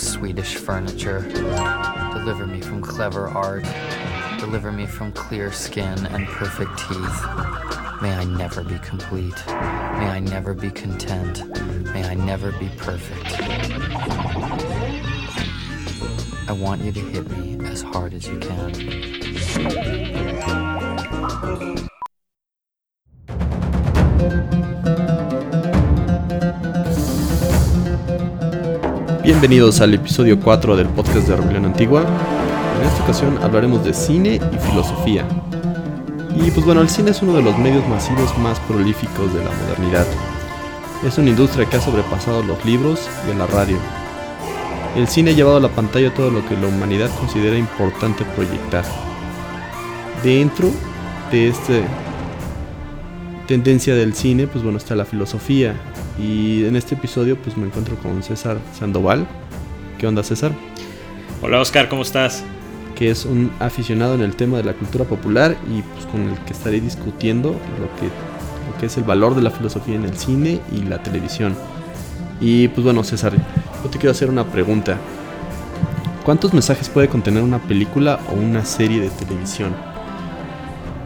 [0.00, 1.20] Swedish furniture.
[2.14, 3.64] Deliver me from clever art.
[4.38, 7.26] Deliver me from clear skin and perfect teeth.
[8.00, 9.46] May I never be complete.
[9.46, 11.46] May I never be content.
[11.92, 13.40] May I never be perfect.
[16.48, 18.70] I want you to hit me as hard as you can.
[29.40, 32.02] Bienvenidos al episodio 4 del podcast de Rebelión Antigua.
[32.02, 35.26] En esta ocasión hablaremos de cine y filosofía.
[36.36, 39.50] Y pues bueno, el cine es uno de los medios masivos más prolíficos de la
[39.50, 40.06] modernidad.
[41.06, 43.78] Es una industria que ha sobrepasado los libros y la radio.
[44.94, 48.84] El cine ha llevado a la pantalla todo lo que la humanidad considera importante proyectar.
[50.22, 50.70] Dentro
[51.32, 51.80] de esta
[53.48, 55.74] tendencia del cine, pues bueno, está la filosofía,
[56.20, 59.26] y en este episodio pues me encuentro con César Sandoval.
[59.98, 60.52] ¿Qué onda César?
[61.42, 62.44] Hola Oscar, ¿cómo estás?
[62.94, 66.38] Que es un aficionado en el tema de la cultura popular y pues con el
[66.40, 70.16] que estaré discutiendo lo que, lo que es el valor de la filosofía en el
[70.16, 71.54] cine y la televisión.
[72.40, 73.32] Y pues bueno César,
[73.82, 74.98] yo te quiero hacer una pregunta.
[76.24, 79.74] ¿Cuántos mensajes puede contener una película o una serie de televisión?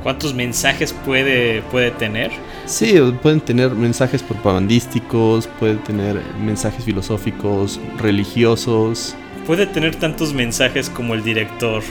[0.04, 2.30] ¿Cuántos mensajes puede, puede tener?
[2.66, 9.16] Sí, pueden tener mensajes propagandísticos, pueden tener mensajes filosóficos, religiosos.
[9.46, 11.82] Puede tener tantos mensajes como el director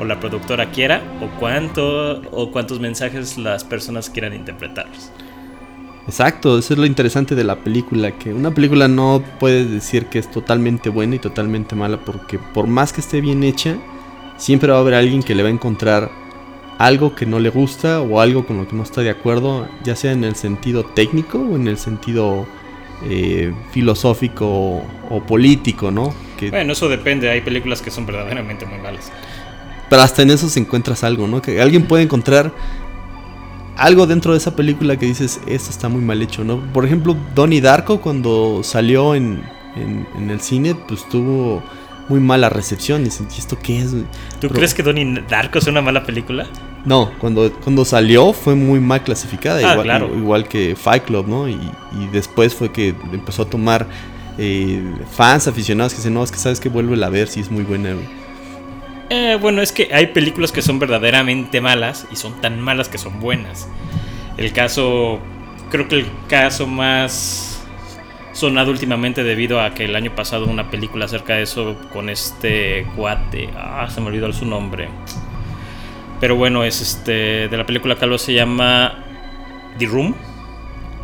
[0.00, 5.12] o la productora quiera, o cuánto o cuántos mensajes las personas quieran interpretarlos.
[6.08, 10.18] Exacto, eso es lo interesante de la película, que una película no puede decir que
[10.18, 13.76] es totalmente buena y totalmente mala, porque por más que esté bien hecha,
[14.38, 16.19] siempre va a haber alguien que le va a encontrar
[16.80, 19.94] algo que no le gusta o algo con lo que no está de acuerdo, ya
[19.94, 22.46] sea en el sentido técnico o en el sentido
[23.04, 26.14] eh, filosófico o, o, político, ¿no?
[26.38, 29.12] Que, bueno, eso depende, hay películas que son verdaderamente muy malas.
[29.90, 31.42] Pero hasta en eso se encuentras algo, ¿no?
[31.42, 32.50] Que alguien puede encontrar
[33.76, 36.60] algo dentro de esa película que dices, esto está muy mal hecho, ¿no?
[36.72, 39.42] Por ejemplo, Donnie Darko cuando salió en,
[39.76, 41.62] en, en el cine, pues tuvo
[42.08, 43.04] muy mala recepción.
[43.04, 43.90] Y ¿esto qué es?
[43.90, 44.04] ¿Tú
[44.40, 46.46] Pero, crees que Donnie Darko es una mala película?
[46.84, 50.16] No, cuando, cuando salió fue muy mal clasificada, ah, igual, claro.
[50.16, 51.48] igual, que Fight Club, ¿no?
[51.48, 53.86] Y, y, después fue que empezó a tomar
[54.38, 57.50] eh, fans, aficionados que dicen, no, es que sabes que vuelve a ver si es
[57.50, 57.94] muy buena.
[59.10, 62.96] Eh, bueno, es que hay películas que son verdaderamente malas y son tan malas que
[62.96, 63.68] son buenas.
[64.38, 65.18] El caso,
[65.70, 67.60] creo que el caso más
[68.32, 72.86] sonado últimamente debido a que el año pasado una película acerca de eso con este
[72.96, 74.88] cuate, ah, se me olvidó su nombre.
[76.20, 79.04] Pero bueno, es este de la película Calvo se llama
[79.78, 80.14] The Room.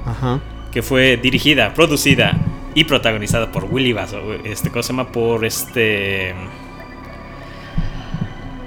[0.04, 0.40] Ajá.
[0.70, 2.36] Que fue dirigida, producida
[2.74, 4.34] y protagonizada por Willy Basso.
[4.44, 6.34] Este cosa se llama por este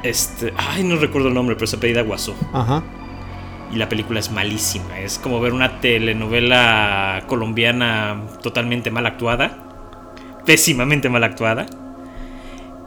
[0.04, 2.36] este, ay, no recuerdo el nombre, pero se apellida Guasó.
[2.54, 2.84] Ajá.
[3.72, 5.00] Y la película es malísima.
[5.00, 9.58] Es como ver una telenovela colombiana totalmente mal actuada.
[10.46, 11.66] Pésimamente mal actuada.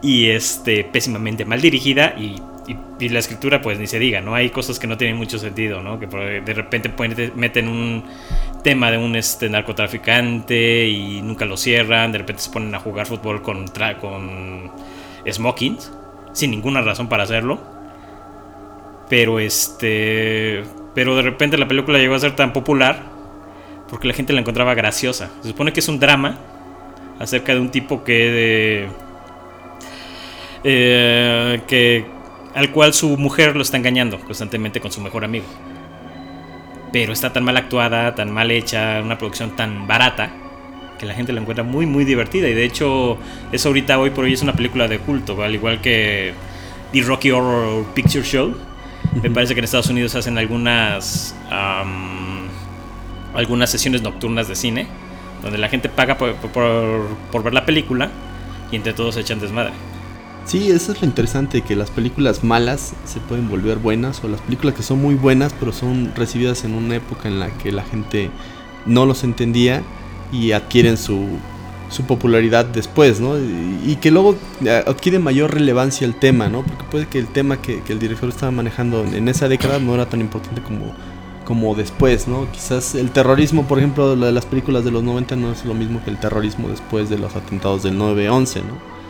[0.02, 2.14] Y este, pésimamente mal dirigida.
[2.18, 4.34] Y, y, la escritura, pues ni se diga, ¿no?
[4.34, 5.98] Hay cosas que no tienen mucho sentido, ¿no?
[5.98, 6.90] Que de repente
[7.34, 8.04] meten un
[8.62, 12.12] tema de un este, narcotraficante y nunca lo cierran.
[12.12, 13.66] De repente se ponen a jugar fútbol con,
[14.00, 14.70] con
[15.28, 15.92] smokings.
[16.32, 17.60] Sin ninguna razón para hacerlo.
[19.08, 20.62] Pero este.
[20.94, 23.12] Pero de repente la película llegó a ser tan popular
[23.90, 25.30] porque la gente la encontraba graciosa.
[25.42, 26.38] Se supone que es un drama
[27.18, 28.88] acerca de un tipo que.
[30.64, 32.21] Eh, que.
[32.54, 35.46] Al cual su mujer lo está engañando constantemente con su mejor amigo.
[36.92, 40.30] Pero está tan mal actuada, tan mal hecha, una producción tan barata
[40.98, 43.18] que la gente la encuentra muy muy divertida y de hecho
[43.50, 46.32] es ahorita hoy por hoy es una película de culto, al igual que
[46.92, 48.54] The Rocky Horror Picture Show.
[49.22, 52.46] Me parece que en Estados Unidos hacen algunas um,
[53.34, 54.86] algunas sesiones nocturnas de cine
[55.42, 58.10] donde la gente paga por, por- por ver la película
[58.70, 59.72] y entre todos se echan desmadre.
[60.44, 64.40] Sí, eso es lo interesante, que las películas malas se pueden volver buenas o las
[64.40, 67.84] películas que son muy buenas pero son recibidas en una época en la que la
[67.84, 68.30] gente
[68.84, 69.82] no los entendía
[70.32, 71.26] y adquieren su,
[71.92, 73.36] su popularidad después, ¿no?
[73.38, 74.34] Y, que luego
[74.64, 76.62] eh, adquiere mayor relevancia el tema, ¿no?
[76.62, 80.06] Porque puede que el tema que, el director estaba manejando en, esa década no era
[80.06, 80.94] tan importante como,
[81.44, 82.50] como después, ¿no?
[82.50, 86.02] Quizás el terrorismo, por ejemplo, de las películas de los 90 no es lo mismo
[86.02, 89.01] que el terrorismo después de los atentados del 9-11, ¿no?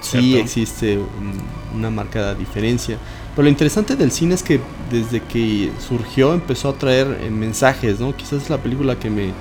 [0.00, 2.98] Sí existe un- una marcada diferencia.
[3.34, 4.60] Pero lo interesante del cine es que
[4.90, 8.16] desde que surgió empezó a traer eh, mensajes, ¿no?
[8.16, 9.32] Quizás es la película que me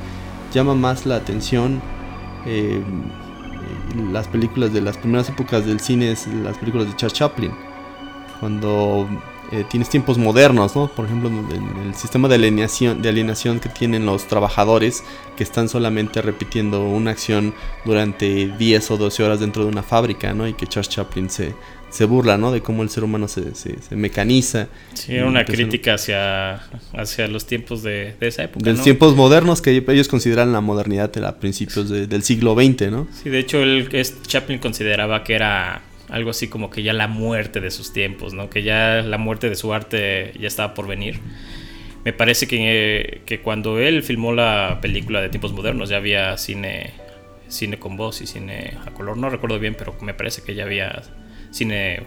[0.54, 1.82] llama más la atención.
[2.48, 7.14] eh, eh, las películas de las primeras épocas del cine es las películas de Charles
[7.18, 7.52] Chaplin.
[8.40, 9.08] Cuando
[9.52, 10.88] eh, tienes tiempos modernos, ¿no?
[10.88, 15.04] Por ejemplo, el sistema de alienación, de alienación que tienen los trabajadores
[15.38, 17.54] que están solamente repitiendo una acción
[17.86, 20.48] durante 10 o 12 horas dentro de una fábrica, ¿no?
[20.48, 21.54] Y que Charles Chaplin se,
[21.90, 22.52] se burla, ¿no?
[22.52, 24.68] De cómo el ser humano se, se, se mecaniza.
[24.94, 26.56] Sí, era una crítica hacia,
[26.94, 28.64] hacia los tiempos de, de esa época.
[28.64, 28.84] De los ¿no?
[28.84, 33.08] tiempos modernos que ellos consideran la modernidad de a principios de- del siglo XX, ¿no?
[33.24, 37.62] Sí, de hecho, es- Chaplin consideraba que era algo así como que ya la muerte
[37.62, 38.50] de sus tiempos, ¿no?
[38.50, 41.20] Que ya la muerte de su arte ya estaba por venir.
[42.04, 46.92] Me parece que, que cuando él filmó la película de tiempos modernos ya había cine,
[47.48, 49.18] cine con voz y cine a color.
[49.18, 51.02] No recuerdo bien, pero me parece que ya había
[51.52, 52.04] cine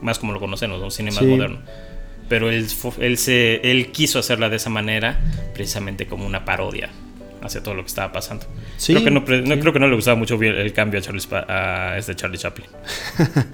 [0.00, 1.26] más como lo conocemos, un cine más Sí.
[1.26, 1.58] moderno.
[2.28, 2.66] Pero él,
[3.00, 5.20] él, se, él quiso hacerla de esa manera,
[5.54, 6.88] precisamente como una parodia
[7.42, 8.46] hacia todo lo que estaba pasando.
[8.76, 9.60] Sí, creo, que no, no- sí.
[9.60, 12.66] creo que no le gustaba mucho el cambio a, Charles, a este Charlie Chaplin.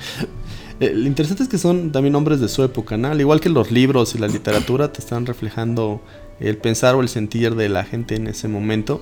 [0.81, 3.09] Eh, lo interesante es que son también hombres de su época, ¿no?
[3.09, 6.03] Al igual que los libros y la literatura te están reflejando
[6.41, 9.01] el pensar o el sentir de la gente en ese momento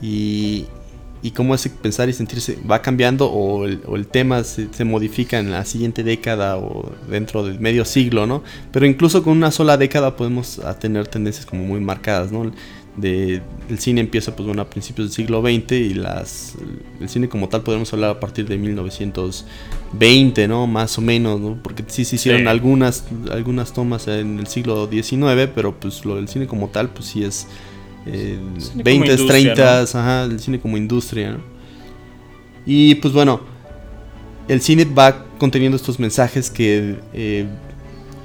[0.00, 0.66] y,
[1.22, 4.84] y cómo ese pensar y sentirse va cambiando o el, o el tema se, se
[4.84, 8.42] modifica en la siguiente década o dentro del medio siglo, ¿no?
[8.72, 12.50] Pero incluso con una sola década podemos tener tendencias como muy marcadas, ¿no?
[12.96, 16.54] De, el cine empieza pues bueno a principios del siglo XX y las
[16.98, 21.58] el cine como tal podemos hablar a partir de 1920 no más o menos ¿no?
[21.62, 22.46] porque sí se hicieron Sí.
[22.48, 27.06] algunas algunas tomas en el siglo XIX pero pues lo del cine como tal pues
[27.08, 27.46] sí es
[28.06, 31.38] eh, Cine como 20 industria, 30 ajá el cine como industria ¿no?
[32.64, 33.40] y pues bueno
[34.48, 37.46] el cine va conteniendo estos mensajes que eh,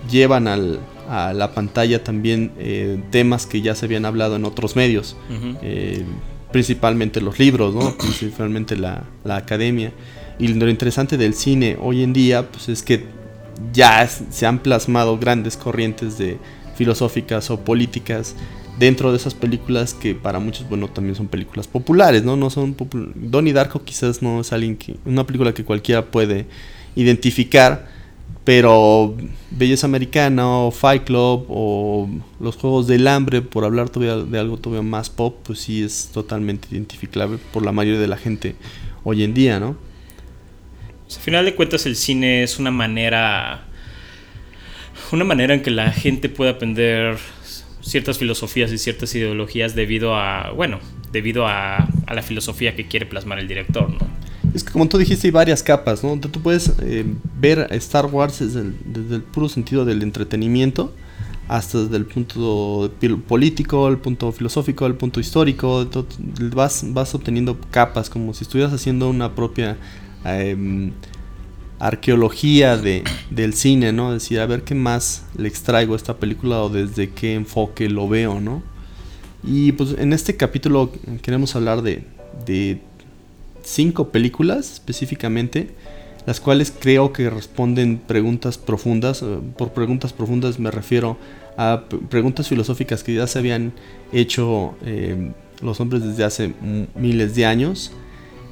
[0.09, 0.79] llevan al-
[1.09, 5.15] a la pantalla también eh, temas que ya se habían hablado en otros medios,
[5.61, 6.03] eh,
[6.51, 7.95] principalmente los libros, ¿no?
[7.99, 9.91] principalmente la, la academia.
[10.39, 13.05] Y lo interesante del cine hoy en día pues es que
[13.73, 16.37] ya es- se han plasmado grandes corrientes de
[16.75, 18.35] filosóficas o políticas
[18.79, 22.75] dentro de esas películas que para muchos bueno también son películas populares no no son
[23.15, 26.47] Donnie Darko quizás no es alguien que una película que cualquiera puede
[26.95, 27.87] identificar
[28.43, 29.15] pero
[29.51, 32.09] Belleza Americana o Fight Club o
[32.39, 36.09] los Juegos del Hambre, por hablar todavía de algo todavía más pop, pues sí es
[36.11, 38.55] totalmente identificable por la mayoría de la gente
[39.03, 39.75] hoy en día, ¿no?
[41.05, 43.65] Pues, al final de cuentas el cine es una manera
[45.11, 47.17] una manera en que la gente puede aprender
[47.81, 50.79] ciertas filosofías y ciertas ideologías debido a bueno
[51.11, 53.99] debido a, a la filosofía que quiere plasmar el director no
[54.53, 56.19] Es que como tú dijiste hay varias capas, ¿no?
[56.19, 57.05] Tú, puedes eh,
[57.39, 60.93] ver Star Wars desde el, puro sentido del entretenimiento
[61.47, 62.91] hasta desde el punto
[63.27, 65.85] político, el punto filosófico, el punto histórico,
[66.53, 69.77] vas, vas obteniendo capas como si estuvieras haciendo una propia
[70.23, 70.91] em,
[71.79, 74.13] arqueología de, del cine, ¿no?
[74.13, 78.07] Decir, a ver qué más le extraigo a esta película o desde qué enfoque lo
[78.07, 78.63] veo, ¿no?
[79.43, 80.91] Y pues en este capítulo
[81.21, 82.05] queremos hablar de,
[82.45, 82.81] de
[83.63, 85.69] cinco películas específicamente,
[86.25, 89.21] las cuales creo que responden preguntas profundas.
[89.23, 91.17] eh, Por preguntas profundas me refiero
[91.57, 93.73] a preguntas filosóficas que ya se habían
[94.13, 96.53] hecho eh, los hombres desde hace
[96.95, 97.91] miles de años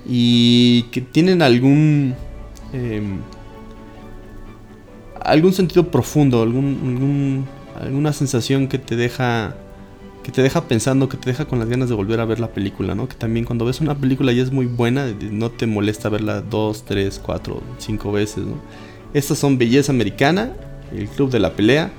[0.07, 2.13] y que tienen algún
[2.73, 3.19] em,
[5.21, 7.45] algún sentido profundo, algún, algún-
[7.83, 9.55] alguna sensación que te deja
[10.29, 12.49] que te deja pensando, que te deja con las ganas de volver a ver la
[12.51, 13.07] película, ¿no?
[13.09, 16.85] Que también cuando ves una película y es muy buena, no te molesta verla dos,
[16.85, 18.61] tres, cuatro, cinco veces, ¿no?
[19.15, 20.53] Estas son Belleza Americana,
[20.95, 21.89] El Club de la Pelea,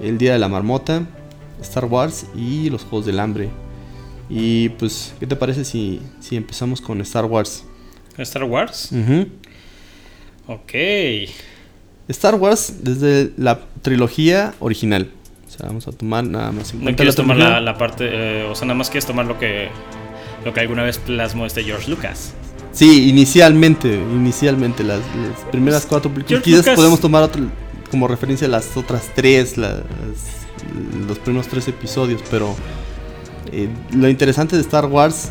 [0.00, 1.06] El Día de la Marmota,
[1.60, 3.48] Star Wars y Los Juegos del Hambre.
[4.28, 7.62] Y pues, ¿qué te parece si, si empezamos con Star Wars?
[8.18, 9.28] Star Wars Ujú.
[10.48, 10.72] ok
[12.08, 15.10] Star Wars desde la trilogía original.
[15.54, 18.54] O sea, vamos a tomar nada más no quieres tomar la, la parte eh, o
[18.54, 19.68] sea nada más quieres tomar lo que
[20.44, 22.32] Lo que alguna vez plasmó este George Lucas.
[22.72, 26.42] Sí, inicialmente, inicialmente las, las primeras cuatro películas.
[26.42, 27.44] Quizás Lucas- podemos tomar otro-
[27.90, 29.82] como referencia las otras tres, las-
[31.06, 32.56] los primeros tres episodios, pero
[33.52, 35.30] eh, lo interesante de Star Wars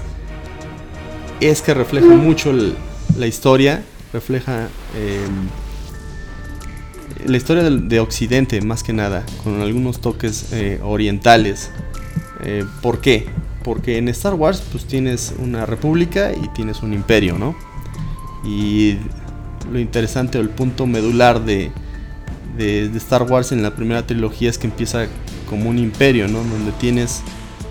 [1.39, 2.75] es que refleja mucho el-
[3.17, 5.25] la historia, refleja eh,
[7.25, 11.71] la historia de Occidente más que nada, con algunos toques eh, orientales.
[12.43, 13.27] Eh, ¿Por qué?
[13.63, 17.55] Porque en Star Wars pues tienes una república y tienes un imperio, ¿no?
[18.43, 18.97] Y
[19.71, 21.71] lo interesante o el punto medular de,
[22.57, 25.05] de- de Star Wars en la primera trilogía es que empieza
[25.47, 26.39] como un imperio, ¿no?
[26.39, 27.21] Donde tienes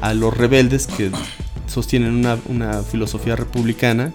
[0.00, 1.11] a los rebeldes que
[1.66, 4.12] sostienen una, una filosofía republicana,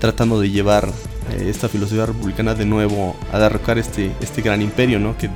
[0.00, 0.92] tratando de llevar
[1.30, 5.16] eh, esta filosofía republicana de nuevo a derrocar este, este gran imperio, ¿no?
[5.16, 5.30] Que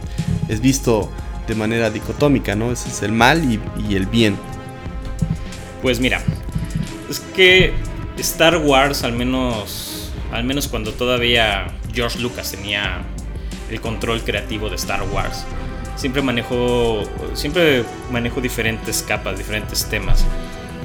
[0.49, 1.11] es visto
[1.47, 2.73] de manera dicotómica, ¿no?
[2.73, 4.37] Ese es el mal y, y el bien.
[5.83, 6.21] Pues mira,
[7.09, 7.73] es que
[8.19, 13.03] Star Wars, al menos, al menos cuando todavía George Lucas tenía
[13.71, 15.45] el control creativo de Star Wars,
[15.97, 17.03] siempre manejó,
[17.35, 20.25] siempre manejó diferentes capas, diferentes temas.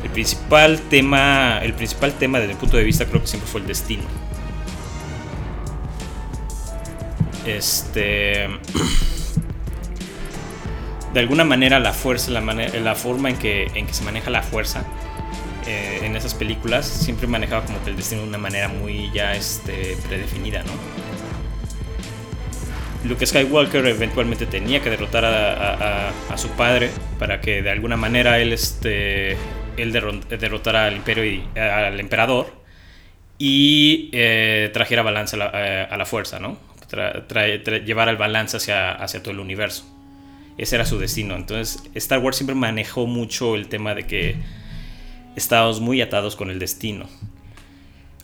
[0.03, 3.61] El principal tema, el principal tema desde mi punto de vista creo que siempre fue
[3.61, 4.03] el destino.
[7.45, 8.47] Este,
[11.13, 14.43] de alguna manera la fuerza, la, la forma en que, en que se maneja la
[14.43, 14.83] fuerza
[15.67, 19.35] eh, en esas películas siempre manejaba como que el destino de una manera muy ya
[19.35, 20.71] este, predefinida, ¿no?
[23.03, 27.97] Luke Skywalker eventualmente tenía que derrotar a, a- a- su padre para que de alguna
[27.97, 29.31] manera él, este,
[29.77, 32.53] él derro- derrotara al imperio y al emperador
[33.39, 36.57] y eh, trajera balance a la, eh, a la fuerza, ¿no?
[36.91, 39.85] Llevar el balance hacia, hacia todo el universo.
[40.57, 41.35] Ese era su destino.
[41.35, 44.35] Entonces, Star Wars siempre manejó mucho el tema de que
[45.35, 47.07] estábamos muy atados con el destino.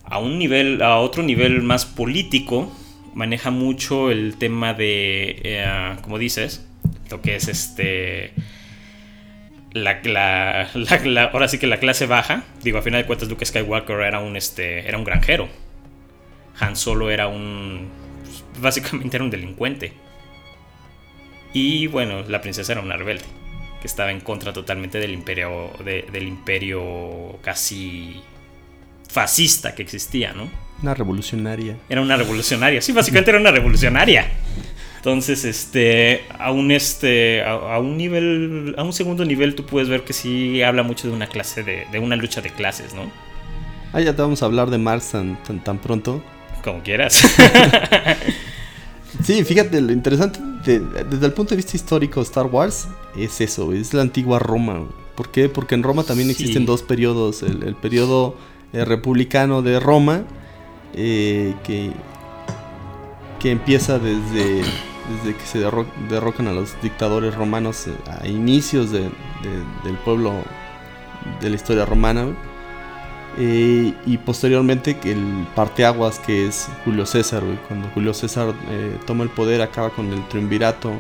[0.04, 2.72] A un nivel, a otro nivel más político,
[3.14, 6.66] maneja mucho el tema de, eh, como dices,
[7.10, 8.34] lo que es este.
[9.74, 12.44] La- la- ahora sí que la clase baja.
[12.64, 15.50] Digo, a final de cuentas, Luke Skywalker era un, este, era un granjero.
[16.60, 17.88] Han Solo era un.
[18.62, 19.94] básicamente era un delincuente.
[21.54, 23.24] Y bueno, la princesa era una rebelde.
[23.82, 25.72] Que estaba en contra totalmente del imperio.
[25.84, 28.22] de- del imperio casi.
[29.10, 30.50] fascista que existía, ¿no?
[30.84, 31.78] Una revolucionaria.
[31.90, 32.82] Era una revolucionaria.
[32.82, 34.28] Sí, básicamente era una revolucionaria.
[34.98, 39.88] Entonces, este, a un este, a, a un nivel, a un segundo nivel, tú puedes
[39.90, 43.10] ver que sí habla mucho de una clase de, de una lucha de clases, ¿no?
[43.94, 46.22] Ah, ya te vamos a hablar de Marx tan, tan, tan pronto.
[46.64, 47.24] Como quieras.
[49.24, 53.42] Sí, fíjate, lo interesante de- desde el punto de vista histórico de Star Wars es
[53.42, 54.82] eso, es la antigua Roma.
[55.16, 55.50] ¿Por qué?
[55.50, 56.34] Porque en Roma también Sí.
[56.34, 57.42] existen dos periodos.
[57.44, 58.36] El, el periodo
[58.74, 60.24] eh, republicano de Roma,
[60.94, 61.92] eh, que,
[63.40, 68.92] que empieza desde, desde que se derro- derrocan a los dictadores romanos eh, a inicios
[68.92, 70.34] de- de- del pueblo
[71.42, 72.28] de la historia romana.
[73.40, 79.30] Eh, y posteriormente el parteaguas que es Julio César, cuando Julio César eh, toma el
[79.30, 80.92] poder, acaba con el triunvirato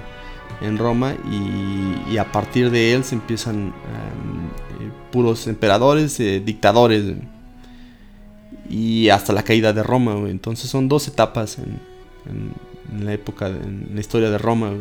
[0.62, 7.16] en Roma y, a partir de él se empiezan eh, puros emperadores, dictadores
[8.70, 10.30] y hasta la caída de Roma.
[10.30, 14.74] Entonces son dos etapas en, la época, de- en la historia de Roma.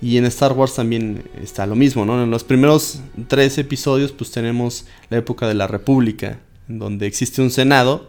[0.00, 2.20] Y en Star Wars también está lo mismo, ¿no?
[2.22, 6.38] En los primeros tres episodios pues tenemos la época de la República,
[6.68, 8.08] en donde existe un Senado,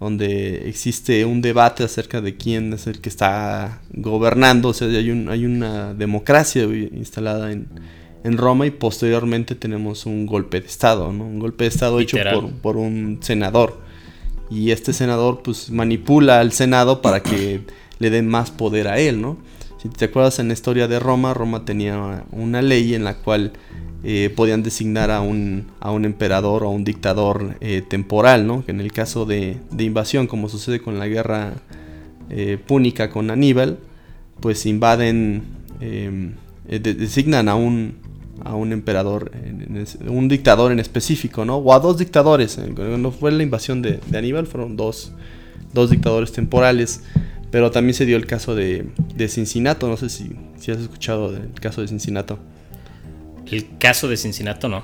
[0.00, 5.10] donde existe un debate acerca de quién es el que está gobernando, o sea, hay,
[5.10, 7.68] un- hay una democracia instalada en,
[8.24, 11.24] en Roma y posteriormente tenemos un golpe de Estado, ¿no?
[11.24, 12.34] Un golpe de Estado Literal.
[12.36, 13.80] hecho por, por un senador.
[14.50, 17.60] Y este senador pues manipula al Senado para que
[18.00, 19.38] le den más poder a él, ¿no?
[19.82, 23.50] Si te acuerdas en la historia de Roma, Roma tenía una ley en la cual
[24.04, 28.64] eh, podían designar a un, a un emperador o a un dictador eh, temporal, ¿no?
[28.64, 31.54] Que en el caso de, de invasión, como sucede con la guerra
[32.30, 33.78] eh, púnica con Aníbal,
[34.38, 35.42] pues invaden,
[35.80, 37.96] de- designan a un,
[38.44, 39.32] a un emperador,
[40.06, 41.56] un dictador en específico, ¿no?
[41.56, 42.56] O a dos dictadores.
[42.76, 45.10] Cuando fue la invasión de, de Aníbal, fueron dos,
[45.72, 47.02] dos dictadores temporales.
[47.52, 49.86] Pero también se dio el caso de, de Cincinato.
[49.86, 52.38] No sé si, si has escuchado del caso de Cincinato.
[53.50, 54.82] El caso de Cincinnati, ¿no?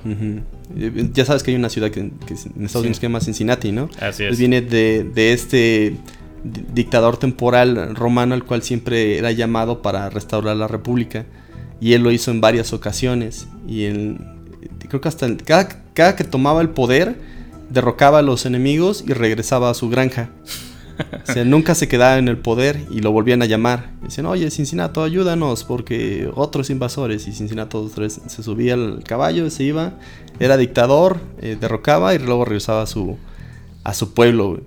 [0.77, 2.79] Eh, Ya sabes que hay una ciudad que, que en Estados Sí.
[2.79, 3.85] Unidos que se llama Cincinnati, ¿no?
[4.01, 4.39] Así Pues es.
[4.39, 5.97] viene de, de este
[6.45, 11.25] di- dictador temporal romano al cual siempre era llamado para restaurar la república.
[11.81, 13.49] Y él lo hizo en varias ocasiones.
[13.67, 14.19] Y él,
[14.89, 17.17] creo que hasta el- cada, cada que tomaba el poder,
[17.71, 20.29] derrocaba a los enemigos y regresaba a su granja.
[21.29, 23.91] O sea, nunca se quedaba en el poder y lo volvían a llamar.
[24.03, 27.29] Dicen, oye, Cincinnati, ayúdanos porque otros invasores.
[27.29, 27.79] Y Cincinnati
[28.27, 29.95] se subía al caballo, se iba,
[30.41, 33.17] era dictador, eh, derrocaba y luego regresaba a su,
[33.85, 34.61] a su pueblo.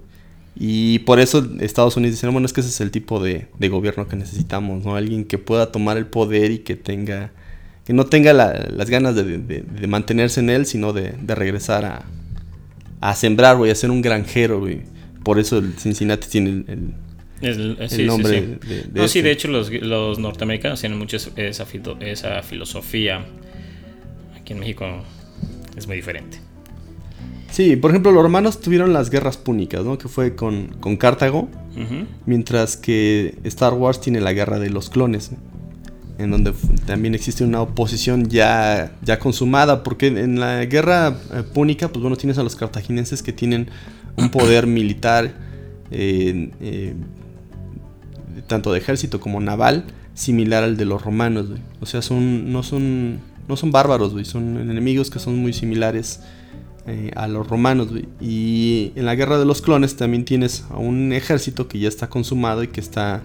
[0.55, 4.07] Y por eso Estados Unidos dice, bueno, es que ese es el tipo de, gobierno
[4.07, 4.95] que necesitamos, ¿no?
[4.95, 7.31] Alguien que pueda tomar el poder y que tenga,
[7.85, 12.05] que no tenga las ganas de, mantenerse en él, sino de, regresar a,
[13.00, 14.81] a sembrar, güey, a ser un granjero, güey.
[15.24, 16.50] Por eso el Cincinnati tiene
[17.42, 21.63] el, el, nombre de, no, sí, de hecho los, los, norteamericanos tienen mucho esa,
[22.00, 23.25] esa filosofía.
[24.36, 24.86] Aquí en México
[25.75, 26.40] es muy diferente.
[27.51, 29.98] Sí, por ejemplo, los romanos tuvieron las guerras púnicas, ¿no?
[29.98, 31.50] Que fue con, con Cartago.
[32.25, 35.32] Mientras que Star Wars tiene la guerra de los clones.
[36.18, 36.54] En donde
[36.86, 39.84] también existe una oposición ya, ya consumada.
[39.84, 43.70] Porque en la guerra eh, púnica, pues bueno, tienes a los cartagineses que tienen
[44.18, 45.34] un poder militar,
[45.91, 46.94] eh,
[48.48, 51.48] tanto de ejército como naval, similar al de los romanos.
[51.80, 56.22] O sea, son, no, son, no son bárbaros, son enemigos que son muy similares
[56.88, 57.89] eh, a los romanos.
[58.20, 62.10] Y en la guerra de los clones también tienes a un ejército que ya está
[62.10, 63.22] consumado y que está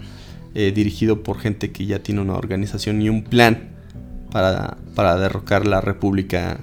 [0.55, 3.71] eh, dirigido por gente que ya tiene una organización y un plan
[4.31, 6.59] para, para derrocar la república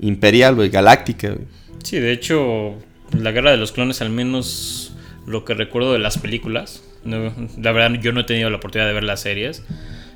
[0.00, 1.36] imperial, o galáctica.
[1.82, 2.74] Sí, de hecho,
[3.12, 4.94] la guerra de los clones, al menos
[5.26, 8.94] lo que recuerdo de las películas, la verdad yo no he tenido la oportunidad de
[8.94, 9.64] ver las series.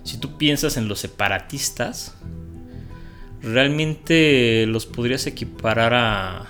[0.03, 2.17] Si tú piensas en los separatistas,
[3.43, 6.47] realmente los podrías equiparar a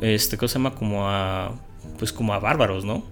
[0.00, 1.54] este cosa se llama como a
[1.98, 3.04] pues como a bárbaros, ¿no?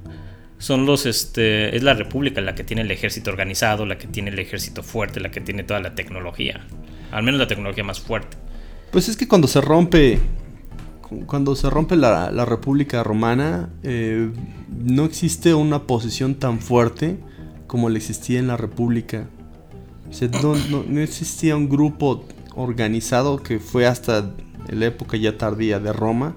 [0.58, 4.30] Son los este es la república la que tiene el ejército organizado, la que tiene
[4.30, 6.66] el ejército fuerte, la que tiene toda la tecnología,
[7.12, 8.36] al menos la tecnología más fuerte.
[8.90, 10.20] Pues es que cuando se rompe
[11.26, 14.30] cuando se rompe la, República Romana, eh,
[14.68, 17.18] no existe una posición tan fuerte
[17.66, 19.28] como le existía en la República.
[20.42, 24.30] no, existía un grupo organizado que fue hasta
[24.68, 26.34] la época ya tardía de Roma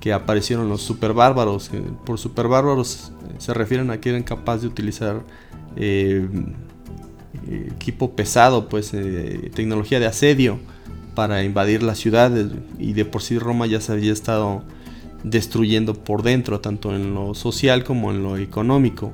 [0.00, 1.70] que aparecieron los superbárbaros.
[2.06, 5.22] Por superbárbaros se refieren a que eran capaces de utilizar
[5.76, 6.26] eh,
[7.74, 10.58] equipo pesado, pues eh, tecnología de asedio
[11.18, 12.46] para invadir las ciudades
[12.78, 14.62] y de por sí Roma ya se había estado
[15.24, 19.12] destruyendo por dentro, tanto en lo social como en lo económico.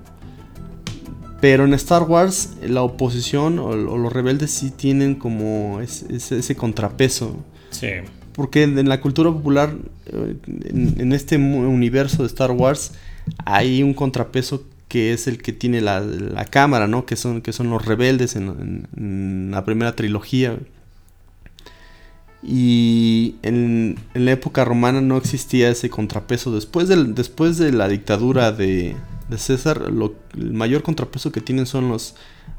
[1.40, 7.43] Pero en Star Wars la oposición o, los rebeldes sí tienen como ese, contrapeso.
[7.71, 7.88] Sí.
[8.35, 12.93] Porque en la cultura popular, eh, en, este universo de Star Wars,
[13.47, 16.05] hay un contrapeso que es el que tiene la,
[16.51, 17.07] cámara, ¿no?
[17.07, 20.59] Que son, que son los rebeldes en la primera trilogía.
[22.47, 26.55] Y en, la época romana no existía ese contrapeso.
[26.55, 28.97] Después, del, después de la dictadura de,
[29.37, 32.15] César, el mayor contrapeso que tienen son los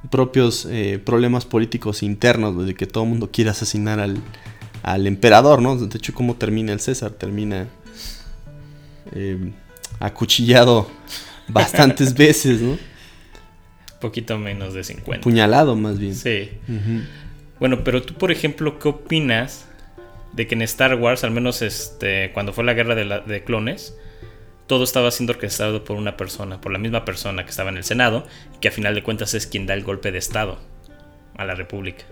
[0.10, 5.78] propios eh, problemas políticos internos, de que todo el mundo quiere asesinar al, emperador, ¿no?
[5.78, 7.12] De hecho, ¿cómo termina el César?
[7.12, 7.68] Termina
[9.14, 9.52] eh,
[10.00, 10.90] acuchillado
[11.48, 12.78] bastantes veces, ¿no?
[14.02, 15.24] Poquito menos de 50.
[15.24, 16.16] Puñalado, más bien.
[16.16, 16.50] Sí.
[17.60, 19.68] Bueno, pero tú, por ejemplo, ¿qué opinas
[20.36, 23.96] de que en Star Wars, al menos este, cuando fue la guerra de, clones,
[24.68, 27.84] todo estaba siendo orquestado por una persona, por la misma persona que estaba en el
[27.84, 28.26] Senado,
[28.60, 30.58] que a final de cuentas es quien da el golpe de Estado
[31.38, 32.04] a la República.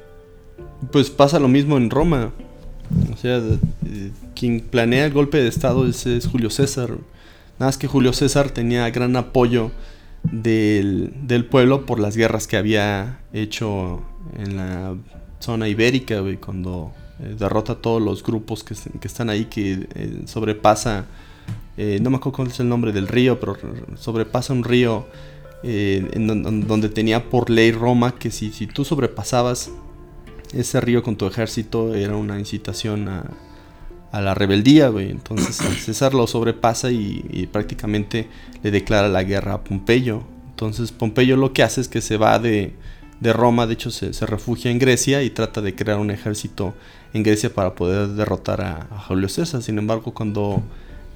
[0.92, 2.32] Pues pasa lo mismo en Roma.
[3.12, 3.42] O sea,
[4.36, 6.92] quien planea el golpe de Estado es, Julio César.
[7.60, 9.72] Nada más que Julio César tenía gran apoyo
[10.24, 14.04] del, del, pueblo por las guerras que había hecho
[14.38, 14.96] en la
[15.40, 21.06] zona ibérica, cuando eh, derrota a todos los grupos que, están ahí, que eh, sobrepasa,
[21.78, 23.58] eh, no me acuerdo cuál es el nombre del río, pero
[23.96, 25.08] sobrepasa un río
[25.64, 29.72] en, donde tenía por ley Roma que si, tú sobrepasabas
[30.52, 33.32] ese río con tu ejército era una incitación a,
[34.12, 38.28] la rebeldía, Entonces César lo sobrepasa y, prácticamente
[38.62, 40.22] le declara la guerra a Pompeyo.
[40.52, 42.74] Entonces Pompeyo lo que hace es que se va de
[43.34, 46.74] Roma, de hecho se, refugia en Grecia y trata de crear un ejército
[47.14, 49.62] en Grecia para poder derrotar a, Julio César.
[49.62, 50.62] Sin embargo, cuando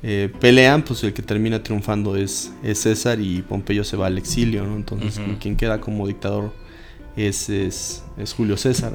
[0.04, 4.64] eh, pelean, pues el que termina triunfando es, César y Pompeyo se va al exilio,
[4.64, 6.54] Entonces quien queda como dictador
[7.16, 8.04] es, es,
[8.36, 8.94] Julio César.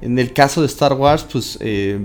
[0.00, 1.98] En el caso de Star Wars, pues eh,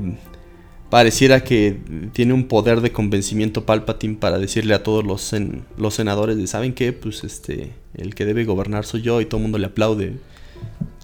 [0.90, 1.80] pareciera que
[2.14, 5.34] tiene un poder de convencimiento Palpatine para decirle a todos los,
[5.78, 6.94] los senadores de, ¿saben qué?
[6.94, 10.18] Pues este, el que debe gobernar soy yo y todo el mundo le aplaude.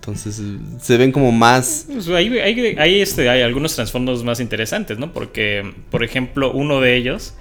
[0.03, 0.41] Entonces
[0.81, 1.87] se ven como más...
[1.89, 5.13] Pues hay, hay, hay, este, hay algunos trasfondos más interesantes, ¿no?
[5.13, 7.35] Porque, por ejemplo, uno de ellos,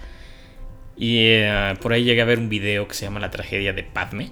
[0.97, 3.83] y eh, por ahí llegué a ver un video que se llama La tragedia de
[3.83, 4.31] Padme,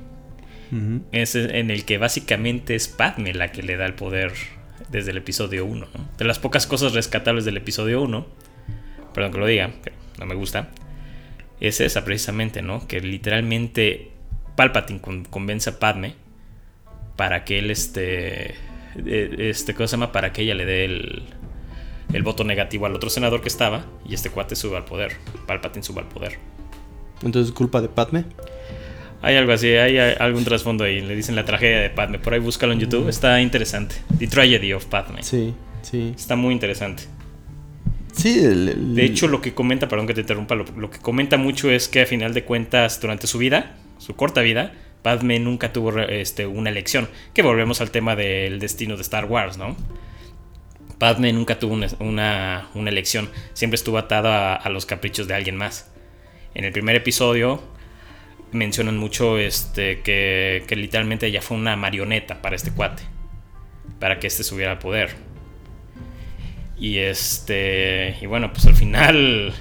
[1.10, 4.30] es en el que básicamente es Padme la que le da el poder
[4.90, 5.88] desde el episodio 1.
[6.16, 8.26] De las pocas cosas rescatables del episodio 1,
[9.12, 10.68] perdón que lo diga, pero no me gusta,
[11.58, 12.86] es esa precisamente, ¿no?
[12.86, 14.12] Que literalmente
[14.54, 16.14] Palpatine convence a Padme
[17.20, 18.54] para que él este,
[18.96, 20.10] eh, este ¿cómo se llama?
[20.10, 21.22] Para que ella le dé el,
[22.14, 25.18] el voto negativo al otro senador que estaba y este cuate suba al poder.
[25.46, 26.38] Palpatine suba al poder.
[27.22, 28.24] Entonces, ¿culpa de Padme?
[29.20, 31.02] Hay algo así, hay algún trasfondo ahí.
[31.02, 32.18] Le dicen la tragedia de Padme.
[32.18, 33.10] Por ahí búscalo en YouTube.
[33.10, 33.96] Está interesante.
[34.18, 35.22] The Tragedy of Padme.
[35.22, 35.52] Sí,
[35.82, 36.14] sí.
[36.16, 37.02] Está muy interesante.
[38.12, 41.86] Sí, de hecho, lo que comenta, perdón que te interrumpa, lo, que comenta mucho es
[41.86, 46.46] que a final de cuentas, durante su vida, su corta vida, Padme nunca tuvo este,
[46.46, 47.08] una elección.
[47.34, 49.76] Que volvemos al tema del destino de Star Wars, ¿no?
[50.98, 53.30] Padme nunca tuvo una, elección.
[53.54, 55.90] Siempre estuvo atada a los caprichos de alguien más.
[56.54, 57.62] En el primer episodio
[58.52, 63.02] mencionan mucho este, que, que literalmente ella fue una marioneta para este cuate,
[63.98, 65.14] para que este subiera al poder.
[66.78, 69.54] Y este, y bueno, pues al final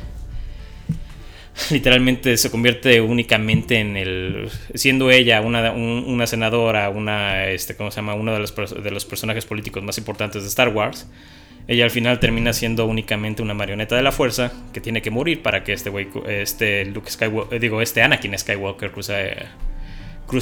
[1.71, 7.97] literalmente se convierte únicamente en el siendo ella una, una senadora, una este, ¿cómo se
[7.97, 8.13] llama?
[8.13, 11.07] uno de los, de los personajes políticos más importantes de Star Wars
[11.69, 15.43] ella al final termina siendo únicamente una marioneta de la fuerza que tiene que morir
[15.43, 19.45] para que este güey, este Luke Skywalker, eh, digo, este Anakin Skywalker cruce,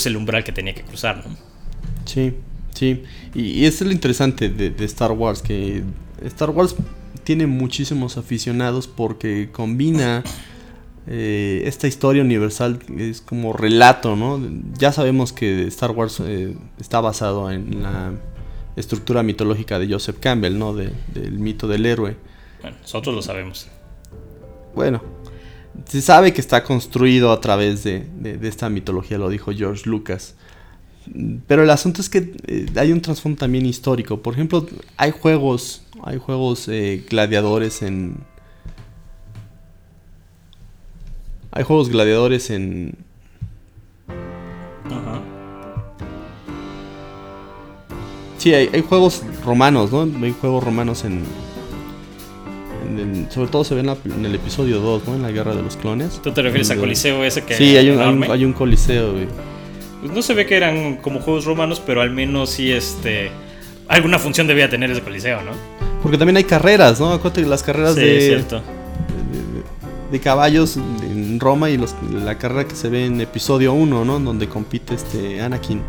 [0.06, 1.36] el umbral que tenía que cruzar, ¿no?
[2.06, 2.34] Sí,
[2.74, 3.04] sí.
[3.36, 5.84] Y, eso es lo interesante de, Star Wars, que
[6.24, 6.78] Star Wars
[7.26, 10.24] tiene muchísimos aficionados porque combina
[11.10, 14.42] eh, esta historia universal, es como relato, ¿no?
[14.78, 18.12] Ya sabemos que Star Wars eh, está basado en la
[18.76, 20.74] estructura mitológica de Joseph Campbell, ¿no?
[20.74, 20.92] del
[21.40, 22.18] mito del héroe.
[22.62, 23.68] Bueno, nosotros lo sabemos.
[24.76, 25.02] Bueno,
[25.86, 28.06] se sabe que está construido a través de,
[28.42, 30.36] esta mitología, lo dijo George Lucas.
[31.48, 34.22] Pero el asunto es que eh, hay un trasfondo también histórico.
[34.22, 34.68] Por ejemplo,
[34.98, 36.70] hay juegos, hay juegos
[37.10, 38.18] gladiadores en...
[41.58, 42.94] Hay juegos gladiadores en,
[48.38, 50.04] Sí, hay, juegos romanos, ¿no?
[50.24, 51.24] Hay juegos romanos en,
[53.32, 55.16] sobre todo se ve en, el episodio 2, ¿no?
[55.16, 56.22] En la Guerra de los Clones.
[56.22, 59.26] ¿Tú te refieres a Coliseo ese que Sí, hay un, hay un, Coliseo, güey.
[60.02, 63.32] Pues no se ve que eran como juegos romanos, pero al menos sí, este...
[63.88, 65.54] Alguna función debía tener ese Coliseo, ¿no?
[66.04, 67.12] Porque también hay carreras, ¿no?
[67.14, 68.22] Acuérdate las carreras sí, de...
[68.22, 68.62] cierto.
[70.12, 74.20] De, caballos en Roma y los, la carrera que se ve en episodio 1, ¿no?
[74.20, 75.82] Donde compite este Anakin.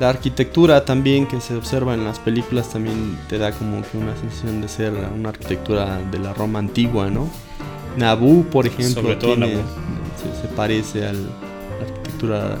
[0.00, 4.16] La arquitectura también que se observa en las películas también te da como que una
[4.16, 7.30] sensación de ser una arquitectura de la Roma antigua, ¿no?
[7.96, 11.28] Naboo, por ejemplo, Se, parece a la
[11.86, 12.58] arquitectura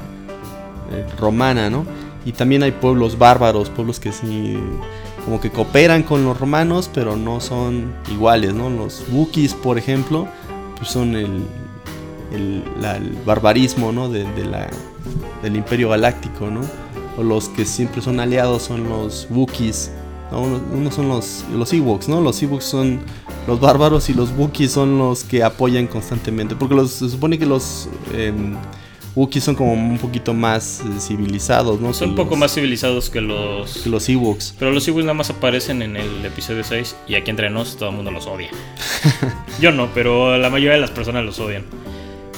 [0.92, 1.84] eh, romana, ¿no?
[2.24, 4.56] Y también hay pueblos bárbaros, pueblos que sí
[5.24, 8.70] como que cooperan con los romanos, pero no son iguales, ¿no?
[8.70, 10.26] Los Wookiees, por ejemplo,
[10.76, 11.44] pues son el,
[12.32, 12.64] el,
[13.24, 14.08] barbarismo, ¿no?
[14.08, 14.68] De, la,
[15.42, 16.60] del Imperio Galáctico, ¿no?
[17.16, 19.90] o los que siempre son aliados son los Wookiees.
[20.32, 22.22] Uno, son los, los Ewoks, ¿no?
[22.22, 23.00] Los Ewoks son
[23.46, 26.56] los bárbaros y los Wookiees son los que apoyan constantemente.
[26.56, 28.32] Porque los, se supone que los eh,
[29.14, 31.92] Wookiees son como un poquito más eh, civilizados, ¿no?
[31.92, 33.78] Son un poco más civilizados que los...
[33.78, 34.54] Que los Ewoks.
[34.58, 37.90] Pero los Ewoks nada más aparecen en el episodio 6 y aquí entre nos todo
[37.90, 38.50] el mundo los odia.
[39.60, 41.64] Yo no, pero la mayoría de las personas los odian.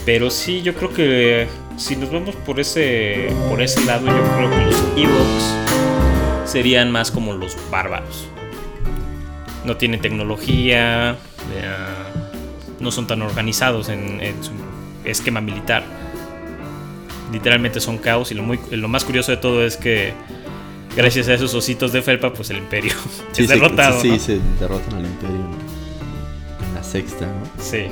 [0.04, 4.50] Pero sí, yo creo que si nos vamos por ese, por ese lado, yo creo
[4.50, 8.26] que los Evox serían más como los bárbaros.
[9.64, 11.74] No tienen tecnología, eh,
[12.80, 14.52] no son tan organizados en, su
[15.04, 15.84] esquema militar.
[17.34, 20.14] Literalmente son caos y lo, muy, lo más curioso de todo es que
[20.96, 22.92] gracias a esos ositos de felpa, pues el imperio
[23.32, 24.00] sí, es derrotado.
[24.00, 27.62] Sí, se derrotan al imperio en la sexta, ¿no?
[27.62, 27.86] Sí.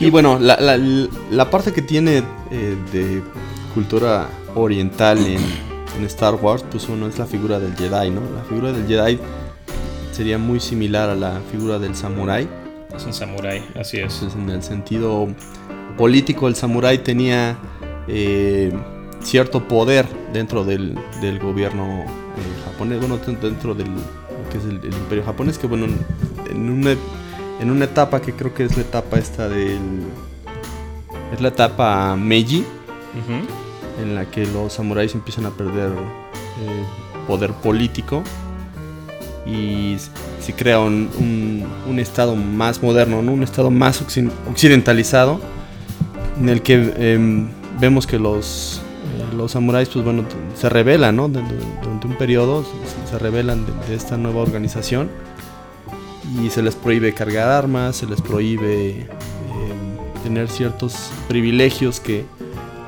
[0.00, 3.22] Y bueno, la, la, la parte que tiene eh, de
[3.72, 5.40] cultura oriental en,
[6.04, 8.20] Star Wars, pues uno es la figura del Jedi, ¿no?
[8.34, 9.18] La figura del Jedi
[10.12, 12.46] sería muy similar a la figura del Samurai.
[12.96, 14.22] Es un samurái, así es.
[14.22, 15.28] en el sentido
[15.96, 17.56] político, el samurái tenía
[18.08, 18.72] eh,
[19.22, 23.88] cierto poder dentro del, del gobierno eh, japonés, bueno, dentro del
[24.50, 25.86] que es el, el, imperio japonés, que bueno,
[26.50, 26.96] en una
[27.60, 30.02] en una etapa que creo que es la etapa esta del
[31.32, 32.64] es la etapa Meiji,
[34.00, 36.84] en la que los samuráis empiezan a perder eh,
[37.26, 38.22] poder político
[39.46, 39.96] y
[40.38, 41.08] s- se crea un,
[41.88, 43.32] un- estado más moderno, ¿no?
[43.32, 45.40] un estado más occi- occidentalizado,
[46.40, 47.48] en el que em,
[47.80, 48.82] vemos que los,
[49.32, 51.28] eh, los samuráis pues, bueno, se rebelan ¿no?
[51.28, 52.64] Durante un periodo,
[53.10, 55.08] se, rebelan de, esta nueva organización
[56.44, 62.24] y se les prohíbe cargar armas, se les prohíbe em, tener ciertos privilegios que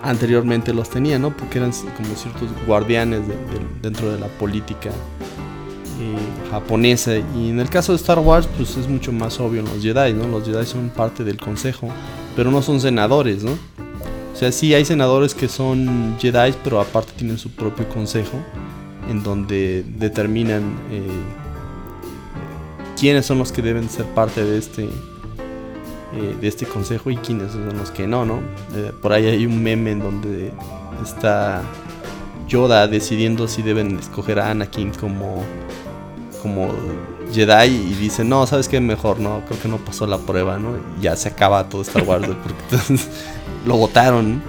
[0.03, 1.37] anteriormente los tenían, ¿no?
[1.37, 6.17] Porque eran como ciertos guardianes de- de- dentro de la política eh,
[6.51, 7.17] japonesa.
[7.37, 10.13] Y en el caso de Star Wars, pues es mucho más obvio en los Jedi,
[10.13, 10.27] ¿no?
[10.29, 11.89] Los Jedi son parte del consejo,
[12.37, 13.53] pero no son senadores, ¿no?
[13.53, 18.39] O sea, sí hay senadores que son Jedi, pero aparte tienen su propio consejo,
[19.11, 21.03] en donde determinan eh,
[22.99, 24.89] quiénes son los que deben ser parte de este
[26.15, 28.39] eh, de este consejo y quiénes son los que no, ¿no?
[28.75, 30.53] Eh, por ahí hay un meme en donde
[31.05, 31.63] está
[32.49, 35.45] Yoda decidiendo si deben escoger a Anakin como
[36.39, 36.69] como
[37.33, 38.81] Jedi y dice, no, ¿sabes qué?
[38.81, 40.71] Mejor, no, creo que no pasó la prueba, ¿no?
[40.99, 43.09] Y ya se acaba todo Star Wars, porque entonces
[43.67, 44.41] lo votaron.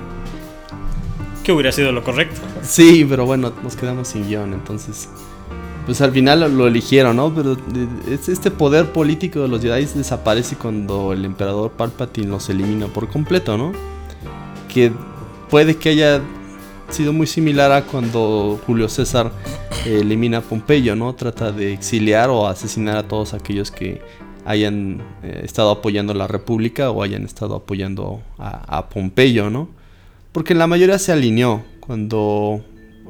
[1.43, 2.39] Que hubiera sido lo correcto.
[2.63, 5.10] Sí, pero bueno, nos quedamos sin guion, entonces.
[5.86, 7.34] Pues al final lo, lo eligieron, ¿no?
[7.34, 12.49] Pero eh, es- este poder político de los Jedi desaparece cuando el emperador Palpatine los
[12.49, 13.71] elimina por completo, ¿no?
[14.71, 14.91] Que
[15.49, 16.21] puede que haya
[16.89, 19.32] sido muy similar a cuando Julio César
[19.86, 21.13] eh, elimina a Pompeyo, ¿no?
[21.13, 24.02] Trata de exiliar o asesinar a todos aquellos que
[24.45, 29.69] hayan eh, estado apoyando la República o hayan estado apoyando a, Pompeyo, ¿no?
[30.32, 32.62] Porque la mayoría se alineó cuando,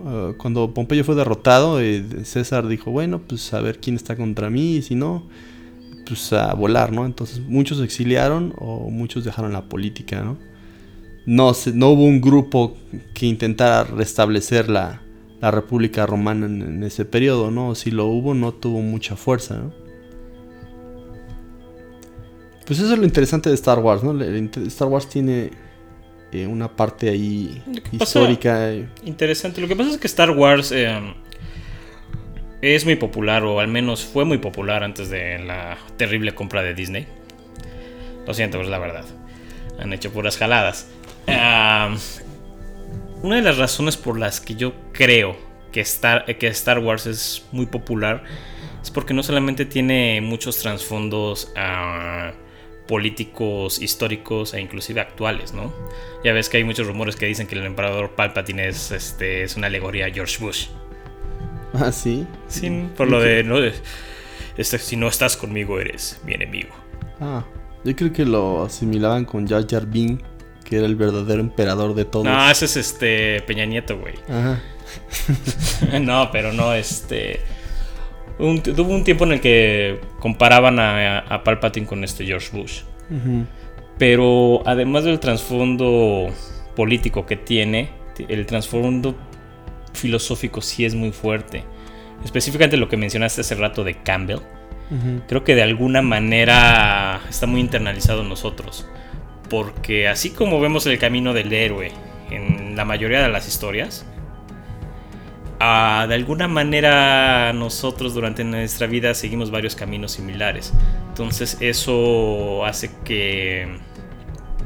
[0.05, 1.79] eh, cuando Pompeyo fue derrotado.
[2.23, 5.23] César dijo, bueno, pues a ver quién está contra mí y si no,
[6.05, 7.05] pues a volar, ¿no?
[7.05, 10.48] Entonces muchos exiliaron o muchos dejaron la política, ¿no?
[11.25, 12.75] No, no hubo un grupo
[13.13, 15.01] que intentara restablecer la,
[15.41, 17.75] la República Romana en, en ese periodo, ¿no?
[17.75, 19.73] Si lo hubo, no tuvo mucha fuerza, ¿no?
[22.65, 24.19] Pues eso es lo interesante de Star Wars, ¿no?
[24.67, 25.49] Star Wars tiene
[26.31, 27.61] eh, una parte ahí
[27.97, 28.71] pasa- histórica.
[28.71, 29.59] eh, Interesante.
[29.61, 30.99] Lo que pasa es que Star Wars eh,
[32.61, 36.75] es muy popular, o al menos fue muy popular antes de la terrible compra de
[36.75, 37.07] Disney.
[38.27, 39.05] Lo siento, es la verdad.
[39.79, 40.87] Han hecho puras jaladas.
[43.21, 45.35] Una de las razones por las que yo creo
[45.71, 48.23] que Star, que Star Wars es muy popular
[48.81, 52.31] es porque no solamente tiene muchos trasfondos ah,
[52.87, 55.73] políticos, históricos e inclusive actuales, ¿no?
[56.23, 59.57] Ya ves que hay muchos rumores que dicen que el emperador Palpatine es, este, es
[59.57, 60.67] una alegoría a George Bush.
[61.73, 62.25] Ah, sí.
[62.47, 63.57] Sí, por lo de, ¿no?
[64.57, 66.73] Este, si no estás conmigo eres mi enemigo.
[67.19, 67.43] Ah,
[67.83, 70.23] yo creo que lo asimilaban con Jar Jar Binks,
[70.63, 72.25] que era el verdadero emperador de todos.
[72.25, 74.15] No, ese es este Peña Nieto, güey.
[74.29, 74.61] Ajá.
[76.01, 77.39] no, pero no, este.
[78.37, 82.81] un- tuvo un tiempo en el que comparaban a, a Palpatine con este George Bush.
[83.97, 86.27] Pero además del trasfondo
[86.75, 87.89] político que tiene,
[88.27, 89.15] el trasfondo
[89.93, 91.63] filosófico sí es muy fuerte.
[92.23, 94.39] Específicamente lo que mencionaste hace rato de Campbell.
[95.27, 98.87] Creo que de alguna manera está muy internalizado en nosotros.
[99.49, 101.91] Porque así como vemos el camino del héroe
[102.31, 104.05] en la mayoría de las historias,
[105.59, 110.73] ah, de alguna manera nosotros durante nuestra vida seguimos varios caminos similares.
[111.09, 113.67] Entonces eso hace que,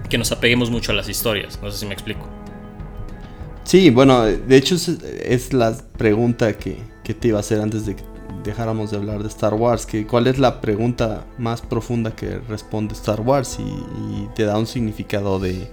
[0.10, 1.60] que nos apeguemos mucho a las historias.
[1.62, 2.30] No sé si me explico.
[3.64, 7.86] Sí, bueno, de hecho es, es la pregunta que, que te iba a hacer antes
[7.86, 8.13] de que
[8.44, 12.94] dejáramos de hablar de Star Wars, que cuál es la pregunta más profunda que responde
[12.94, 15.70] Star Wars y, te da un significado de,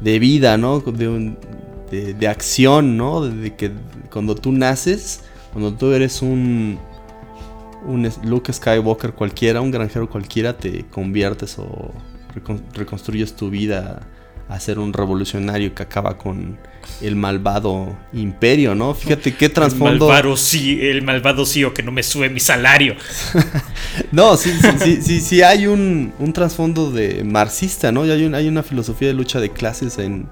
[0.00, 0.80] de vida, ¿no?
[0.80, 3.22] De, de, acción, ¿no?
[3.22, 3.70] De, que
[4.10, 6.78] cuando tú naces, cuando tú eres un,
[7.86, 11.92] un Luke Skywalker cualquiera, un granjero cualquiera, te conviertes o
[12.34, 14.08] recon- reconstruyes tu vida
[14.48, 16.58] a ser un revolucionario que acaba con
[17.00, 18.94] el malvado imperio, ¿no?
[18.94, 19.86] Fíjate qué trasfondo.
[19.92, 22.94] El malvado, sí, el malvado CEO que no me sube mi salario.
[24.10, 28.06] No, sí, sí, sí, sí, sí hay un, un trasfondo de marxista, ¿no?
[28.06, 30.26] Y hay, un- hay una filosofía de lucha de clases en,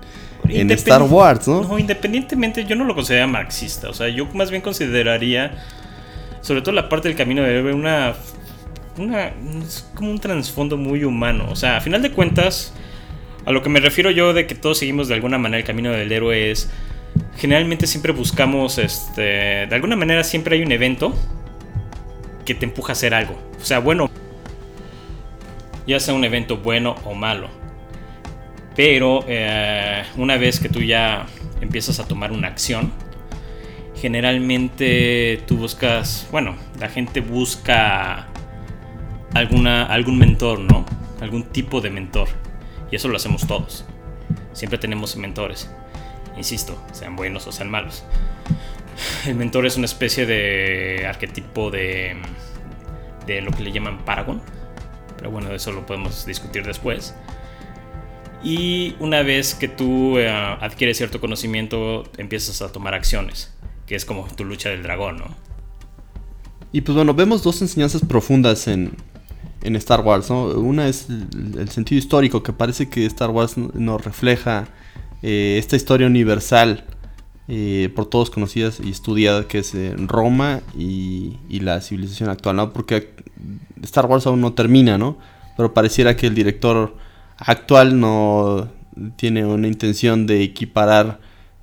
[0.49, 1.63] en Star Wars, ¿no?
[1.63, 3.91] No, independientemente, yo no lo consideraría marxista.
[3.91, 5.63] O sea, yo más bien consideraría,
[6.41, 8.15] sobre todo la parte del camino héroe, una.
[8.97, 9.27] una
[9.67, 11.47] es como un trasfondo muy humano.
[11.51, 12.73] O sea, a final de cuentas,
[13.47, 15.91] a lo que me refiero yo de que todos seguimos de alguna manera el camino
[15.91, 16.71] del héroe es.
[17.37, 19.67] Generalmente siempre buscamos, este.
[19.67, 21.15] De alguna manera siempre hay un evento
[22.45, 23.41] que te empuja a hacer algo.
[23.61, 24.11] O sea, bueno.
[25.87, 27.49] Ya sea un evento bueno o malo.
[28.77, 31.27] Pero eh, una vez que tú ya
[31.61, 32.93] empiezas a tomar una acción,
[33.97, 38.29] generalmente tú buscas, bueno, la gente busca
[39.35, 40.87] alguna, algún mentor, ¿no?
[41.21, 42.29] Algún tipo de mentor.
[42.91, 43.85] Y eso lo hacemos todos.
[44.53, 45.71] Siempre tenemos mentores.
[46.37, 48.05] Insisto, sean buenos o sean malos.
[49.27, 52.17] El mentor es una especie de arquetipo de,
[53.27, 54.41] de lo que le llaman Paragon.
[55.17, 57.15] Pero bueno, eso lo podemos discutir después.
[58.43, 63.53] Y una vez que tú eh, adquieres cierto conocimiento, empiezas a tomar acciones,
[63.87, 65.27] que es como tu lucha del dragón, ¿no?
[66.73, 68.93] Y pues bueno, vemos dos enseñanzas profundas en,
[69.63, 70.45] en Star Wars, ¿no?
[70.47, 74.69] Una es el, sentido histórico, que parece que Star Wars nos refleja
[75.23, 76.85] eh, esta historia universal
[77.49, 79.75] eh, por todos conocidas y estudiada que es
[80.07, 82.73] Roma y, la civilización actual, ¿no?
[82.73, 83.15] Porque
[83.83, 85.19] Star Wars aún no termina, ¿no?
[85.57, 86.97] Pero pareciera que el director
[87.37, 88.69] actual no
[89.17, 91.21] tiene una intención de equiparar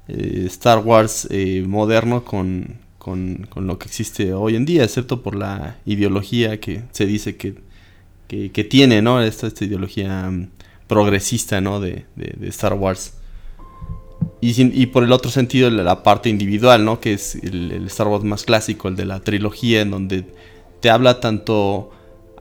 [0.08, 1.28] eh, Star Wars
[1.66, 6.84] moderno con, con, con, lo que existe hoy en día, excepto por la ideología que
[6.92, 7.67] se dice que
[8.28, 9.22] que, tiene, ¿no?
[9.22, 10.50] Esta, ideología mm,
[10.88, 11.80] progresista, ¿no?
[11.80, 12.06] De,
[12.44, 13.14] Star Wars.
[14.40, 17.00] Y, por el otro sentido, la, parte individual, ¿no?
[17.00, 20.26] Que es el, Star Wars más clásico, el de la trilogía, en donde
[20.80, 21.92] te habla tanto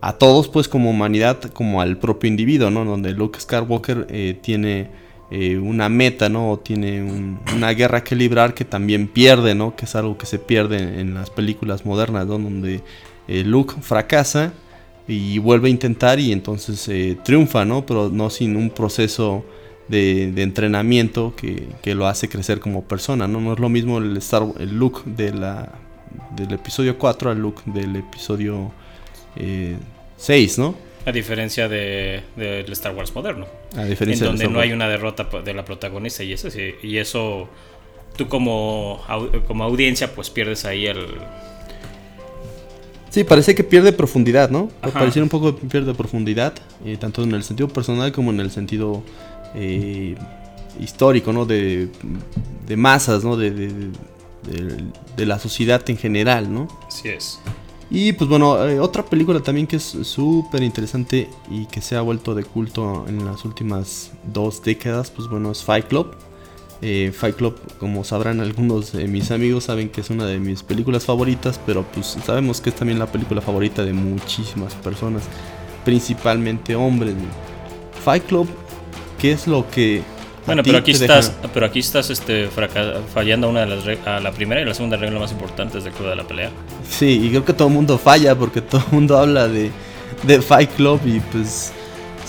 [0.01, 2.85] a todos, pues, como humanidad, como al propio individuo, ¿no?
[2.85, 4.91] Donde Luke Skywalker eh, tiene
[5.31, 6.53] eh, una meta, ¿no?
[6.53, 9.75] O tiene una guerra que librar que también pierde, ¿no?
[9.75, 12.29] Que es algo que se pierde en, las películas modernas.
[12.29, 12.83] Donde
[13.27, 14.53] eh, Luke fracasa
[15.09, 17.87] y vuelve a intentar y entonces eh, triunfa, ¿no?
[17.87, 19.45] Pero no sin un proceso
[19.89, 23.41] de, entrenamiento que, lo hace crecer como persona, ¿no?
[23.41, 25.73] No es lo mismo el, Star, el look de la,
[26.35, 28.73] del episodio 4 al look del episodio
[29.37, 30.77] 6, eh, ¿no?
[31.05, 33.47] A diferencia del de, Star Wars moderno.
[33.77, 36.49] A diferencia en donde no hay una derrota de la protagonista y eso,
[36.83, 37.49] y eso
[38.17, 39.05] tú como,
[39.47, 41.07] como audiencia pues pierdes ahí el,
[43.17, 44.69] Sí, parece que pierde profundidad, ¿no?
[44.93, 46.53] Parece un poco pierde profundidad,
[46.85, 49.03] eh, tanto en el sentido personal como en el sentido
[49.55, 50.15] eh,
[50.79, 51.47] histórico, ¿no?
[51.47, 51.89] De,
[52.77, 53.39] masas, ¿no?
[53.39, 53.91] De,
[55.17, 56.69] la sociedad en general, ¿no?
[56.87, 57.41] Así es.
[57.89, 62.03] Y pues bueno, eh, otra película también que es súper interesante y que se ha
[62.03, 66.15] vuelto de culto en las últimas dos décadas, pues bueno, es Fight Club.
[66.83, 70.63] Eh, Fight Club, como sabrán algunos de mis amigos, saben que es una de mis
[70.63, 75.23] películas favoritas, pero pues sabemos que es también la película favorita de muchísimas personas,
[75.85, 77.15] principalmente hombres.
[78.05, 78.47] Fight Club,
[79.19, 80.03] ¿qué es lo que...
[80.45, 82.49] Bueno, pero aquí, estás, pero aquí estás este,
[83.13, 86.11] fallando una de las a la primera y la segunda regla más importantes del club
[86.11, 86.51] de la pelea.
[86.89, 89.73] Sí, y creo que todo el mundo falla porque todo el mundo habla de,
[90.23, 91.73] de Fight Club y pues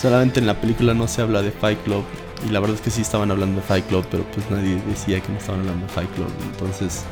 [0.01, 2.03] solamente en la película no se habla de Fight Club.
[2.45, 5.19] Y la verdad es que sí estaban hablando de Fight Club, pero pues nadie decía
[5.19, 6.31] que no estaban hablando de Fight Club.
[6.51, 7.03] Entonces.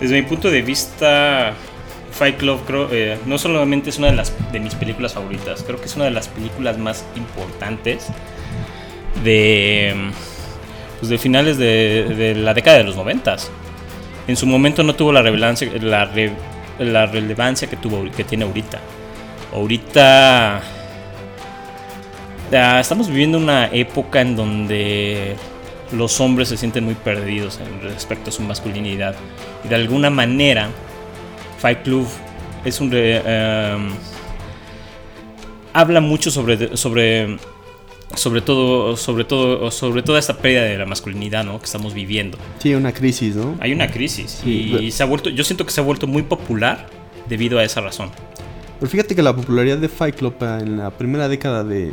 [0.00, 1.54] Desde mi punto de vista,
[2.10, 5.78] Fight Club creo, eh, no solamente es una de, las, de mis películas favoritas, creo
[5.78, 8.08] que es una de las películas más importantes
[9.24, 9.94] de,
[10.98, 13.50] pues de finales de, la década de los noventas.
[14.26, 16.10] En su momento no tuvo la relevancia, la,
[16.78, 18.80] la relevancia que, tuvo, que tiene ahorita.
[19.54, 20.62] Ahorita
[22.50, 25.36] estamos viviendo una época en donde
[25.92, 29.14] los hombres se sienten muy perdidos en respecto a su masculinidad.
[29.64, 30.68] Y de alguna manera,
[31.58, 32.06] Fight Club
[32.64, 32.90] es un...
[32.92, 33.90] Em,
[35.72, 37.36] habla mucho sobre, sobre,
[38.14, 41.58] sobre todo, sobre todo, sobre toda esta pérdida de la masculinidad, ¿no?
[41.58, 42.38] Que estamos viviendo.
[42.58, 43.56] Sí, una crisis, ¿no?
[43.60, 46.86] Hay una crisis y, se ha vuelto, yo siento que se ha vuelto muy popular
[47.28, 48.10] debido a esa razón.
[48.78, 51.92] Pero fíjate que la popularidad de Fight Club en la primera década de,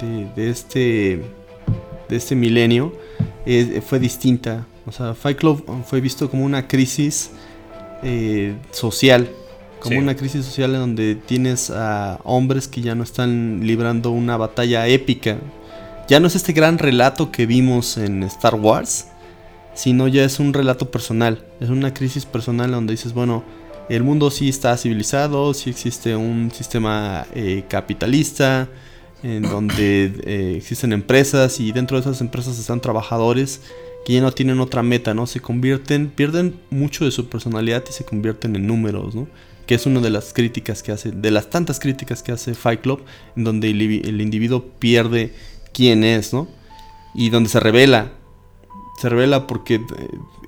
[0.00, 1.22] de, este,
[2.08, 2.92] de este milenio
[3.46, 4.66] eh, fue distinta.
[4.86, 7.30] O sea, Fight Club fue visto como una crisis
[8.02, 9.28] eh, social,
[9.80, 14.36] como una crisis social en donde tienes a hombres que ya no están librando una
[14.36, 15.38] batalla épica.
[16.08, 19.08] Ya no es este gran relato que vimos en Star Wars,
[19.74, 21.44] sino ya es un relato personal.
[21.60, 23.44] Es una crisis personal donde dices, bueno,
[23.88, 28.68] el mundo sí está civilizado, sí existe un sistema eh, capitalista,
[29.22, 33.60] en donde eh, existen empresas y dentro de esas empresas están trabajadores
[34.04, 35.26] que ya no tienen otra meta, ¿no?
[35.26, 39.28] Se convierten, pierden mucho de su personalidad y se convierten en números, ¿no?
[39.66, 42.80] Que es una de las críticas que hace, de las tantas críticas que hace Fight
[42.80, 43.02] Club,
[43.36, 45.34] en donde el, individuo pierde
[45.74, 46.48] quién es, ¿no?
[47.14, 48.12] Y donde se revela,
[49.00, 49.80] se revela porque eh,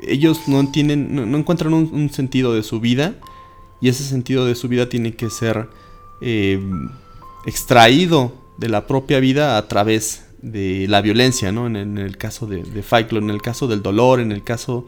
[0.06, 3.16] ellos no entienden, no, encuentran un, sentido de su vida
[3.80, 5.68] y ese sentido de su vida tiene que ser
[6.22, 6.60] eh,
[7.44, 11.66] extraído de la propia vida a través de la violencia, ¿no?
[11.66, 14.86] En, el caso de, de en el caso del dolor, en el caso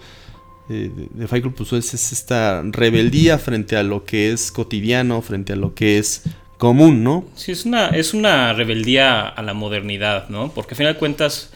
[0.68, 4.52] eh, de, de Fight Club, pues es, es esta rebeldía frente a lo que es
[4.52, 6.22] cotidiano, frente a lo que es
[6.58, 7.24] común, ¿no?
[7.34, 10.52] Sí, es una, es una rebeldía a la modernidad, ¿no?
[10.52, 11.50] Porque al final de cuentas,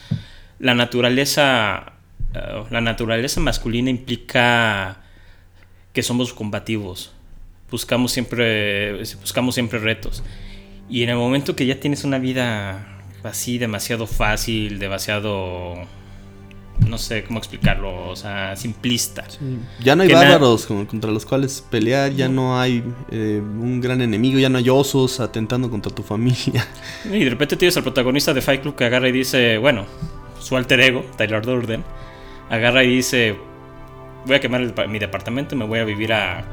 [0.59, 1.93] la naturaleza,
[2.33, 5.03] eh, la naturaleza masculina implica
[5.93, 7.13] que somos combativos.
[7.71, 10.23] Buscamos siempre, buscamos siempre retos.
[10.89, 12.87] Y en el momento que ya tienes una vida
[13.23, 15.75] así demasiado fácil, demasiado
[16.87, 19.25] no sé cómo explicarlo, o sea, simplista.
[19.29, 19.39] Sí.
[19.83, 23.81] Ya no hay Que bárbaros con- contra los cuales pelear, ya no hay eh, un
[23.81, 26.65] gran enemigo, ya no hay osos atentando contra tu familia.
[27.11, 29.85] Y de repente tienes al protagonista de Fight Club que agarra y dice, bueno,
[30.39, 31.83] su alter ego, Tyler Durden,
[32.49, 33.35] agarra y dice,
[34.25, 36.45] voy a quemar el mi departamento, me voy a vivir a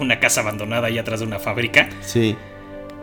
[0.00, 1.88] una casa abandonada ahí atrás de una fábrica.
[2.00, 2.36] Sí,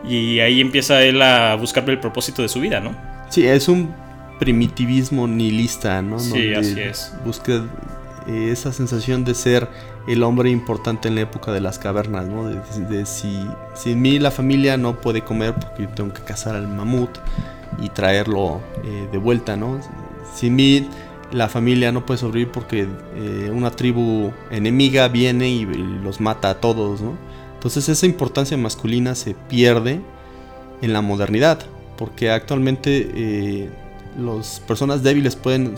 [0.03, 2.95] Y ahí empieza él a buscar el propósito de su vida, ¿no?
[3.29, 3.93] sí, es un
[4.39, 6.19] primitivismo nihilista, ¿no?
[6.19, 7.13] Sí, Donde así es.
[7.25, 7.65] Busca
[8.27, 9.67] eh, esa sensación de ser
[10.07, 12.47] el hombre importante en la época de las cavernas, ¿no?
[12.47, 16.55] De, de si sin mí la familia no puede comer porque yo tengo que cazar
[16.55, 17.09] al mamut
[17.81, 19.79] y traerlo eh, de vuelta, ¿no?
[20.33, 20.87] Sin mí
[21.31, 26.51] la familia no puede sobrevivir porque eh, una tribu enemiga viene y, y los mata
[26.51, 27.17] a todos, ¿no?
[27.67, 29.99] Entonces esa importancia masculina se pierde
[30.81, 31.59] en la modernidad,
[31.97, 33.69] porque actualmente eh,
[34.17, 35.75] las personas débiles pueden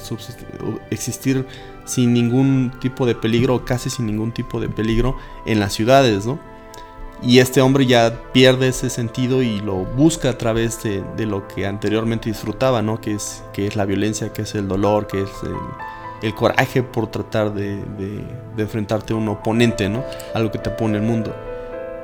[0.91, 1.47] existir
[1.85, 5.17] sin ningún tipo de peligro, casi sin ningún tipo de peligro
[5.47, 6.37] en las ciudades, ¿no?
[7.23, 11.65] Y este hombre ya pierde ese sentido y lo busca a través de, lo que
[11.65, 13.01] anteriormente disfrutaba, ¿no?
[13.01, 15.29] Que es, que es la violencia, que es el dolor, que es
[16.21, 20.03] el, coraje por tratar de, de- enfrentarte a un oponente, ¿no?
[20.35, 21.48] Algo que te pone el mundo.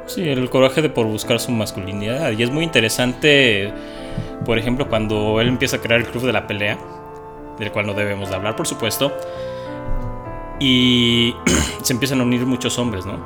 [0.08, 2.32] Sí, el coraje de por buscar su masculinidad.
[2.32, 3.74] Y es muy interesante,
[4.46, 6.78] por ejemplo, cuando él empieza a crear el club de la pelea,
[7.58, 9.12] del cual no debemos de hablar, por supuesto.
[10.60, 11.34] Y
[11.82, 13.20] se empiezan a unir muchos hombres, ¿no?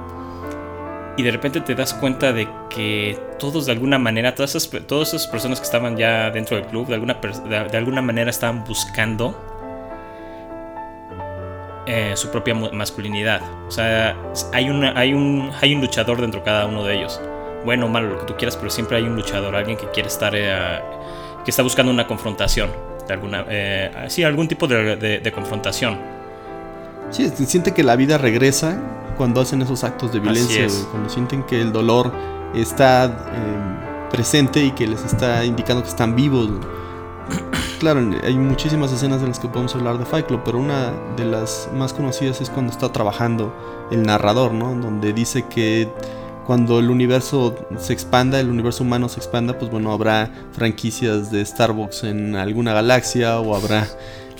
[1.17, 5.13] Y de repente te das cuenta de que todos de alguna manera, todas esas, todas
[5.13, 9.58] esas personas que estaban ya dentro del club, de alguna, de alguna manera estaban buscando
[11.89, 13.41] eh, su propia masculinidad.
[13.67, 14.15] O sea,
[14.53, 17.19] hay, una, hay, un, hay un luchador dentro de cada uno de ellos.
[17.65, 20.07] Bueno o malo, lo que tú quieras, pero siempre hay un luchador, alguien que quiere
[20.07, 20.79] estar, eh,
[21.43, 22.69] que está buscando una confrontación.
[23.07, 25.97] De alguna, eh, sí, algún tipo de, de- de confrontación.
[27.09, 28.77] Sí, siente que la vida regresa
[29.17, 32.13] cuando hacen esos actos de violencia, cuando sienten que el dolor
[32.53, 36.49] está eh, presente y que les está indicando que están vivos.
[37.79, 41.23] Claro, hay muchísimas escenas en las que podemos hablar de Fight Club, pero una de
[41.23, 43.55] las más conocidas es cuando está trabajando
[43.89, 44.75] el narrador, ¿no?
[44.75, 45.87] Donde dice que
[46.45, 51.45] cuando el universo se expanda, el universo humano se expanda, pues bueno, habrá franquicias de
[51.45, 53.87] Starbucks en alguna galaxia o habrá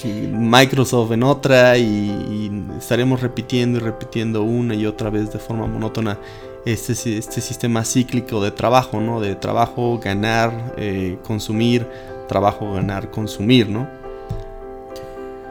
[0.04, 5.66] Microsoft en otra y, y estaremos repitiendo y repitiendo una y otra vez de forma
[5.66, 6.18] monótona
[6.66, 9.22] este, este sistema cíclico de trabajo, ¿no?
[9.22, 11.88] De trabajo, ganar, eh, consumir,
[12.30, 13.90] trabajo, ganar, consumir, ¿no?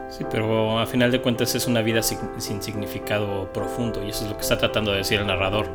[0.09, 4.31] Sí, pero a final de cuentas es una vida sin significado profundo y eso es
[4.31, 5.67] lo que está tratando de decir el narrador.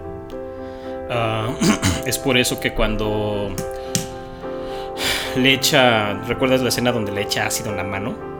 [1.08, 1.50] Ah,
[2.06, 3.50] es por eso que cuando
[5.36, 8.34] le echa, ¿recuerdas la escena donde le echa ácido en la mano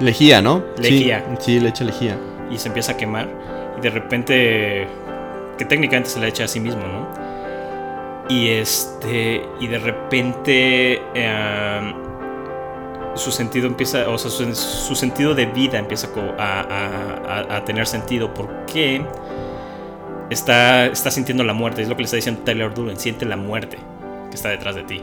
[0.00, 0.64] Lejía, ¿no?
[0.76, 1.24] Sí, Lejía.
[1.38, 2.18] Sí, le echa lejía.
[2.50, 3.28] y se empieza a quemar
[3.78, 4.86] y de repente
[5.58, 7.29] que técnicamente se la echa a sí mismo, ¿no?
[8.30, 11.94] Y este y de repente eh,
[13.14, 16.08] su sentido empieza, o sea, su, sentido de vida empieza
[16.38, 19.04] a tener sentido porque
[20.30, 23.36] está, está sintiendo la muerte, es lo que le está diciendo Taylor Durden, siente la
[23.36, 23.78] muerte
[24.30, 25.02] que está detrás de ti.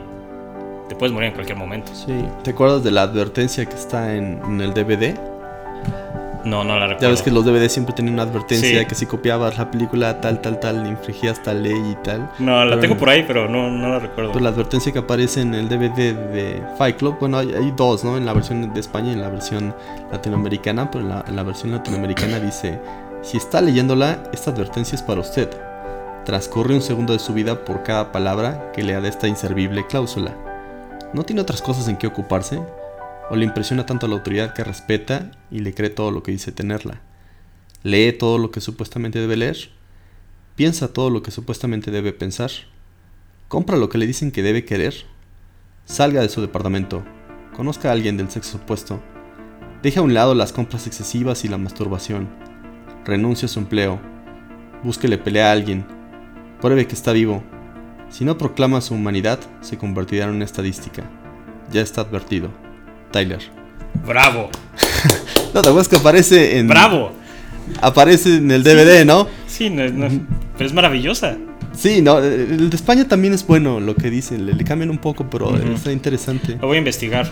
[0.89, 1.93] Te puedes morir en cualquier momento.
[1.93, 2.13] Sí.
[2.43, 5.15] ¿Te acuerdas de la advertencia que está en, en el DVD?
[6.49, 7.01] No, no la recuerdo.
[7.01, 8.85] Ya ves que los DVD siempre tenían una advertencia Sí.
[8.85, 12.29] que si copiabas la película tal, tal, tal, infringías tal ley y tal.
[12.39, 14.31] No, la Pero- tengo por ahí, pero no, no la recuerdo.
[14.31, 18.03] Pues la advertencia que aparece en el DVD de Fight Club, bueno, hay, hay dos,
[18.03, 18.17] ¿no?
[18.17, 19.75] En la versión de España y en la versión
[20.11, 22.79] latinoamericana, pero en la, en la versión latinoamericana dice,
[23.21, 25.49] si está leyéndola, esta advertencia es para usted.
[26.25, 30.31] Transcurre un segundo de su vida por cada palabra que lea de esta inservible cláusula.
[31.13, 32.59] ¿No tiene otras cosas en qué ocuparse?
[33.29, 36.31] ¿O le impresiona tanto a la autoridad que respeta y le cree todo lo que
[36.31, 37.01] dice tenerla?
[37.83, 39.69] ¿Lee todo lo que supuestamente debe leer?
[40.55, 42.51] ¿Piensa todo lo que supuestamente debe pensar?
[43.49, 44.93] ¿Compra lo que le dicen que debe querer?
[45.85, 47.03] Salga de su departamento.
[47.55, 49.01] Conozca a alguien del sexo opuesto.
[49.83, 52.29] Deje a un lado las compras excesivas y la masturbación.
[53.05, 53.99] Renuncie a su empleo.
[54.83, 55.85] Búsquele pelea a alguien.
[56.61, 57.43] Pruebe que está vivo.
[58.09, 61.03] Si no proclama su humanidad, se convertirá en una estadística.
[61.71, 62.66] Ya está advertido.
[63.11, 63.39] Tyler.
[64.05, 64.49] Bravo.
[65.53, 66.67] No, te acuerdas que aparece en.
[66.67, 67.13] Bravo.
[67.81, 69.27] Aparece en el DVD, ¿no?
[69.47, 70.07] Sí, no, no,
[70.55, 71.37] pero es maravillosa.
[71.73, 74.97] Sí, no, el de España también es bueno lo que dicen, le, le cambian un
[74.99, 75.71] poco, pero Ujú.
[75.73, 76.57] está interesante.
[76.61, 77.27] Lo voy a investigar.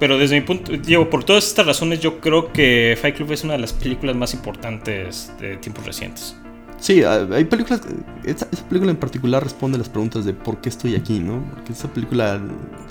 [0.00, 3.44] Pero desde mi punto, digo, por todas estas razones, yo creo que Fight Club es
[3.44, 6.36] una de las películas más importantes de tiempos recientes.
[6.82, 7.80] Sí, hay películas,
[8.24, 11.44] esa, esa película en particular responde a las preguntas de por qué estoy aquí, ¿no?
[11.54, 12.40] Porque esa película,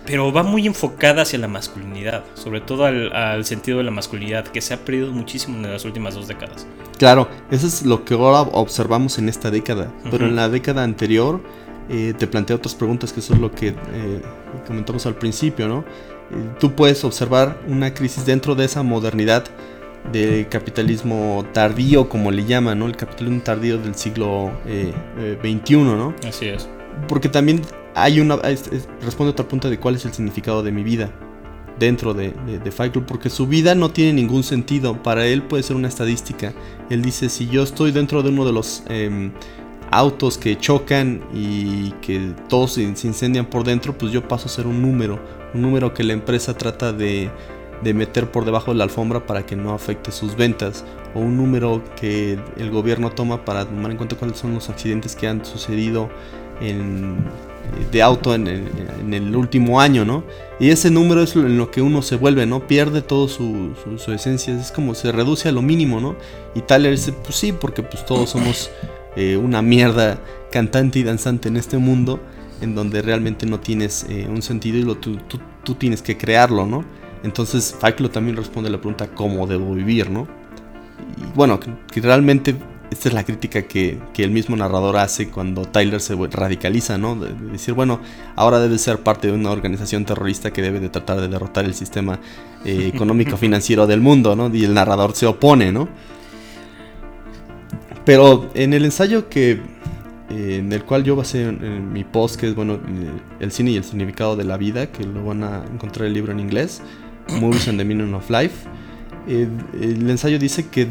[0.05, 4.47] Pero va muy enfocada hacia la masculinidad, sobre todo al, al sentido de la masculinidad,
[4.47, 6.65] que se ha perdido muchísimo en las últimas dos décadas.
[6.97, 11.41] claro, eso es lo que ahora observamos en esta década, pero en la década anterior
[11.89, 14.21] eh, te plantea otras preguntas, que eso es lo que eh,
[14.67, 15.79] comentamos al principio, ¿no?
[15.79, 19.43] Eh, tú puedes observar una crisis dentro de esa modernidad
[20.11, 22.85] del capitalismo tardío, como le llaman, ¿no?
[22.87, 26.13] El capitalismo tardío del siglo eh, eh, XXI, ¿no?
[26.27, 26.67] Así es.
[27.07, 27.61] Porque también
[27.95, 28.35] hay una.
[28.35, 31.11] es- es- responde a otra pregunta de cuál es el significado de mi vida
[31.79, 33.05] dentro de, de, de Fight Club.
[33.05, 35.01] Porque su vida no tiene ningún sentido.
[35.01, 36.53] Para él puede ser una estadística.
[36.89, 39.31] Él dice: si yo estoy dentro de uno de los em,
[39.91, 44.67] autos que chocan y que todos se incendian por dentro, pues yo paso a ser
[44.67, 45.19] un número.
[45.53, 47.29] Un número que la empresa trata de,
[47.84, 50.84] de meter por debajo de la alfombra para que no afecte sus ventas.
[51.15, 55.15] O un número que el gobierno toma para tomar en cuenta cuáles son los accidentes
[55.15, 56.09] que han sucedido
[56.61, 57.17] en,
[57.91, 60.23] de auto en el, último año, ¿no?
[60.59, 62.67] Y ese número es en lo que uno se vuelve, ¿no?
[62.67, 66.15] Pierde todo su, su- esencia, es como se reduce a lo mínimo, ¿no?
[66.53, 68.69] Y Tyler dice, pues sí, porque pues todos somos
[69.15, 70.19] eh, una mierda
[70.51, 72.19] cantante y danzante en este mundo,
[72.61, 75.17] en donde realmente no tienes eh, un sentido y lo, tú-
[75.63, 76.86] tú tienes que crearlo, ¿no?
[77.24, 80.28] Entonces Club también responde a la pregunta, ¿cómo debo vivir, ¿no?
[81.17, 82.55] Y bueno, que, realmente
[82.89, 87.15] esta es la crítica que, que el mismo narrador hace cuando Tyler se radicaliza, ¿no?
[87.15, 87.99] De, de decir, bueno,
[88.36, 91.74] ahora debe ser parte de una organización terrorista que debe de tratar de derrotar el
[91.74, 92.19] sistema
[92.65, 94.53] eh, económico financiero del mundo, ¿no?
[94.53, 95.88] Y el narrador se opone, ¿no?
[98.03, 99.61] Pero en el ensayo que
[100.32, 103.51] eh, en el cual yo basé en, en mi post, que es bueno, eh, el
[103.51, 106.39] cine y el significado de la vida, que lo van a encontrar el libro en
[106.39, 106.82] inglés,
[107.39, 108.67] Movies and the Meaning of Life.
[109.28, 109.47] eh,
[109.80, 110.88] el ensayo dice que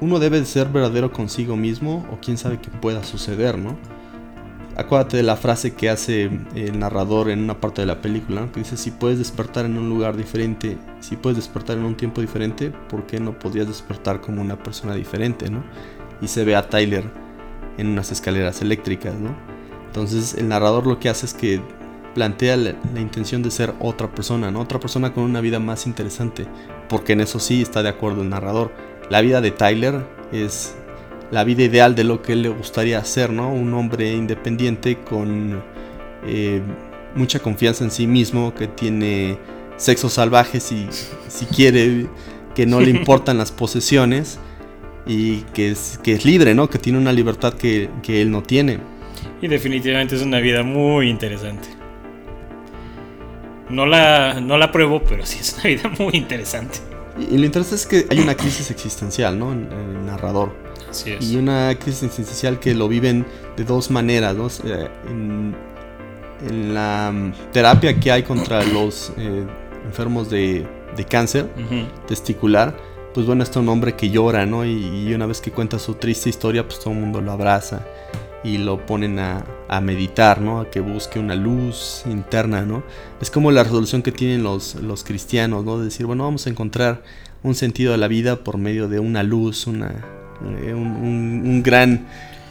[0.00, 3.76] uno debe ser verdadero consigo mismo o quién sabe qué pueda suceder, ¿no?
[4.76, 8.60] Acuérdate de la frase que hace el narrador en una parte de la película, que
[8.60, 12.70] dice, si puedes despertar en un lugar diferente, si puedes despertar en un tiempo diferente,
[12.88, 15.64] ¿por qué no podrías despertar como una persona diferente, ¿no?
[16.20, 17.10] Y se ve a Tyler
[17.76, 19.34] en unas escaleras eléctricas, ¿no?
[19.86, 21.60] Entonces el narrador lo que hace es que
[22.14, 24.60] plantea la, la intención de ser otra persona, ¿no?
[24.60, 26.46] Otra persona con una vida más interesante,
[26.88, 28.72] porque en eso sí está de acuerdo el narrador.
[29.10, 30.74] La vida de Tyler es
[31.30, 33.52] la vida ideal de lo que él le gustaría hacer, ¿no?
[33.52, 35.62] Un hombre independiente con
[36.26, 36.62] eh,
[37.14, 39.38] mucha confianza en sí mismo, que tiene
[39.76, 40.86] sexo salvaje si,
[41.28, 42.06] si quiere,
[42.54, 44.38] que no le importan las posesiones
[45.06, 46.68] y que es, que es libre, ¿no?
[46.68, 48.78] Que tiene una libertad que, que él no tiene.
[49.40, 51.77] Y definitivamente es una vida muy interesante.
[53.70, 56.78] No la, no la apruebo, pero sí es una vida muy interesante.
[57.18, 59.52] Y, lo interesante es que hay una crisis existencial, ¿no?
[59.52, 60.54] En, en el narrador.
[60.88, 61.30] Así es.
[61.30, 64.46] Y una crisis existencial que lo viven de dos maneras, ¿no?
[64.46, 65.54] Eh, En,
[66.48, 69.44] en la mm, terapia que hay contra los eh,
[69.84, 70.66] enfermos de,
[70.96, 71.48] de cáncer
[72.06, 72.76] testicular,
[73.12, 74.64] pues bueno, está un hombre que llora, ¿no?
[74.64, 77.84] Y, y una vez que cuenta su triste historia, pues todo el mundo lo abraza
[78.44, 80.60] y lo ponen a, a meditar, ¿no?
[80.60, 82.82] A que busque una luz interna, ¿no?
[83.20, 85.78] Es como la resolución que tienen los, los cristianos, ¿no?
[85.78, 87.02] De decir, bueno, vamos a encontrar
[87.42, 89.92] un sentido de la vida por medio de una luz, una,
[90.62, 92.06] eh, un, gran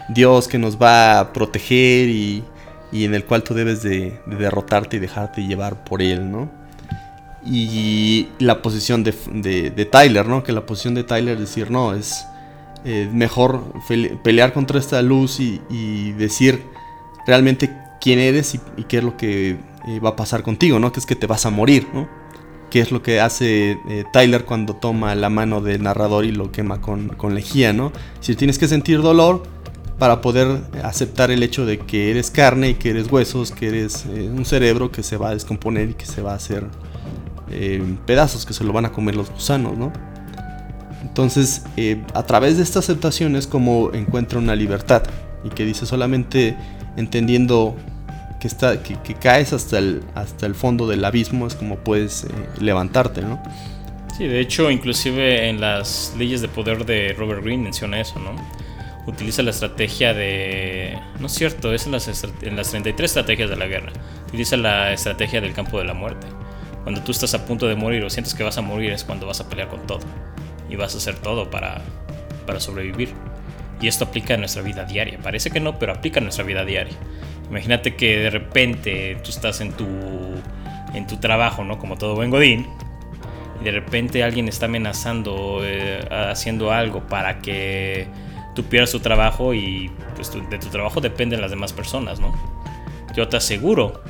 [0.10, 2.44] Dios que nos va a proteger y,
[2.92, 6.50] y en el cual tú debes de, de derrotarte y dejarte llevar por él, ¿no?
[7.46, 10.44] Y la posición de, de- de Tyler, ¿no?
[10.44, 12.26] Que la posición de Tyler es decir, no, es
[12.86, 13.74] eh, mejor
[14.24, 16.64] pelear contra esta luz y, decir
[17.26, 17.70] realmente
[18.00, 19.58] quién eres y, y qué es lo que
[19.88, 20.92] eh, va a pasar contigo, ¿no?
[20.92, 22.08] Que es que te vas a morir, ¿no?
[22.70, 26.52] Que es lo que hace eh, Tyler cuando toma la mano del narrador y lo
[26.52, 27.92] quema con, con lejía, ¿no?
[28.20, 29.44] Si tienes que sentir dolor
[29.98, 34.06] para poder aceptar el hecho de que eres carne y que eres huesos, que eres
[34.06, 36.66] eh, un cerebro que se va a descomponer y que se va a hacer
[37.50, 39.92] eh, pedazos, que se lo van a comer los gusanos, ¿no?
[41.02, 45.04] Entonces, eh, a través de esta aceptación es como encuentra una libertad
[45.44, 46.56] y que dice solamente
[46.96, 47.76] entendiendo
[48.40, 52.28] que, está, que, caes hasta el, hasta el fondo del abismo es como puedes eh,
[52.60, 53.42] levantarte, ¿no?
[54.18, 58.32] Sí, de hecho, inclusive en las leyes de poder de Robert Greene menciona eso, ¿no?
[59.06, 61.00] Utiliza la estrategia de...
[61.20, 62.08] No es cierto, es en las,
[62.42, 63.94] en las 33 estrategias de la guerra.
[64.28, 66.28] Utiliza la estrategia del campo de la muerte.
[66.84, 69.28] Cuando tú estás a punto de morir o sientes que vas a morir es cuando
[69.28, 70.00] vas a pelear con todo.
[70.70, 71.82] Y vas a hacer todo para,
[72.46, 73.14] para sobrevivir.
[73.80, 75.20] Y esto aplica en nuestra vida diaria.
[75.22, 76.96] Parece que no, pero aplica en nuestra vida diaria.
[77.50, 79.88] Imagínate que de repente tú estás en tu,
[80.94, 81.78] en tu trabajo, ¿no?
[81.78, 82.68] Como todo buen godín.
[83.62, 88.08] Y de repente alguien está amenazando, eh, haciendo algo para que
[88.56, 92.34] tú pierdas tu trabajo y pues de tu trabajo dependen las demás personas, ¿no?
[93.16, 94.02] Yo te aseguro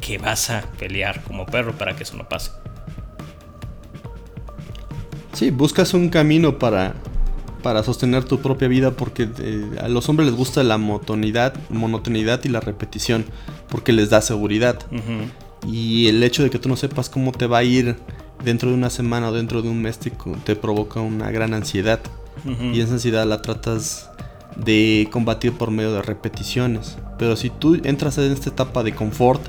[0.00, 2.50] que vas a pelear como perro para que eso no pase.
[5.36, 6.94] Sí, buscas un camino para,
[7.62, 12.42] para sostener tu propia vida porque eh, a los hombres les gusta la monotonidad, monotonidad
[12.44, 13.26] y la repetición
[13.68, 14.78] porque les da seguridad.
[15.68, 17.96] Y el hecho de que tú no sepas cómo te va a ir
[18.42, 22.00] dentro de una semana o dentro de un mes te, provoca una gran ansiedad.
[22.72, 24.08] Y esa ansiedad la tratas
[24.56, 26.96] de combatir por medio de repeticiones.
[27.18, 29.42] Pero si tú entras en esta etapa de confort,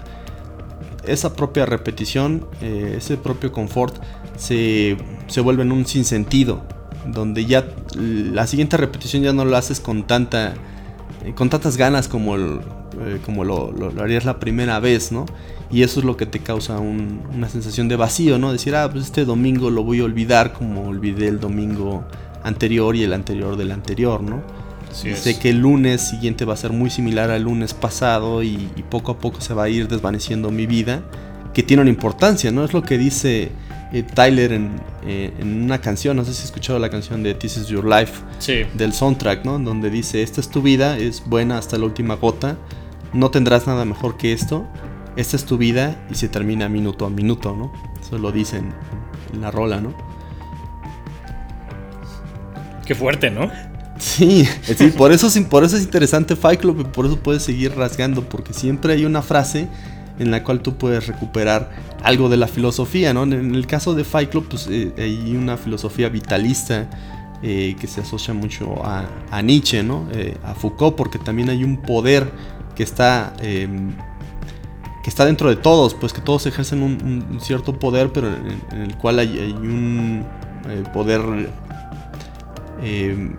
[1.08, 3.96] esa propia repetición, eh, ese propio confort
[4.38, 4.98] se,
[5.28, 6.64] se vuelve en un sinsentido
[7.06, 10.56] donde ya la siguiente repetición ya no lo haces con tanta
[11.28, 15.26] eh, con tantas ganas como, eh, como lo, harías la primera vez, ¿no?
[15.70, 18.54] Y eso es lo que te causa una sensación de vacío, ¿no?
[18.54, 22.06] Decir, ah, pues este domingo lo voy a olvidar como olvidé el domingo
[22.44, 24.42] anterior y el anterior del anterior, ¿no?
[24.92, 28.84] Sé que el lunes siguiente va a ser muy similar al lunes pasado y, y,
[28.84, 31.04] poco a poco se va a ir desvaneciendo mi vida,
[31.54, 32.64] que tiene una importancia, ¿no?
[32.64, 33.52] Es lo que dice
[33.94, 34.52] eh, Tyler
[35.06, 37.86] eh, en, una canción, no sé si has escuchado la canción de This Is Your
[37.86, 38.22] Life
[38.74, 39.58] del soundtrack, ¿no?
[39.60, 42.58] Donde dice, esta es tu vida, es buena hasta la última gota,
[43.14, 44.68] no tendrás nada mejor que esto,
[45.16, 47.72] esta es tu vida y se termina minuto a minuto, ¿no?
[48.02, 48.74] Eso lo dicen
[49.34, 49.96] en la rola, ¿no?
[52.86, 53.50] Qué fuerte, ¿no?
[54.00, 57.76] Sí, sí por, eso, por eso es interesante Fight Club y por eso puedes seguir
[57.76, 59.68] rasgando, porque siempre hay una frase
[60.20, 61.70] en la cual tú puedes recuperar
[62.04, 63.24] algo de la filosofía, ¿no?
[63.24, 66.90] En el caso de Fight Club, pues eh, hay una filosofía vitalista
[67.44, 70.08] eh, que se asocia mucho a, Nietzsche, ¿no?
[70.14, 72.32] Eh, a Foucault, porque también hay un poder
[72.76, 73.92] que está, em,
[75.04, 78.96] que está dentro de todos, pues que todos ejercen un, cierto poder, pero en, el
[78.98, 80.26] cual hay, un
[80.94, 81.22] poder
[82.82, 83.36] em,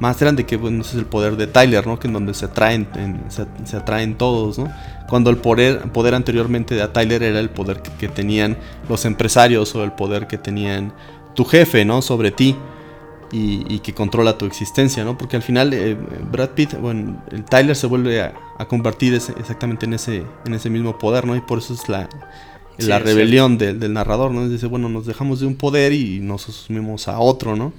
[0.00, 1.98] más grande que bueno, es el poder de Tyler, ¿no?
[1.98, 2.88] Que en donde se atraen,
[3.28, 4.68] se, atraen todos, ¿no?
[5.08, 8.56] Cuando el poder, poder anteriormente de Tyler era el poder que, tenían
[8.88, 10.92] los empresarios o el poder que tenían
[11.34, 12.02] tu jefe, ¿no?
[12.02, 12.56] Sobre ti
[13.32, 15.16] y, que controla tu existencia, ¿no?
[15.18, 15.96] Porque al final eh,
[16.30, 18.34] Brad Pitt, bueno, el Tyler se vuelve a,
[18.68, 21.36] convertir exactamente en ese, en ese mismo poder, ¿no?
[21.36, 22.08] Y por eso es la,
[22.78, 24.48] la rebelión del, del narrador, ¿no?
[24.48, 27.72] Dice, bueno, nos dejamos de un poder y nos asumimos a otro, ¿no?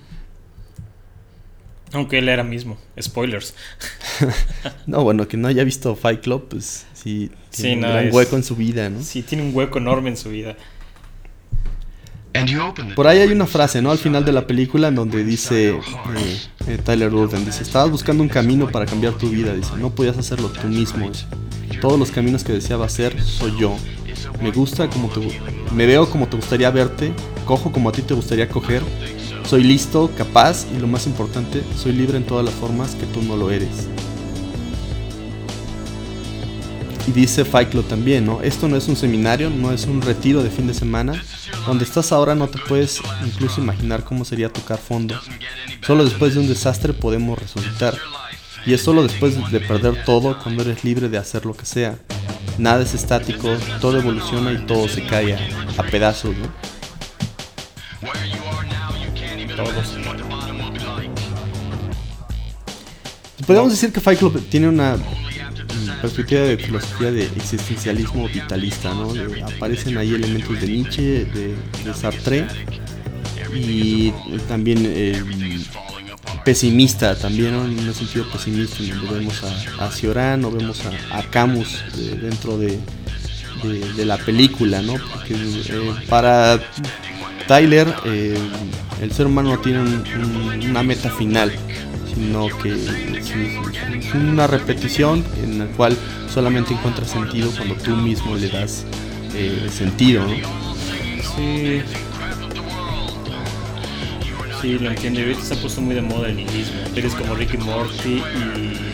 [1.93, 2.77] Aunque él era mismo.
[3.01, 3.53] Spoilers.
[4.87, 8.55] no, bueno, que no haya visto Fight Club, pues sí, tiene un hueco en su
[8.55, 9.01] vida, ¿no?
[9.01, 10.57] Sí, tiene un hueco enorme en su vida.
[12.95, 13.91] Por ahí hay una frase, ¿no?
[13.91, 15.79] Al final de la película en donde dice eh,
[16.67, 20.17] eh, Tyler Durden, dice, estabas buscando un camino para cambiar tu vida, dice, no podías
[20.17, 21.09] hacerlo tú mismo.
[21.81, 23.75] Todos los caminos que deseaba hacer soy yo.
[24.41, 25.19] Me gusta como te...
[25.73, 27.11] Me veo como te gustaría verte,
[27.45, 28.81] cojo como a ti te gustaría coger,
[29.47, 33.21] soy listo, capaz y lo más importante, soy libre en todas las formas que tú
[33.21, 33.87] no lo eres.
[37.07, 38.41] Y dice Faiklo también, ¿no?
[38.41, 41.13] Esto no es un seminario, no es un retiro de fin de semana.
[41.65, 45.15] Donde estás ahora no te puedes incluso imaginar cómo sería tocar fondo.
[45.85, 47.95] Solo después de un desastre podemos resucitar.
[48.65, 51.97] Y es solo después de perder todo cuando eres libre de hacer lo que sea.
[52.57, 55.37] Nada es estático, todo evoluciona y todo se cae
[55.77, 56.47] a, pedazos, ¿no?
[63.45, 64.97] Podríamos decir que Fight tiene una
[66.01, 69.13] perspectiva de filosofía de existencialismo vitalista, ¿no?
[69.55, 71.55] aparecen ahí elementos de Nietzsche, de,
[71.93, 72.45] Sartre
[73.53, 74.11] y
[74.47, 75.23] también eh,
[76.43, 80.81] pesimista, también en un sentido pesimista, donde vemos a, a Cioran o vemos
[81.11, 81.83] a, Camus
[82.21, 82.79] dentro de,
[84.05, 84.93] la película, ¿no?
[84.93, 86.59] Porque eh, para
[87.47, 88.37] Tyler, eh,
[89.01, 89.79] el ser humano no tiene
[90.69, 91.51] una meta final,
[92.13, 95.97] sino que es, una repetición en la cual
[96.33, 98.85] solamente encuentras sentido cuando tú mismo le das
[99.33, 100.23] eh, sentido.
[100.25, 100.35] ¿no?
[101.35, 101.81] Sí.
[104.61, 105.19] Sí, lo entiendo.
[105.19, 106.79] ahorita se ha puesto muy de moda el nihilismo.
[106.95, 108.87] Eres como Ricky Morty y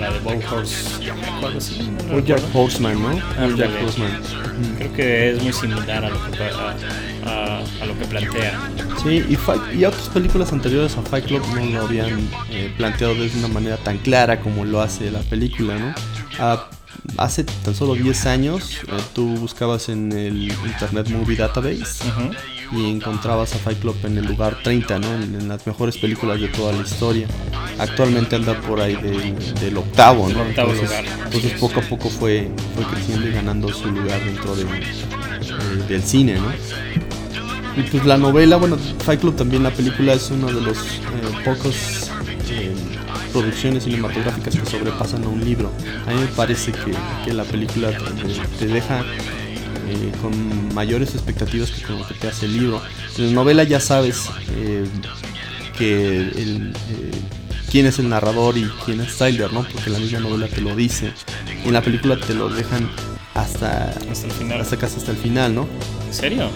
[0.00, 1.00] la de Horse.
[2.26, 3.56] Jack Horseman, ¿no?
[3.56, 4.20] Jack Horseman.
[4.78, 6.74] Creo que es muy similar a lo que, a,
[7.86, 8.70] lo que plantea.
[9.02, 13.30] Sí, y, y otras películas anteriores a Fight Club no lo habían eh, planteado de
[13.38, 15.94] una manera tan clara como lo hace la película, ¿no?
[17.16, 22.04] hace tan solo 10 años eh, tú buscabas en el Internet Movie Database
[22.72, 25.14] y encontrabas a Fight Club en el lugar 30, ¿no?
[25.14, 27.26] En, las mejores películas de toda la historia.
[27.78, 30.42] Actualmente anda por ahí del, octavo, ¿no?
[30.42, 30.90] entonces,
[31.24, 36.02] entonces, poco a poco fue, fue creciendo y ganando su lugar dentro de, eh, del
[36.02, 36.50] cine, ¿no?
[37.76, 41.00] Y pues la novela, bueno, Fight Club también la película es uno de los eh,
[41.44, 42.10] pocos
[42.50, 42.74] eh,
[43.32, 45.70] producciones cinematográficas que sobrepasan a un libro.
[46.06, 47.90] A mí me parece que, la película
[48.58, 52.82] te, deja eh, con mayores expectativas que con lo que te hace el libro.
[53.16, 54.28] En la novela ya sabes
[55.78, 56.74] que el,
[57.70, 59.62] quién es el narrador y quién es Tyler, ¿no?
[59.62, 61.12] Porque la misma novela te lo dice.
[61.64, 62.90] Y en la película te lo dejan
[63.32, 64.60] hasta, hasta el final.
[64.60, 65.66] Hasta casi hasta el final, ¿no?
[66.06, 66.50] ¿En serio?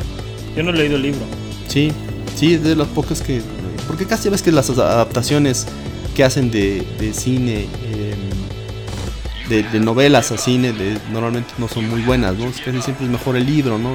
[0.57, 1.20] Yo no he leído el libro.
[1.68, 1.92] Sí,
[2.34, 3.42] sí, es de los pocos que.
[3.86, 5.66] Porque casi ves que las adaptaciones
[6.14, 12.34] que hacen de, cine, em, de, novelas a cine, de, normalmente no son muy buenas,
[12.36, 12.46] ¿no?
[12.64, 13.94] Casi siempre es mejor el libro, ¿no?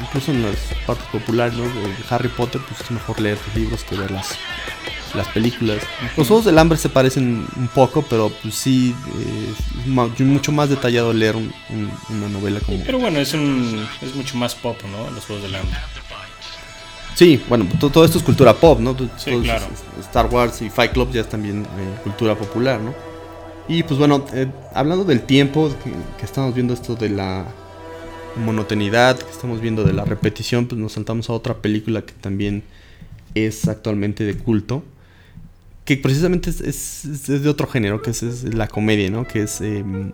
[0.00, 1.64] Incluso en las partes populares, ¿no?
[1.64, 4.28] De Harry Potter, pues es mejor leer los libros que ver las,
[5.14, 5.78] las películas.
[6.16, 9.52] Los Juegos del Hambre se parecen un poco, pero pues sí, eh,
[9.84, 12.82] es mucho más detallado leer una novela como...
[12.84, 15.10] Pero bueno, es, un, es mucho más pop, ¿no?
[15.10, 15.76] Los Juegos del Hambre.
[17.18, 18.96] Sí, bueno, todo, esto es cultura pop, ¿no?
[19.16, 19.66] Sí, claro.
[19.98, 22.94] Star Wars y Fight Club ya es también eh, cultura popular, ¿no?
[23.66, 27.44] Y pues bueno, eh, hablando del tiempo, que, estamos viendo esto de la
[28.36, 32.62] monotonidad, que estamos viendo de la repetición, pues nos saltamos a otra película que también
[33.34, 34.84] es actualmente de culto,
[35.88, 39.26] que precisamente es, de otro género, que es, la comedia, ¿no?
[39.26, 40.12] Que es em,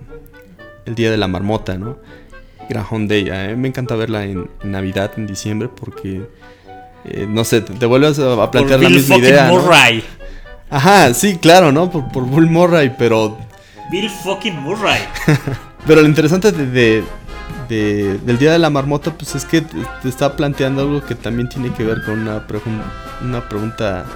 [0.87, 1.99] El Día de la Marmota, ¿no?
[2.68, 3.29] Groundhog Day.
[3.31, 6.29] A mí me encanta verla en, Navidad, en diciembre, porque,
[7.07, 9.49] eh, no sé, te, vuelves a, plantear la misma idea.
[9.49, 10.05] Murray.
[10.70, 11.91] Ajá, sí, claro, ¿no?
[11.91, 13.37] Por, por Bull Murray, pero...
[13.91, 15.01] Bill fucking Murray.
[15.89, 17.03] pero lo interesante de,
[17.68, 21.72] del Día de la Marmota, pues es que te, está planteando algo que también tiene
[21.72, 22.47] que ver con una,
[23.22, 24.07] una pregunta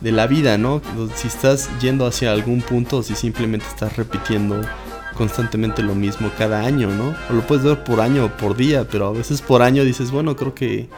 [0.00, 0.80] de la vida, ¿no?
[1.14, 4.60] Si estás yendo hacia algún punto o si simplemente estás repitiendo
[5.14, 7.14] constantemente lo mismo cada año, ¿no?
[7.28, 10.10] O lo puedes ver por año o por día, pero a veces por año dices,
[10.10, 10.88] bueno, creo que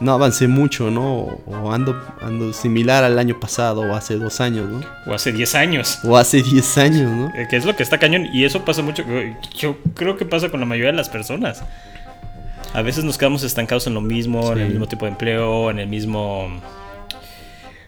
[0.00, 1.38] no avancé mucho, ¿no?
[1.46, 4.80] O ando, ando similar al año pasado o hace dos años, ¿no?
[5.06, 5.98] O hace diez años.
[6.04, 7.26] O hace diez años, ¿no?
[7.34, 9.04] Eh, que es lo que está cañón y eso pasa mucho,
[9.56, 11.62] yo creo que pasa con la mayoría de las personas.
[12.74, 15.78] A veces nos quedamos estancados en lo mismo, en el mismo tipo de empleo, en
[15.78, 16.48] el mismo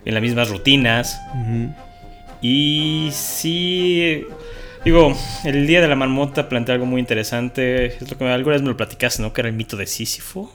[0.08, 1.20] en las mismas rutinas.
[2.40, 4.24] Y sí,
[4.84, 7.86] digo, el día de la marmota plantea algo muy interesante.
[7.86, 9.34] Es lo que alguna vez me lo platicaste, ¿no?
[9.34, 10.50] Que era el mito de Sísifo.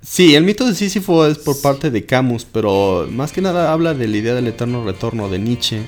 [0.00, 3.92] Sí, el mito de Sísifo es por parte de Camus, pero más que nada habla
[3.92, 5.82] de la idea del eterno retorno de Nietzsche.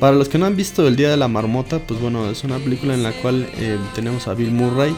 [0.00, 2.58] Para los que no han visto El Día de la Marmota, pues bueno, es una
[2.58, 4.94] película en la cual eh, tenemos a Bill Murray eh,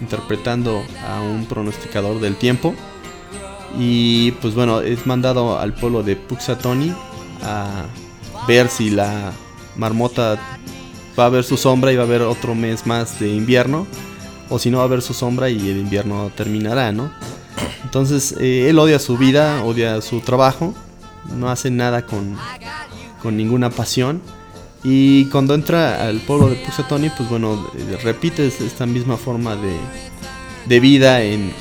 [0.00, 2.74] interpretando a un pronosticador del tiempo.
[3.78, 6.92] Y pues bueno, es mandado al pueblo de Puxatoni
[7.42, 7.86] a
[8.46, 9.32] ver si la
[9.76, 10.38] marmota
[11.18, 13.86] va a ver su sombra y va a haber otro mes más de invierno.
[14.50, 17.10] O si no va a ver su sombra y el invierno terminará, ¿no?
[17.82, 20.74] Entonces eh, él odia su vida, odia su trabajo,
[21.34, 22.36] no hace nada con,
[23.22, 24.20] con ninguna pasión.
[24.82, 29.78] Y cuando entra al pueblo de Puxatoni, pues bueno, eh, repite esta misma forma de,
[30.66, 31.52] de vida en,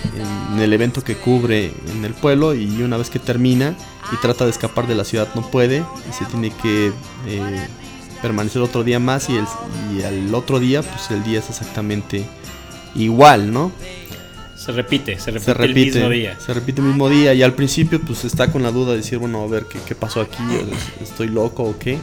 [0.60, 3.76] el evento que cubre en el pueblo y una vez que termina
[4.12, 6.92] y trata de escapar de la ciudad no puede y se tiene que
[7.28, 7.68] eh,
[8.22, 9.46] permanecer otro día más y, el,
[9.98, 12.24] y al otro día pues el día es exactamente
[12.96, 13.72] igual, ¿no?
[14.56, 16.40] Se repite, se repite, el mismo día.
[16.40, 19.18] Se repite el mismo día y al principio pues está con la duda de decir,
[19.18, 20.44] bueno, a ver qué, qué pasó aquí,
[21.02, 21.98] estoy loco o qué.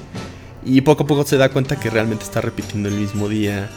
[0.64, 3.70] Y poco a poco se da cuenta que realmente está repitiendo el mismo día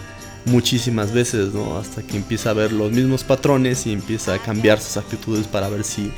[0.45, 1.77] muchísimas veces, ¿no?
[1.77, 5.69] Hasta que empieza a ver los mismos patrones y empieza a cambiar sus actitudes para
[5.69, 6.11] ver si,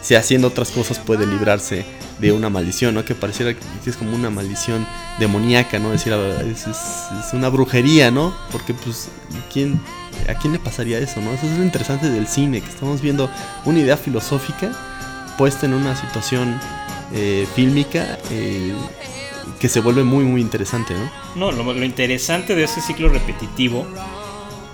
[0.00, 1.84] si haciendo otras cosas puede librarse
[2.18, 3.04] de una maldición, ¿no?
[3.04, 4.86] Que pareciera que es como una maldición
[5.18, 5.90] demoníaca, ¿no?
[5.90, 8.34] Decir, es, es, una brujería, ¿no?
[8.52, 9.08] Porque pues,
[9.52, 9.80] ¿quién,
[10.28, 11.32] ¿a quién le pasaría eso, no?
[11.32, 13.28] Eso es lo interesante del cine, que estamos viendo
[13.64, 14.70] una idea filosófica
[15.36, 16.60] puesta en una situación
[17.12, 18.74] eh, fílmica eh,
[19.60, 21.52] que se vuelve muy muy interesante, ¿no?
[21.52, 23.86] No, lo, interesante de ese ciclo repetitivo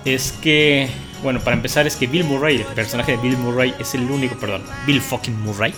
[0.05, 0.89] es que,
[1.23, 4.35] bueno, para empezar es que Bill Murray, el personaje de Bill Murray es el único,
[4.35, 5.73] perdón, Bill fucking Murray,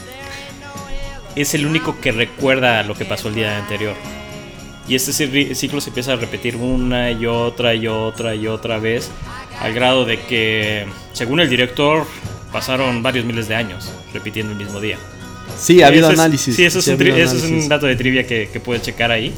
[1.36, 3.96] es el único que recuerda lo que pasó el día anterior.
[4.88, 5.14] Y este
[5.56, 9.10] ciclo se empieza a repetir una y otra y otra y otra vez,
[9.60, 12.06] al grado de que, según el director,
[12.52, 14.98] pasaron varios miles de años repitiendo el mismo día.
[15.62, 16.56] Sí, ha habido análisis.
[16.56, 19.34] sí, eso, es, un, dato de trivia que, que puedes checar ahí.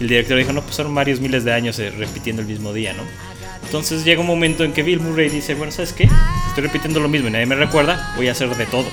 [0.00, 2.94] El director dijo, no, pues son varios miles de años eh, repitiendo el mismo día,
[2.94, 3.02] ¿no?
[3.64, 6.08] Entonces llega un momento en que Bill Murray dice, bueno, ¿sabes qué?
[6.48, 8.86] Estoy repitiendo lo mismo y nadie me recuerda, voy a hacer de todo.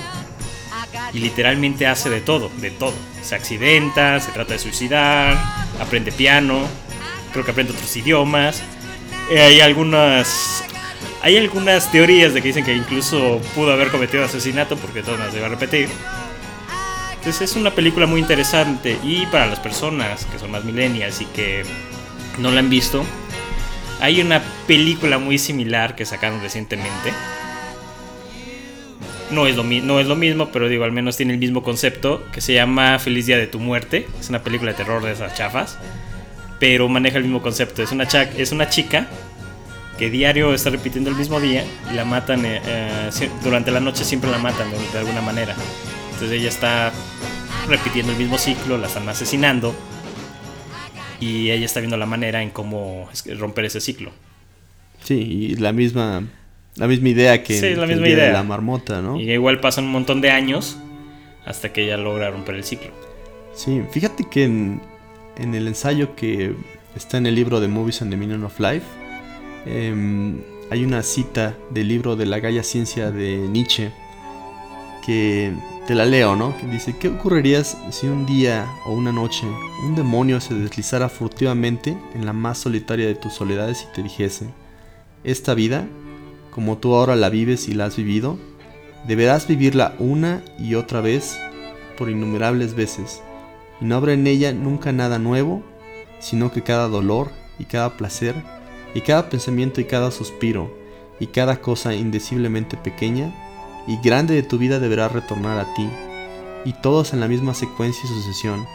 [1.12, 2.92] Y literalmente hace de todo, de todo.
[3.22, 5.38] Se accidenta, se trata de suicidar,
[5.80, 6.66] aprende piano,
[7.32, 8.62] creo que aprende otros idiomas.
[9.30, 10.64] Eh, hay algunas
[11.22, 15.40] hay algunas teorías de que dicen que incluso pudo haber cometido asesinato porque todo se
[15.40, 15.88] va a repetir.
[17.26, 21.24] Entonces es una película muy interesante y para las personas que son más millennials y
[21.24, 21.64] que
[22.38, 23.04] no la han visto,
[24.00, 27.12] hay una película muy similar que sacaron recientemente.
[29.32, 32.24] No es, lo, no es lo mismo, pero digo, al menos tiene el mismo concepto,
[32.30, 34.06] que se llama Feliz Día de tu Muerte.
[34.20, 35.78] Es una película de terror de esas chafas,
[36.60, 37.82] pero maneja el mismo concepto.
[37.82, 39.08] Es una, es una chica
[39.98, 44.04] que diario está repitiendo el mismo día y la matan, eh, eh, durante la noche
[44.04, 45.56] siempre la matan de, alguna manera.
[46.16, 46.92] Entonces ella está
[47.68, 49.74] repitiendo el mismo ciclo, la están asesinando
[51.20, 53.08] y ella está viendo la manera en cómo
[53.38, 54.12] romper ese ciclo.
[55.04, 56.24] Sí, y la misma,
[56.76, 58.26] la misma idea que, sí, la misma idea.
[58.26, 59.20] de la marmota, ¿no?
[59.20, 60.78] Y igual pasan un montón de años
[61.44, 62.90] hasta que ella logra romper el ciclo.
[63.54, 64.80] Sí, fíjate que en,
[65.36, 66.54] en el ensayo que
[66.96, 68.86] está en el libro de Movies and the Meaning of Life,
[69.66, 70.38] Em,
[70.70, 73.90] hay una cita del libro de la Gaia Ciencia de Nietzsche
[75.06, 75.52] que
[75.86, 76.56] te la leo, ¿no?
[76.58, 79.46] Que dice, ¿qué ocurriría si un día o una noche
[79.84, 84.48] un demonio se deslizara furtivamente en la más solitaria de tus soledades y te dijese,
[85.22, 85.86] esta vida,
[86.50, 88.36] como tú ahora la vives y la has vivido,
[89.06, 91.38] deberás vivirla una y otra vez
[91.96, 93.22] por innumerables veces,
[93.80, 95.62] y no habrá en ella nunca nada nuevo,
[96.18, 97.30] sino que cada dolor
[97.60, 98.34] y cada placer
[98.92, 100.76] y cada pensamiento y cada suspiro,
[101.20, 103.32] y cada cosa indeciblemente pequeña
[103.86, 105.88] y grande de tu vida deberá retornar a ti,
[106.64, 108.66] y todos en la misma secuencia y sucesión,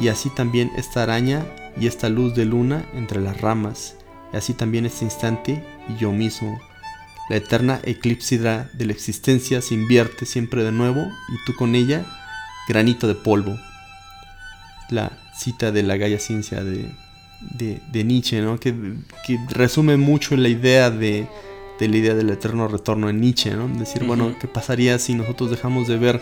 [0.00, 1.44] y así también esta araña
[1.78, 3.96] y esta luz de luna entre las ramas,
[4.32, 6.58] y así también este instante y yo mismo.
[7.28, 12.06] La eterna eclipsidra de la existencia se invierte siempre de nuevo, y tú con ella,
[12.68, 13.58] granito de polvo.
[14.88, 16.90] La cita de la Gaia Ciencia de
[17.40, 18.58] de, Nietzsche, ¿no?
[18.58, 18.74] Que,
[19.50, 21.26] resume mucho la idea de,
[21.86, 23.68] la idea del eterno retorno en Nietzsche, ¿no?
[23.68, 26.20] Decir, bueno, ¿qué pasaría si nosotros dejamos de ver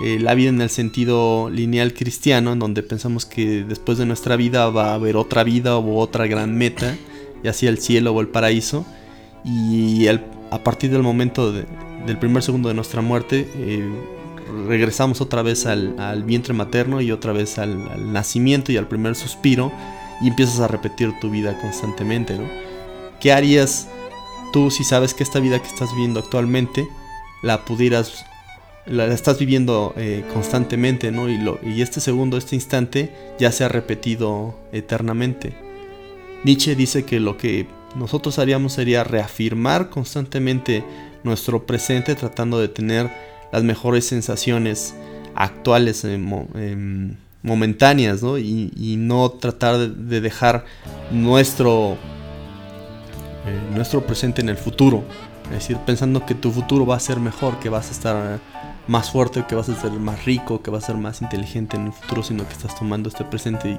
[0.00, 4.36] eh, la vida en el sentido lineal cristiano, en donde pensamos que después de nuestra
[4.36, 6.96] vida va a haber otra vida o otra gran meta,
[7.42, 8.84] ya sea el cielo o el paraíso,
[9.44, 13.90] y a partir del momento del primer segundo de nuestra muerte, eh,
[14.66, 19.14] regresamos otra vez al, vientre materno y otra vez al, al nacimiento y al primer
[19.14, 19.72] suspiro,
[20.20, 22.44] y empiezas a repetir tu vida constantemente, ¿no?
[23.20, 23.88] ¿Qué harías
[24.52, 26.86] tú si sabes que esta vida que estás viviendo actualmente
[27.42, 28.24] la pudieras,
[28.86, 31.28] la, estás viviendo eh, constantemente, ¿no?
[31.28, 35.54] Y, lo, y este segundo, este instante ya se ha repetido eternamente.
[36.44, 40.84] Nietzsche dice que lo que nosotros haríamos sería reafirmar constantemente
[41.24, 43.10] nuestro presente tratando de tener
[43.52, 44.94] las mejores sensaciones
[45.34, 48.38] actuales en, momentáneas, ¿no?
[48.38, 50.64] Y, no tratar de, dejar
[51.10, 51.96] nuestro,
[53.46, 55.04] eh, nuestro presente en el futuro.
[55.46, 58.40] Es decir, pensando que tu futuro va a ser mejor, que vas a estar
[58.86, 61.86] más fuerte, que vas a ser más rico, que vas a ser más inteligente en
[61.86, 63.78] el futuro, sino que estás tomando este presente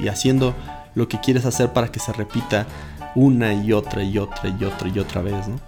[0.00, 0.54] y, haciendo
[0.94, 2.66] lo que quieres hacer para que se repita
[3.14, 5.58] una y otra y otra y otra y otra vez, ¿no?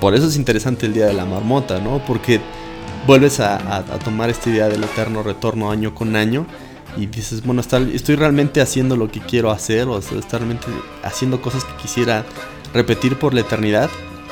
[0.00, 2.04] Por eso es interesante el Día de la Marmota, ¿no?
[2.04, 2.40] Porque
[3.06, 6.46] vuelves a, tomar esta idea del eterno retorno año con año
[6.96, 10.66] y dices, bueno, estoy realmente haciendo lo que quiero hacer o estoy realmente
[11.02, 12.24] haciendo cosas que quisiera
[12.74, 13.90] repetir por la eternidad,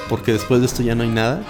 [0.08, 1.42] porque después de esto ya no hay nada.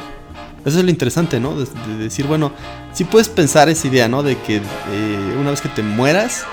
[0.65, 1.55] Eso es lo interesante, ¿no?
[1.57, 1.67] De,
[1.99, 2.53] decir, bueno,
[2.93, 4.23] si puedes pensar esa idea, ¿no?
[4.23, 6.45] De que eh, una vez que te mueras,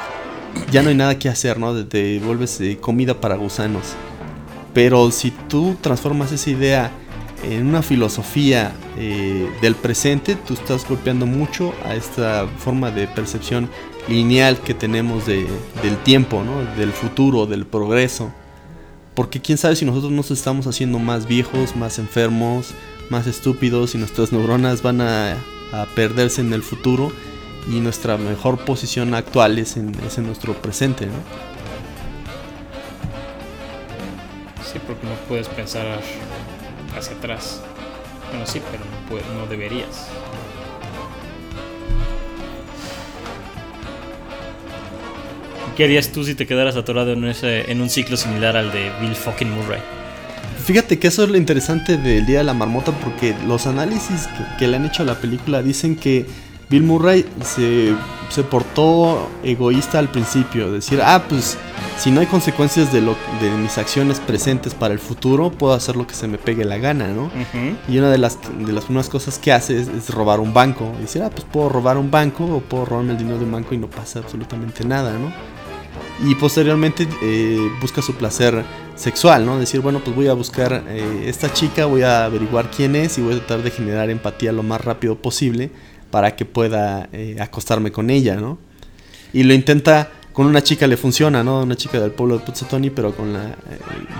[0.71, 1.73] ya no hay nada que hacer, ¿no?
[1.73, 3.83] De, te vuelves eh, comida para gusanos.
[4.73, 6.91] Pero si tú transformas esa idea
[7.43, 13.69] en una filosofía eh, del presente, tú estás golpeando mucho a esta forma de percepción
[14.07, 16.43] lineal que tenemos del tiempo,
[16.77, 18.31] del futuro, del progreso.
[19.13, 22.73] Porque quién sabe si nosotros nos estamos haciendo más viejos, más enfermos,
[23.09, 25.37] más estúpidos y nuestras neuronas van a,
[25.95, 27.11] perderse en el futuro
[27.69, 29.91] y nuestra mejor posición actual es en,
[30.25, 31.07] nuestro presente.
[34.63, 35.85] Sí, porque no puedes pensar
[36.95, 37.61] hacia atrás.
[38.29, 38.83] Bueno, sí, pero
[39.33, 40.07] no, no deberías.
[45.77, 48.91] ¿Qué harías tú si te quedaras atorado en, ese, en un ciclo similar al de
[48.99, 49.79] Bill fucking Murray?
[50.65, 54.67] Fíjate que eso es lo interesante del Día de la Marmota porque los análisis que,
[54.67, 56.25] le han hecho a la película dicen que
[56.67, 57.93] Bill Murray se,
[58.29, 61.59] se portó egoísta al principio, decir, ah, pues
[61.99, 65.95] si no hay consecuencias de, lo, de mis acciones presentes para el futuro, puedo hacer
[65.95, 67.29] lo que se me pegue la gana, ¿no?
[67.87, 70.91] Y una de las, de las primeras cosas que hace es, robar un banco.
[70.97, 73.51] Y decir, ah, pues puedo robar un banco o puedo robarme el dinero de un
[73.51, 75.31] banco y no pasa absolutamente nada, ¿no?
[76.25, 78.65] Y posteriormente eh, busca su placer
[78.95, 79.59] sexual, ¿no?
[79.59, 83.21] Decir, bueno, pues voy a buscar eh, esta chica, voy a averiguar quién es y
[83.21, 85.69] voy a tratar de generar empatía lo más rápido posible
[86.09, 88.57] para que pueda eh, acostarme con ella, ¿no?
[89.31, 91.61] Y lo intenta con una chica le funciona, ¿no?
[91.63, 93.35] Una chica del pueblo de Puzzatoni, pero con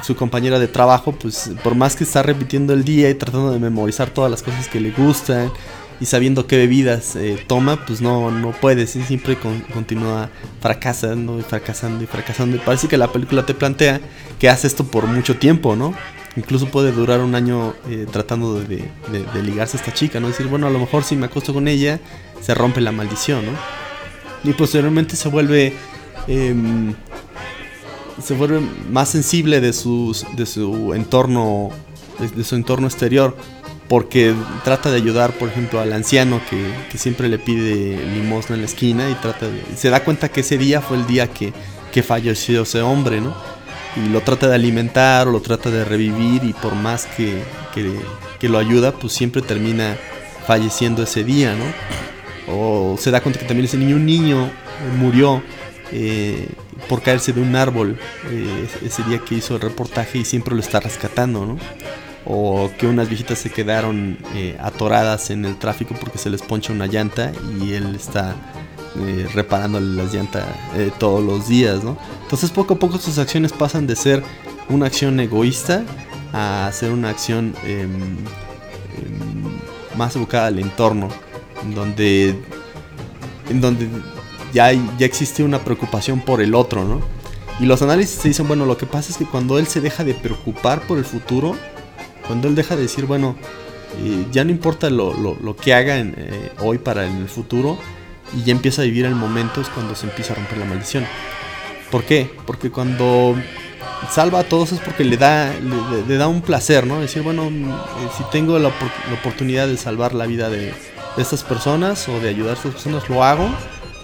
[0.04, 3.60] su compañera de trabajo, pues por más que está repitiendo el día y tratando de
[3.60, 5.52] memorizar todas las cosas que le gustan
[6.00, 9.38] y sabiendo qué bebidas eh, toma, pues no, no puede, siempre
[9.74, 10.30] continúa
[10.62, 12.56] fracasando y fracasando y fracasando.
[12.56, 14.00] Y parece que la película te plantea
[14.40, 15.94] que hace esto por mucho tiempo, ¿no?
[16.36, 18.84] Incluso puede durar un año eh, tratando de,
[19.44, 20.28] ligarse a esta chica, ¿no?
[20.28, 22.00] Decir, bueno, a lo mejor si me acuesto con ella,
[22.42, 23.52] se rompe la maldición, ¿no?
[24.44, 25.74] Y posteriormente se vuelve
[26.28, 26.94] Em,
[28.22, 31.70] se vuelve más sensible de, sus, de su entorno
[32.20, 33.38] de, su entorno exterior
[33.88, 34.34] porque
[34.64, 39.10] trata de ayudar por ejemplo al anciano que, siempre le pide limosna en la esquina
[39.10, 41.54] y trata se da cuenta que ese día fue el día que,
[41.92, 43.36] que falleció ese hombre no
[43.96, 47.42] y lo trata de alimentar o lo trata de revivir y por más que,
[48.40, 49.96] que lo ayuda pues siempre termina
[50.46, 51.66] falleciendo ese día no
[52.54, 54.50] o se da cuenta que también ese niño un niño
[54.98, 55.44] murió
[55.92, 56.48] eh,
[56.90, 57.98] por caerse de un árbol
[58.30, 61.58] eh, ese día que hizo el reportaje y siempre lo está rescatando, ¿no?
[62.30, 66.74] O que unas viejitas se quedaron eh, atoradas en el tráfico porque se les poncha
[66.74, 68.36] una llanta y él está
[69.34, 70.44] reparándole las llantas
[70.98, 71.98] todos los días, ¿no?
[72.24, 74.24] Entonces poco a poco sus acciones pasan de ser
[74.70, 75.84] una acción egoísta
[76.34, 78.18] a ser una acción em,
[78.98, 81.10] em, más evocada al entorno,
[81.64, 82.36] en donde,
[83.50, 83.88] en donde
[84.54, 87.02] ya, ya existe una preocupación por el otro, ¿no?
[87.60, 90.04] Y los análisis se dicen, bueno, lo que pasa es que cuando él se deja
[90.04, 91.56] de preocupar por el futuro,
[92.28, 93.36] cuando él deja de decir, bueno,
[94.32, 97.78] ya no importa lo, que haga eh, hoy para el futuro,
[98.36, 101.06] y ya empieza a vivir el momento, es cuando se empieza a romper la maldición.
[101.90, 102.30] ¿Por qué?
[102.46, 103.36] Porque cuando
[104.12, 105.54] salva a todos es porque le da,
[106.08, 107.00] le, da un placer, ¿no?
[107.00, 108.72] Decir, bueno, eh, si tengo la,
[109.14, 110.74] oportunidad de salvar la vida de, de
[111.22, 113.50] estas personas o de ayudar a estas personas, lo hago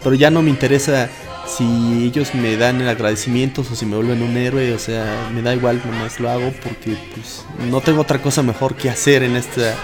[0.03, 1.09] pero ya no me interesa
[1.57, 5.41] si ellos me dan el agradecimiento o si me vuelven un héroe, o sea, me
[5.41, 9.35] da igual, nomás lo hago porque pues, no tengo otra cosa mejor que hacer en,
[9.35, 9.75] esta,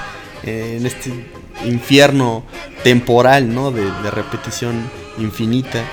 [0.43, 1.11] eh, en este
[1.65, 2.43] infierno
[2.83, 3.71] temporal, ¿no?
[3.71, 5.83] De, repetición infinita.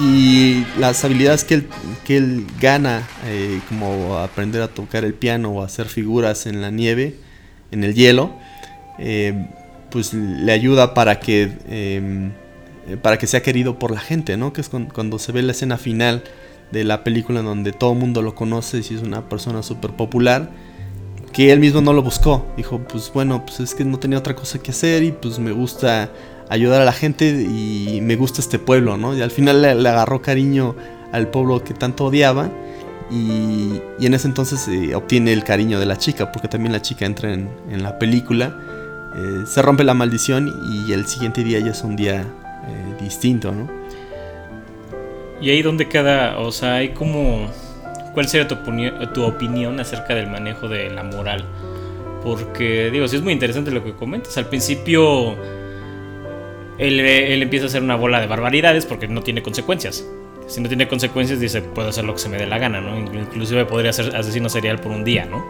[0.00, 1.68] Y las habilidades que él,
[2.04, 6.70] que él gana, eh, como aprender a tocar el piano o hacer figuras en la
[6.70, 7.14] nieve,
[7.70, 8.32] en el hielo,
[8.98, 9.46] eh,
[9.90, 12.32] pues le ayuda para que em,
[12.88, 14.52] eh, para que sea querido por la gente, ¿no?
[14.52, 16.22] Que es cuando se ve la escena final
[16.70, 19.92] de la película en donde todo el mundo lo conoce y es una persona súper
[19.92, 20.50] popular,
[21.32, 22.46] que él mismo no lo buscó.
[22.56, 25.52] Dijo, pues bueno, pues es que no tenía otra cosa que hacer y pues me
[25.52, 26.10] gusta
[26.50, 29.16] ayudar a la gente y me gusta este pueblo, ¿no?
[29.16, 30.76] Y al final le, agarró cariño
[31.12, 32.50] al pueblo que tanto odiaba
[33.10, 37.06] y, en ese entonces eh, obtiene el cariño de la chica, porque también la chica
[37.06, 38.58] entra en, la película.
[39.16, 42.26] Eh, se rompe la maldición y el siguiente día ya es un día
[42.68, 43.68] eh, distinto, ¿no?
[45.40, 47.48] Y ahí donde queda, o sea, hay como...
[48.14, 48.56] ¿Cuál sería tu,
[49.12, 51.44] tu opinión acerca del manejo de la moral?
[52.22, 54.38] Porque, digo, sí es muy interesante lo que comentas.
[54.38, 55.32] Al principio,
[56.78, 60.06] él, él, empieza a hacer una bola de barbaridades porque no tiene consecuencias.
[60.46, 62.96] Si no tiene consecuencias, dice, puedo hacer lo que se me dé la gana, ¿no?
[62.98, 65.44] Inclusive podría ser asesino serial por un día, ¿no?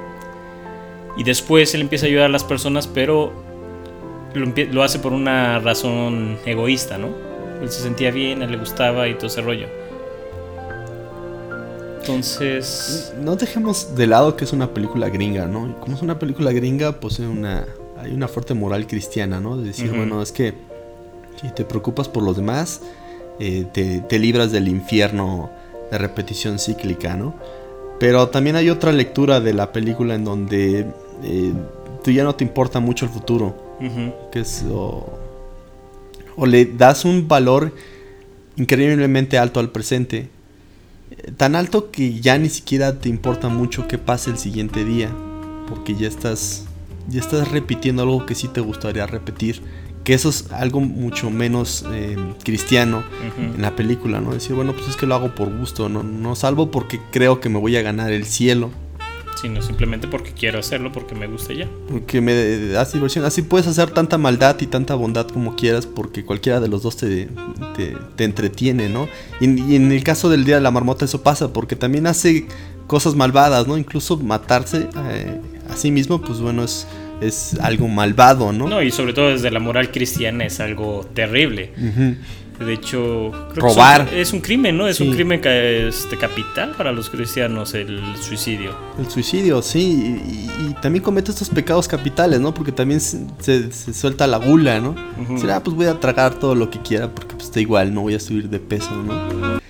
[1.16, 3.32] Y después él empieza a ayudar a las personas, pero
[4.34, 7.08] lo, hace por una razón egoísta, ¿no?
[7.62, 9.66] Él se sentía bien, él le gustaba y todo ese rollo.
[12.00, 13.14] Entonces.
[13.22, 15.68] No dejemos de lado que es una película gringa, ¿no?
[15.68, 17.64] Y como es una película gringa, pues hay una,
[17.98, 19.56] hay una fuerte moral cristiana, ¿no?
[19.56, 20.52] De decir, bueno, es que
[21.40, 22.82] si te preocupas por los demás,
[23.38, 25.50] eh, te, libras del infierno
[25.90, 27.34] de repetición cíclica, ¿no?
[27.98, 30.86] Pero también hay otra lectura de la película en donde
[31.22, 31.52] eh,
[32.02, 33.63] tú ya no te importa mucho el futuro
[34.32, 35.18] que es, o,
[36.46, 37.74] le das un valor
[38.56, 40.28] increíblemente alto al presente.
[41.36, 45.10] Tan alto que ya ni siquiera te importa mucho qué pase el siguiente día.
[45.68, 46.66] Porque ya estás.
[47.08, 49.60] Ya estás repitiendo algo que sí te gustaría repetir.
[50.04, 53.02] Que eso es algo mucho menos eh, cristiano
[53.38, 54.34] en la película, ¿no?
[54.34, 57.48] Decir, bueno, pues es que lo hago por gusto, no, no salvo porque creo que
[57.48, 58.70] me voy a ganar el cielo.
[59.40, 61.68] Sino simplemente porque quiero hacerlo, porque me gusta ya.
[61.90, 63.24] Porque me das diversión.
[63.24, 66.96] Así puedes hacer tanta maldad y tanta bondad como quieras, porque cualquiera de los dos
[66.96, 67.28] te,
[67.76, 69.08] te, te entretiene, ¿no?
[69.40, 72.46] Y, y en el caso del Día de la Marmota eso pasa, porque también hace
[72.86, 73.76] cosas malvadas, ¿no?
[73.76, 76.86] Incluso matarse eh, a sí mismo, pues bueno, es,
[77.20, 78.68] es algo malvado, ¿no?
[78.68, 81.72] No, y sobre todo desde la moral cristiana es algo terrible.
[81.76, 82.16] Ujú.
[82.58, 84.02] De hecho, creo que Robar.
[84.02, 84.86] es un, es un crimen, ¿no?
[84.86, 88.76] Es un crimen este, capital para los cristianos el suicidio.
[88.98, 89.80] El suicidio, sí,
[90.24, 92.54] y, y también comete estos pecados capitales, ¿no?
[92.54, 94.94] Porque también se, se- se suelta la gula, ¿no?
[95.20, 95.38] Ujú.
[95.38, 98.14] Será, pues voy a tragar todo lo que quiera porque pues está igual, no voy
[98.14, 99.60] a subir de peso, ¿no?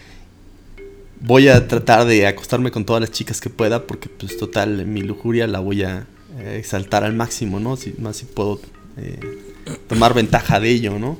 [1.20, 5.00] Voy a tratar de acostarme con todas las chicas que pueda porque pues total, mi
[5.00, 6.06] lujuria la voy a
[6.38, 7.76] eh, exaltar al máximo, ¿no?
[7.76, 8.60] Si, más si puedo
[8.98, 9.18] eh,
[9.88, 11.16] tomar ventaja de ello, ¿no?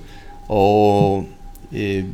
[0.47, 1.27] O
[1.75, 2.05] eh,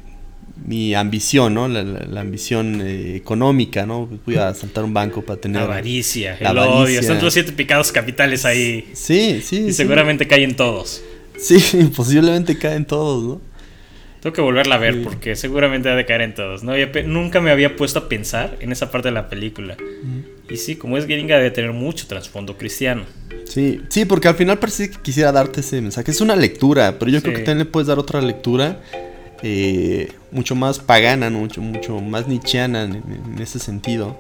[0.66, 1.68] mi ambición, ¿no?
[1.68, 4.08] La, la- la ambición eh, económica, ¿no?
[4.26, 5.58] Voy a saltar un banco para tener...
[5.62, 6.82] La avaricia, La el avaricia.
[6.84, 7.00] odio.
[7.00, 8.88] Están los siete pecados capitales ahí.
[8.92, 9.56] Sí, sí.
[9.56, 9.72] Y sí.
[9.72, 11.02] seguramente caen todos.
[11.38, 11.58] Sí,
[11.96, 13.40] posiblemente caen todos, ¿no?
[14.20, 15.00] Tengo que volverla a ver Sí.
[15.02, 16.62] porque seguramente ha de caer en todos.
[16.62, 16.74] No
[17.06, 19.78] nunca me había puesto a pensar en esa parte de la película.
[20.50, 23.04] Y sí, como es gringa, debe tener mucho trasfondo cristiano.
[23.46, 26.10] Sí, sí, porque al final parece que quisiera darte ese mensaje.
[26.10, 28.82] Es una lectura, pero yo creo que también le puedes dar otra lectura
[29.42, 34.16] eh, mucho más pagana, mucho, mucho más nichiana en, en ese sentido.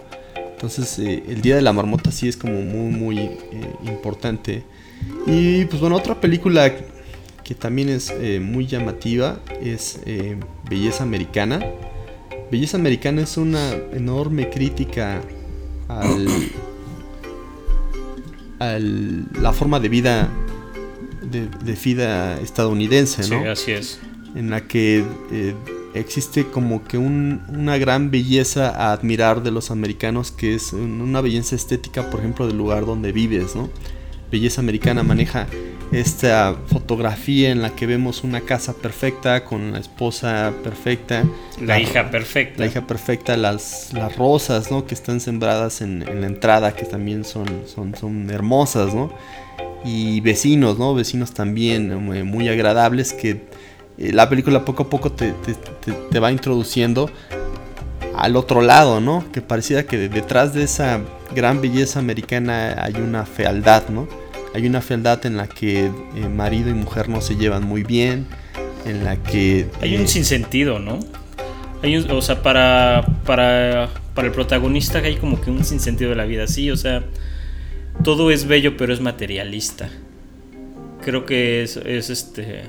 [0.52, 3.38] Entonces, eh, el Día de la Marmota sí es como muy, muy eh,
[3.86, 4.64] importante.
[5.26, 6.72] Y pues bueno, otra película
[7.44, 10.00] que también es muy llamativa es
[10.68, 11.60] Belleza Americana.
[12.50, 15.20] Belleza Americana es una enorme crítica
[15.88, 16.28] al,
[18.60, 20.28] a la forma de vida
[21.22, 23.50] de, de vida estadounidense, Sí, ¿no?
[23.50, 24.00] así es.
[24.34, 25.54] En la que eh,
[25.94, 31.00] existe como que un- una gran belleza a admirar de los americanos, que es un-
[31.00, 33.68] una belleza estética, por ejemplo, del lugar donde vives, ¿no?
[34.30, 35.48] Belleza americana maneja
[35.90, 41.24] esta fotografía en la que vemos una casa perfecta con la esposa perfecta,
[41.60, 42.60] La hija perfecta.
[42.60, 44.86] la hija perfecta, las, las rosas, ¿no?
[44.86, 49.12] Que están sembradas en, en la entrada, que también son, son, son hermosas, ¿no?
[49.84, 50.94] Y vecinos, ¿no?
[50.94, 53.40] Vecinos también eh, muy agradables que
[54.00, 57.10] eh, la película poco a poco te, te- te- te va introduciendo
[58.16, 59.24] al otro lado, ¿no?
[59.32, 61.00] Que pareciera que detrás de esa
[61.34, 64.08] gran belleza americana hay una fealdad, ¿no?
[64.54, 65.90] Hay una fealdad en la que eh,
[66.34, 68.26] marido y mujer no se llevan muy bien,
[68.84, 69.66] en la que...
[69.80, 70.98] Hay eh, un sinsentido, ¿no?
[71.82, 76.16] Hay un- o sea, para, para, para el protagonista hay como que un sinsentido de
[76.16, 77.04] la vida, sí, o sea,
[78.02, 79.88] todo es bello pero es materialista.
[81.02, 82.64] Creo que es, es este,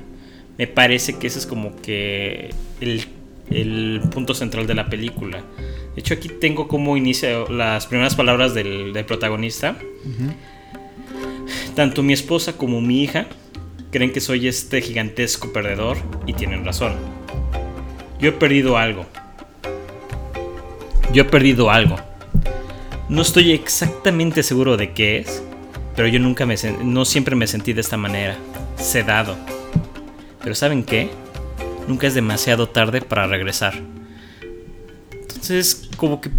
[0.58, 2.50] me parece que ese es como que
[2.80, 3.04] el,
[3.50, 5.42] el punto central de la película.
[5.94, 9.76] De hecho aquí tengo como inicia las primeras palabras del, del protagonista.
[11.74, 13.26] Tanto mi esposa como mi hija
[13.90, 16.94] creen que soy este gigantesco perdedor y tienen razón.
[18.18, 19.06] Yo he perdido algo.
[21.12, 21.96] Yo he perdido algo.
[23.08, 25.42] No estoy exactamente seguro de qué es,
[25.94, 28.38] pero yo nunca me no siempre me sentí de esta manera,
[28.76, 29.36] sedado.
[30.42, 31.10] Pero ¿saben qué?
[31.88, 33.74] Nunca es demasiado tarde para regresar.
[35.12, 36.30] Entonces, como que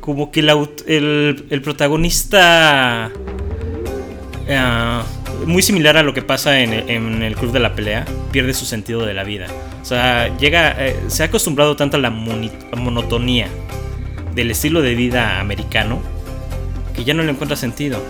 [0.00, 3.10] como que el, protagonista
[4.50, 5.02] Ah,
[5.46, 6.72] muy similar a lo que pasa en
[7.22, 9.46] el, club de la pelea, pierde su sentido de la vida.
[9.82, 13.48] O sea, llega, eh, se ha acostumbrado tanto a la monotonía
[14.34, 16.00] del estilo de vida americano
[16.94, 18.02] que ya no le encuentra sentido.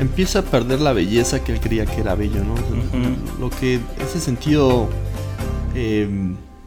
[0.00, 2.54] Empieza a perder la belleza que él creía que era bello, ¿no?
[3.40, 4.88] Lo que ese sentido
[5.74, 6.08] eh,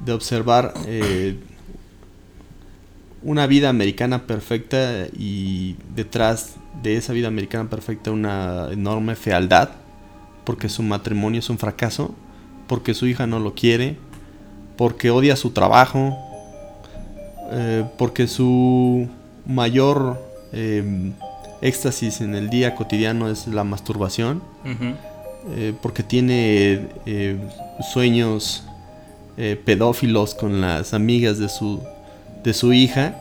[0.05, 1.37] de observar eh,
[3.23, 9.69] una vida americana perfecta y detrás de esa vida americana perfecta una enorme fealdad,
[10.43, 12.15] porque su matrimonio es un fracaso,
[12.67, 13.97] porque su hija no lo quiere,
[14.77, 16.17] porque odia su trabajo,
[17.51, 19.07] eh, porque su
[19.45, 20.19] mayor
[20.53, 21.11] eh,
[21.61, 24.41] éxtasis en el día cotidiano es la masturbación,
[25.55, 27.37] eh, porque tiene eh,
[27.93, 28.63] sueños
[29.37, 31.79] eh, pedófilos con las amigas de su,
[32.43, 33.15] de su hija,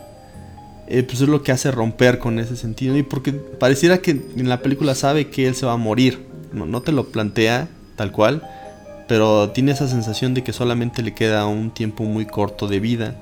[0.87, 2.97] pues es lo que hace romper con ese sentido.
[2.97, 6.67] Y porque pareciera que en la película sabe que él se va a morir, no,
[6.67, 8.43] no te lo plantea tal cual,
[9.07, 13.15] pero tiene esa sensación de que solamente le queda un tiempo muy corto de vida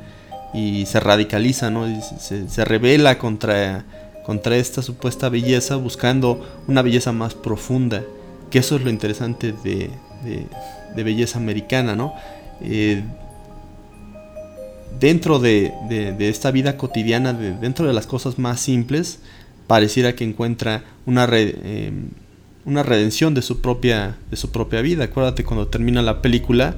[0.54, 1.86] y se radicaliza, ¿no?
[1.90, 3.84] Y se, se- se revela contra,
[4.28, 8.02] contra esta supuesta belleza buscando una belleza más profunda,
[8.50, 9.88] que eso es lo interesante de,
[10.22, 10.44] de-
[10.94, 12.12] de belleza americana, ¿no?
[12.60, 13.02] Eh,
[15.00, 19.20] dentro de, de- esta vida cotidiana, de- dentro de las cosas más simples,
[19.66, 22.08] pareciera que encuentra una, em,
[22.66, 25.04] una redención de su, propia, de su propia vida.
[25.04, 26.76] Acuérdate cuando termina la película,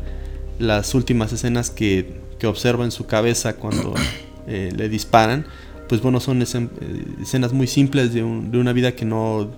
[0.61, 3.93] las últimas escenas que, que observa en su cabeza cuando
[4.47, 5.47] eh, le disparan,
[5.91, 9.49] pues bueno, son escenas muy simples de, una vida que no,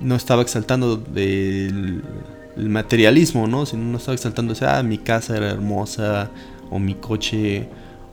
[0.00, 2.02] no estaba exaltando del
[2.56, 3.64] el materialismo, ¿no?
[3.66, 6.32] Sino no estaba exaltando, ah, mi casa era hermosa,
[6.70, 7.68] o mi coche,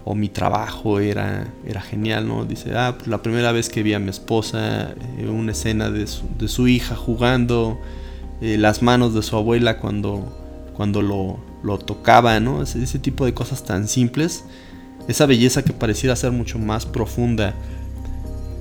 [0.06, 2.46] o mi trabajo era, era genial, ¿no?
[2.46, 6.06] Dice, ah, pues la primera vez que vi a mi esposa, eh, una escena de
[6.06, 7.80] su, hija jugando,
[8.40, 10.32] eh, las manos de su abuela cuando,
[10.76, 12.62] cuando lo, lo tocaba, ¿no?
[12.62, 14.46] Ese, tipo de cosas tan simples,
[15.08, 17.56] esa belleza que pareciera ser mucho más profunda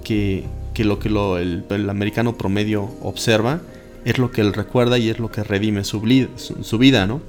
[0.04, 0.44] que,
[0.74, 3.60] que lo que lo, el, el americano promedio observa,
[4.04, 6.00] es lo que él recuerda y es lo que redime su,
[6.36, 7.20] su, vida, ¿no?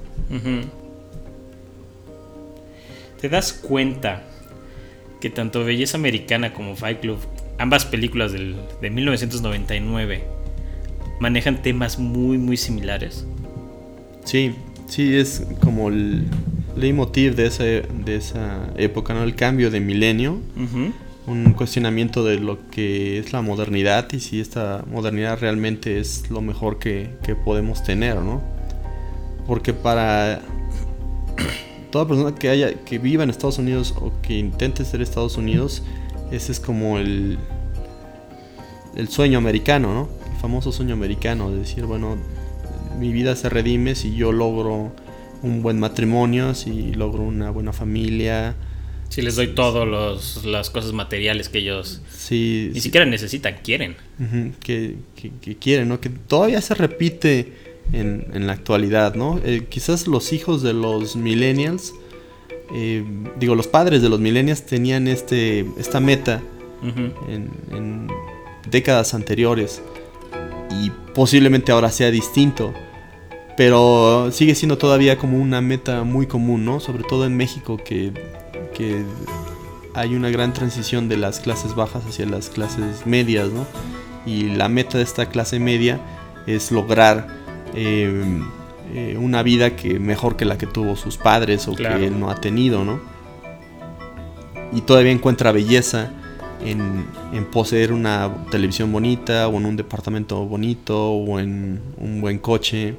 [3.20, 4.22] ¿Te das cuenta
[5.20, 7.18] que tanto Belleza Americana como Fight Club,
[7.58, 10.22] ambas películas del, de 1999,
[11.18, 13.26] manejan temas muy, muy similares?
[14.22, 14.54] Sí,
[14.86, 16.26] sí, es como el
[16.78, 19.22] leitmotiv de, ese, de esa época, ¿no?
[19.22, 20.38] El cambio de milenio
[21.28, 26.40] un cuestionamiento de lo que es la modernidad y si esta modernidad realmente es lo
[26.40, 27.10] mejor que,
[27.44, 28.40] podemos tener, ¿no?
[29.46, 30.40] Porque para
[31.92, 35.82] toda persona que haya que viva en Estados Unidos o que intente ser Estados Unidos,
[36.32, 37.38] ese es como el
[38.96, 40.08] el sueño americano, ¿no?
[40.32, 42.16] El famoso sueño americano de decir, bueno,
[42.98, 44.92] mi vida se redime si yo logro
[45.42, 48.56] un buen matrimonio, si logro una buena familia,
[49.08, 53.96] si les doy todas las cosas materiales que ellos sí, ni siquiera necesitan, quieren.
[54.60, 54.96] que,
[55.58, 56.00] quieren, ¿no?
[56.00, 57.52] Que todavía se repite
[57.92, 59.40] en, en la actualidad, ¿no?
[59.44, 61.94] Eh, quizás los hijos de los millennials,
[62.74, 63.02] eh,
[63.40, 66.42] digo, los padres de los millennials tenían este, esta meta
[67.28, 68.08] en, en
[68.70, 69.82] décadas anteriores
[70.82, 72.72] y posiblemente ahora sea distinto
[73.58, 76.80] pero sigue siendo todavía como una meta muy común, ¿no?
[76.80, 78.12] Sobre todo en México que
[78.78, 79.02] que
[79.94, 83.66] hay una gran transición de las clases bajas hacia las clases medias, ¿no?
[84.24, 85.98] Y la meta de esta clase media
[86.46, 87.26] es lograr
[87.74, 88.44] em,
[88.94, 92.30] eh, una vida que mejor que la que tuvo sus padres o que él no
[92.30, 93.00] ha tenido, ¿no?
[94.72, 96.12] Y todavía encuentra belleza
[96.64, 102.38] en, en, poseer una televisión bonita o en un departamento bonito o en un buen
[102.38, 102.96] coche.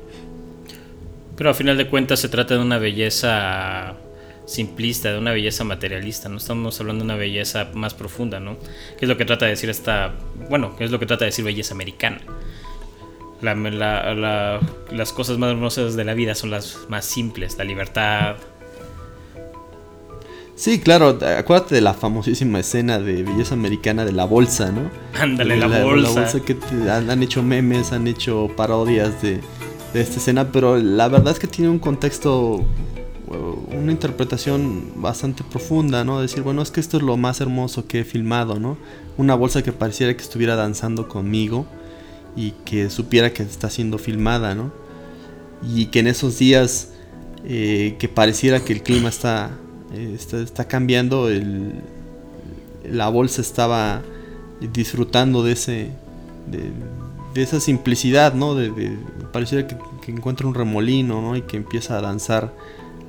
[1.39, 3.95] Pero a final de cuentas se trata de una belleza
[4.45, 8.57] simplista, de una belleza materialista, no estamos hablando de una belleza más profunda, ¿no?
[8.97, 10.15] ¿Qué es lo que trata de decir esta,
[10.49, 12.19] bueno, qué es lo que trata de decir belleza americana?
[13.41, 18.35] las cosas más hermosas de la vida son las más simples, la libertad.
[20.55, 24.91] Sí, claro, acuérdate de la famosísima escena de belleza americana de la bolsa, ¿no?
[25.17, 26.15] Ándale, la, bolsa.
[26.15, 26.57] La bolsa que
[26.91, 29.39] han, hecho memes, han hecho parodias de,
[29.93, 32.65] de esta escena, pero la verdad es que tiene un contexto
[33.71, 36.21] una interpretación bastante profunda, ¿no?
[36.21, 38.77] Decir, bueno, es que esto es lo más hermoso que he filmado, ¿no?
[39.17, 41.65] Una bolsa que pareciera que estuviera danzando conmigo
[42.35, 44.71] y que supiera que está siendo filmada, ¿no?
[45.61, 46.89] Y que en esos días
[47.45, 49.51] eh, que pareciera que el clima está,
[49.93, 51.73] eh, está, cambiando, el,
[52.83, 54.01] la bolsa estaba
[54.73, 55.89] disfrutando de ese...
[56.47, 56.71] De,
[57.35, 58.53] esa simplicidad, ¿no?
[58.53, 58.69] De,
[59.31, 59.75] pareciera que,
[60.05, 61.35] que, encuentra un remolino, ¿no?
[61.35, 62.53] Y que empieza a danzar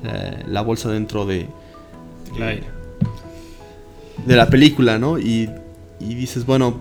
[0.03, 1.47] eh, la bolsa dentro de,
[4.27, 5.19] de la película, ¿no?
[5.19, 5.49] Y,
[5.99, 6.81] dices, bueno,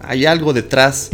[0.00, 1.10] hay algo detrás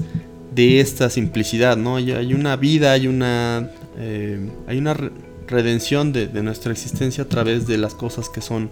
[0.53, 1.97] de esta simplicidad, ¿no?
[1.97, 4.97] Hay, una vida, hay una, eh, hay una
[5.47, 8.71] redención de, nuestra existencia a través de las cosas que son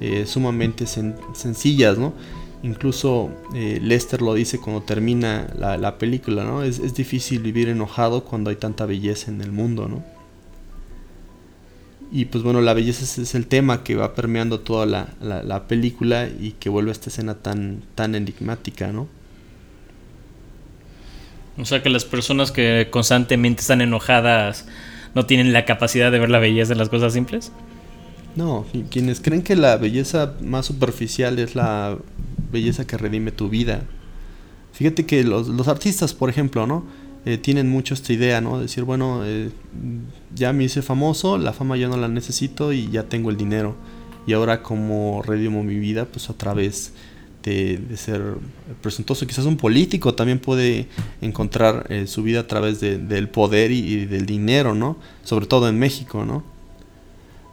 [0.00, 2.12] eh, sumamente sencillas, ¿no?
[2.64, 6.62] Incluso Lester lo dice cuando termina la, película, ¿no?
[6.62, 10.02] Es, difícil vivir enojado cuando hay tanta belleza en el mundo, ¿no?
[12.10, 16.52] Y pues bueno, la belleza es, el tema que va permeando toda la, película y
[16.52, 19.08] que vuelve a esta escena tan, tan enigmática, ¿no?
[21.58, 24.66] O sea que las personas que constantemente están enojadas
[25.14, 27.52] no tienen la capacidad de ver la belleza en las cosas simples.
[28.36, 31.96] No, quienes creen que la belleza más superficial es la
[32.52, 33.84] belleza que redime tu vida.
[34.72, 36.84] Fíjate que los, los artistas, por ejemplo, ¿no?
[37.26, 38.60] Eh, tienen mucho esta idea, ¿no?
[38.60, 39.50] Decir, bueno, eh,
[40.34, 43.76] ya me hice famoso, la fama ya no la necesito y ya tengo el dinero.
[44.26, 46.92] Y ahora como redimo mi vida, pues a través
[47.42, 48.36] de, ser
[48.82, 49.26] presuntuoso.
[49.26, 50.88] Quizás un político también puede
[51.22, 54.98] encontrar eh, su vida a través del poder y, del dinero, ¿no?
[55.22, 56.42] Sobre todo en México, ¿no?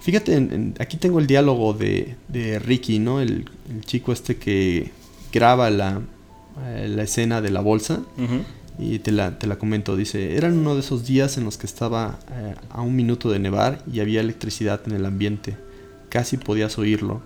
[0.01, 2.15] Fíjate, aquí tengo el diálogo de,
[2.59, 3.21] Ricky, ¿no?
[3.21, 4.91] El, el chico este que
[5.31, 6.01] graba la,
[6.65, 8.01] eh, la escena de la bolsa
[8.77, 9.95] y te la, te la comento.
[9.95, 13.39] Dice, eran uno de esos días en los que estaba eh, a un minuto de
[13.39, 15.55] nevar y había electricidad en el ambiente.
[16.09, 17.21] Casi podías oírlo.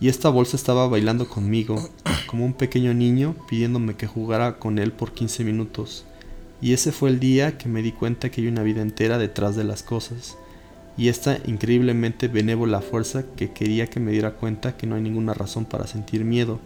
[0.00, 1.88] Y esta bolsa estaba bailando conmigo,
[2.26, 6.04] como un pequeño niño, pidiéndome que jugara con él por 15 minutos.
[6.60, 9.56] Y ese fue el día que me di cuenta que hay una vida entera detrás
[9.56, 10.36] de las cosas.
[10.96, 15.34] Y esta increíblemente benévola fuerza que quería que me diera cuenta que no hay ninguna
[15.34, 16.60] razón para sentir miedo.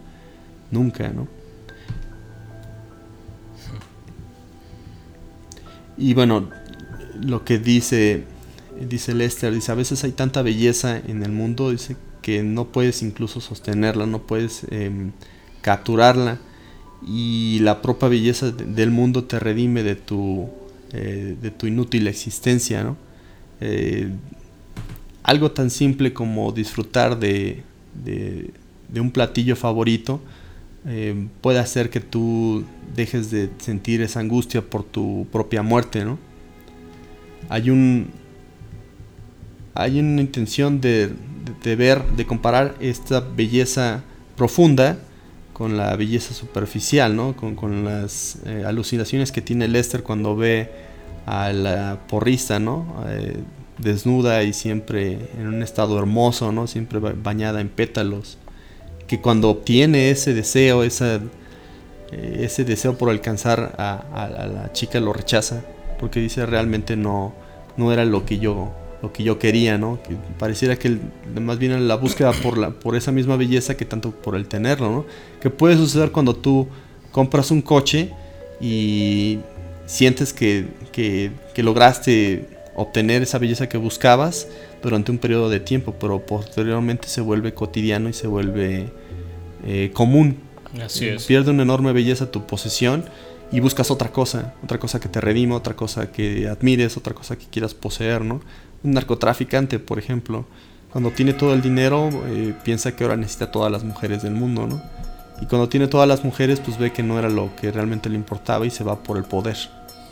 [0.71, 1.27] Nunca, ¿no?
[5.97, 6.49] Y bueno,
[7.19, 8.23] lo que dice,
[8.89, 13.01] dice Lester, dice, a veces hay tanta belleza en el mundo, dice, que no puedes
[13.01, 15.11] incluso sostenerla, no puedes em,
[15.61, 16.39] capturarla.
[17.07, 20.49] Y la propia belleza de- del mundo te redime de tu,
[20.93, 22.97] eh, de tu inútil existencia, ¿no?
[23.61, 24.11] Eh,
[25.23, 27.63] algo tan simple como disfrutar de,
[28.95, 30.21] un platillo favorito
[30.85, 32.63] eh, puede hacer que tú
[32.95, 36.17] dejes de sentir esa angustia por tu propia muerte, ¿no?
[37.49, 38.07] Hay un
[39.73, 41.11] hay una intención de,
[41.63, 44.03] ver, de comparar esta belleza
[44.35, 44.97] profunda
[45.53, 47.35] con la belleza superficial, ¿no?
[47.35, 50.86] Con, con las eh, alucinaciones que tiene Lester cuando ve
[51.27, 53.03] a la porrista, ¿no?
[53.09, 53.37] Eh,
[53.77, 56.65] desnuda y siempre en un estado hermoso, ¿no?
[56.65, 58.37] Siempre ba- bañada en pétalos.
[59.07, 61.17] Que cuando obtiene ese deseo, esa,
[62.11, 65.63] eh, ese deseo por alcanzar a, la chica lo rechaza.
[65.99, 67.33] Porque dice realmente no,
[67.75, 68.71] no era lo que yo
[69.03, 69.99] lo que yo quería, ¿no?
[70.01, 71.01] Que pareciera que el-
[71.39, 75.05] más bien la búsqueda por por esa misma belleza que tanto por el tenerlo, ¿no?
[75.39, 76.67] Que puede suceder cuando tú
[77.11, 78.11] compras un coche
[78.59, 79.37] y
[79.87, 82.45] sientes que, que, que lograste
[82.75, 84.47] obtener esa belleza que buscabas
[84.83, 88.91] durante un periodo de tiempo, pero posteriormente se vuelve cotidiano y se vuelve
[89.65, 90.37] eh, común.
[90.83, 91.25] Así es.
[91.25, 93.05] Pierde una enorme belleza tu posesión
[93.51, 97.35] y buscas otra cosa, otra cosa que te redima, otra cosa que admires, otra cosa
[97.35, 98.41] que quieras poseer, ¿no?
[98.83, 100.45] Un narcotraficante, por ejemplo,
[100.91, 104.67] cuando tiene todo el dinero, eh, piensa que ahora necesita todas las mujeres del mundo,
[104.67, 104.81] ¿no?
[105.41, 108.15] Y cuando tiene todas las mujeres, pues ve que no era lo que realmente le
[108.15, 109.57] importaba y se va por el poder.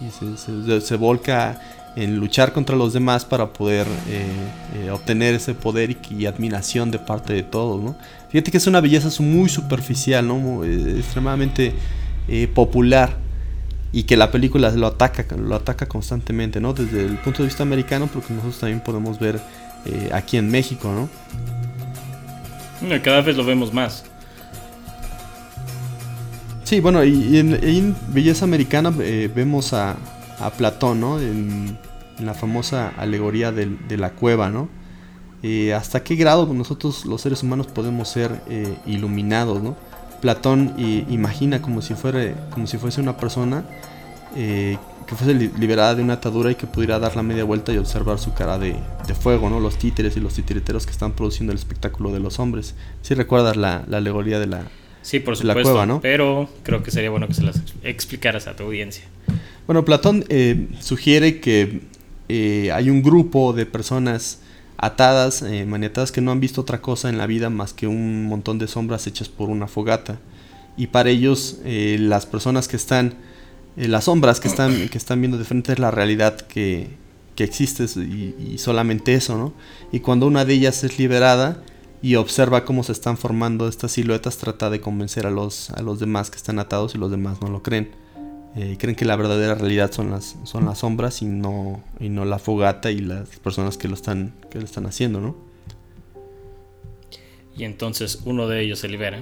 [0.01, 1.59] Y se, volca
[1.95, 4.25] en luchar contra los demás para poder eh,
[4.75, 7.95] eh, obtener ese poder y, admiración de parte de todos, ¿no?
[8.29, 10.63] Fíjate que es una belleza muy superficial, ¿no?
[10.63, 11.73] Eh, extremadamente
[12.53, 13.17] popular
[13.91, 16.73] y que la película lo ataca, lo ataca constantemente, ¿no?
[16.73, 19.39] Desde el punto de vista americano, porque nosotros también podemos ver
[20.11, 20.91] aquí en México.
[22.81, 24.03] No, Cada vez lo vemos más.
[26.65, 29.95] Sí, bueno, y, en, en Belleza Americana eh, vemos a,
[30.39, 31.19] a Platón, ¿no?
[31.19, 31.77] En,
[32.19, 34.69] la famosa alegoría del- de la cueva, ¿no?
[35.43, 39.75] Eh, ¿Hasta qué grado nosotros los seres humanos podemos ser eh, iluminados, ¿no?
[40.21, 43.65] Platón eh, imagina como si, fuera, como si fuese una persona
[44.37, 47.73] eh, que fuese li- liberada de una atadura y que pudiera dar la media vuelta
[47.73, 49.59] y observar su cara de, de fuego, ¿no?
[49.59, 52.75] Los títeres y los titiriteros que están produciendo el espectáculo de los hombres.
[53.03, 54.63] Si recuerdas la, la alegoría de la,
[55.05, 55.61] Sí, por la supuesto.
[55.71, 56.01] cueva, ¿no?
[56.01, 59.03] Pero creo que sería bueno que se las explicaras a tu audiencia.
[59.67, 61.81] Bueno, Platón eh, sugiere que
[62.27, 64.39] eh, hay un grupo de personas
[64.77, 68.25] atadas, eh, maniatadas, que no han visto otra cosa en la vida más que un
[68.25, 70.17] montón de sombras hechas por una fogata.
[70.75, 73.13] Y para ellos, eh, las personas que están,
[73.75, 76.87] las sombras que están, que están viendo de frente es la realidad que,
[77.35, 79.53] que existe y, y solamente eso, ¿no?
[79.91, 81.61] Y cuando una de ellas es liberada
[82.01, 85.99] y observa cómo se están formando estas siluetas, trata de convencer a los, a los
[85.99, 87.89] demás que están atados y los demás no lo creen.
[88.55, 92.23] Eh, creen que la verdadera realidad son las, son las sombras y no, y no
[92.23, 95.35] la fogata y las personas que lo están, que lo están haciendo, ¿no?
[97.57, 99.21] Y entonces uno de ellos se libera.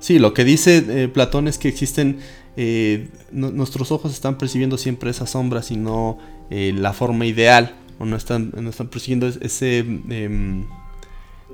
[0.00, 2.18] Sí, lo que dice eh, Platón es que existen,
[2.56, 6.18] eh, nu- nuestros ojos están percibiendo siempre esas sombras y no
[6.50, 9.84] la forma ideal, o no están, no están percibiendo es- ese...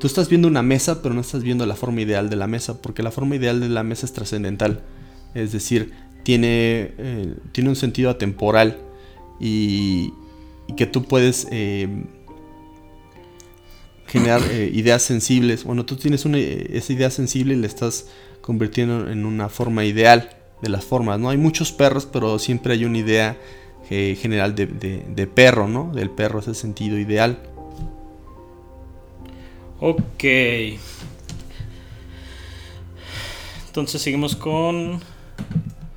[0.00, 2.80] tú estás viendo una mesa, pero no estás viendo la forma ideal de la mesa,
[2.82, 4.82] porque la forma ideal de la mesa es trascendental,
[5.34, 5.92] es decir,
[6.22, 8.78] tiene, eh, tiene un sentido atemporal
[9.40, 10.12] y,
[10.68, 11.46] y que tú puedes...
[11.50, 12.04] em,
[14.06, 15.64] generar eh, ideas sensibles.
[15.64, 18.08] Bueno, tú tienes una, eh, esa idea sensible y la estás
[18.40, 20.30] convirtiendo en una forma ideal
[20.62, 21.30] de las formas, ¿no?
[21.30, 23.36] Hay muchos perros, pero siempre hay una idea
[23.90, 25.92] eh, general de, de- de perro, ¿no?
[25.94, 27.38] Del perro, ese sentido ideal.
[29.80, 30.24] Ok.
[33.66, 35.00] Entonces seguimos con...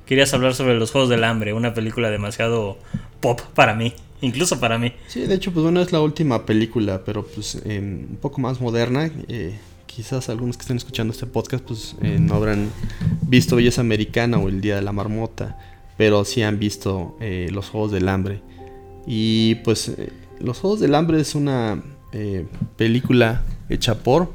[0.06, 2.78] Querías hablar sobre los Juegos del Hambre, una película demasiado
[3.20, 3.92] pop para mí,
[4.22, 4.92] incluso para mí.
[5.06, 8.60] Sí, de hecho, pues bueno, es la última película, pero pues eh, un poco más
[8.60, 9.58] moderna, eh,
[9.98, 12.70] quizás algunos que estén escuchando este podcast pues eh, no habrán
[13.22, 15.58] visto Belleza Americana o El Día de la Marmota,
[15.96, 18.40] pero sí han visto eh, Los Juegos del Hambre.
[19.08, 21.82] Y pues eh, Los Juegos del Hambre es una
[22.76, 24.32] película hecha por...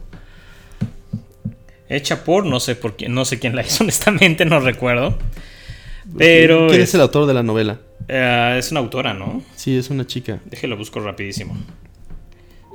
[1.90, 5.18] Hecha por, no sé por quién, no sé quién la hizo, honestamente, no recuerdo.
[6.18, 7.80] Pero ¿Quién es, es, el autor de la novela?
[8.08, 9.42] eh, es una autora, ¿no?
[9.56, 10.40] Sí, es una chica.
[10.46, 11.56] Déjelo busco rapidísimo.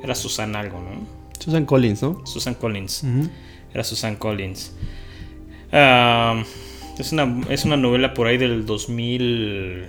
[0.03, 1.07] Era Susan algo, ¿no?
[1.39, 2.25] Susan Collins, ¿no?
[2.25, 3.03] Susan Collins.
[3.73, 4.73] Era Susan Collins.
[5.71, 6.43] Ah,
[6.97, 9.85] es, una, es una novela por ahí del 2000,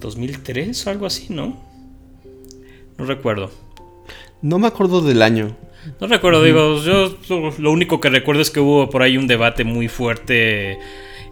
[0.00, 1.60] 2003 o algo así, ¿no?
[2.98, 3.50] No recuerdo.
[4.42, 5.56] No me acuerdo del año.
[6.00, 7.16] No recuerdo, digo, yo
[7.58, 10.78] lo único que recuerdo es que hubo por ahí un debate muy fuerte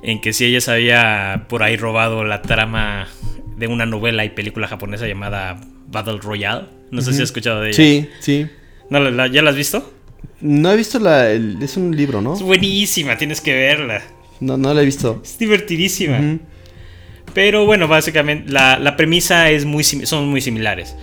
[0.02, 3.08] en que si ella se había por ahí robado la trama
[3.56, 6.66] de una novela y película japonesa llamada Battle Royale.
[6.90, 7.76] No sé si has escuchado de ella.
[7.76, 8.46] Sí, sí.
[8.90, 9.92] ¿No, la- ¿Ya la has visto?
[10.40, 11.30] No he visto la...
[11.30, 12.34] el- es un libro, ¿no?
[12.34, 14.02] Es buenísima, tienes que verla.
[14.40, 15.20] No, no la he visto.
[15.24, 16.18] Es divertidísima.
[17.34, 20.94] Pero bueno, básicamente la, la premisa es muy son muy similares.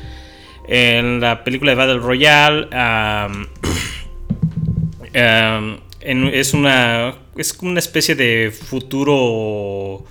[0.72, 2.68] En la película de Battle Royale
[5.14, 10.06] en- es una es como una especie de futuro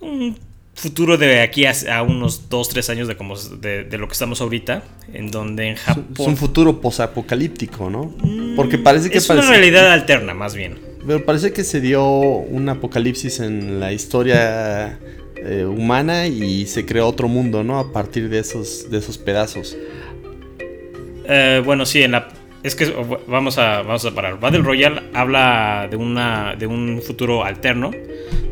[0.00, 0.38] un
[0.74, 4.12] futuro de aquí a, a unos 2 3 años de, como, de, de lo que
[4.12, 4.82] estamos ahorita
[5.12, 8.14] en donde en Es Japón un futuro posapocalíptico, ¿no?
[8.56, 12.68] Porque parece que es una realidad alterna más bien Pero parece que se dio un
[12.68, 14.98] apocalipsis en la historia
[15.44, 17.78] eh, humana y se creó otro mundo, ¿no?
[17.78, 19.76] A partir de esos, de esos pedazos.
[21.26, 22.28] Eh, bueno, sí, en la.
[22.62, 24.40] Es que oh, vamos a, vamos a parar.
[24.40, 27.90] Battle Royale habla de, una, de un futuro alterno,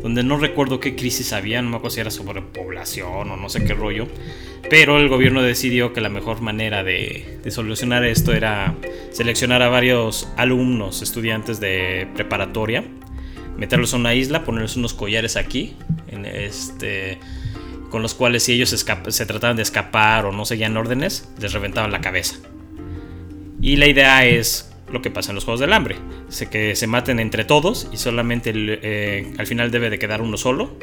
[0.03, 3.49] donde no recuerdo qué crisis había, no me acuerdo si era sobre población o no
[3.49, 4.07] sé qué rollo,
[4.69, 8.75] pero el gobierno decidió que la mejor manera de, de solucionar esto era
[9.11, 12.83] seleccionar a varios alumnos, estudiantes de preparatoria,
[13.57, 15.75] meterlos a una isla, ponerles unos collares aquí,
[16.25, 17.19] este,
[17.89, 21.91] con los cuales si ellos se trataban de escapar o no seguían órdenes, les reventaban
[21.91, 22.37] la cabeza.
[23.61, 25.95] Y la idea es lo que pasa en los Juegos del Hambre.
[26.29, 30.37] Se que se maten entre todos y solamente eh, al final debe de quedar uno
[30.37, 30.77] solo,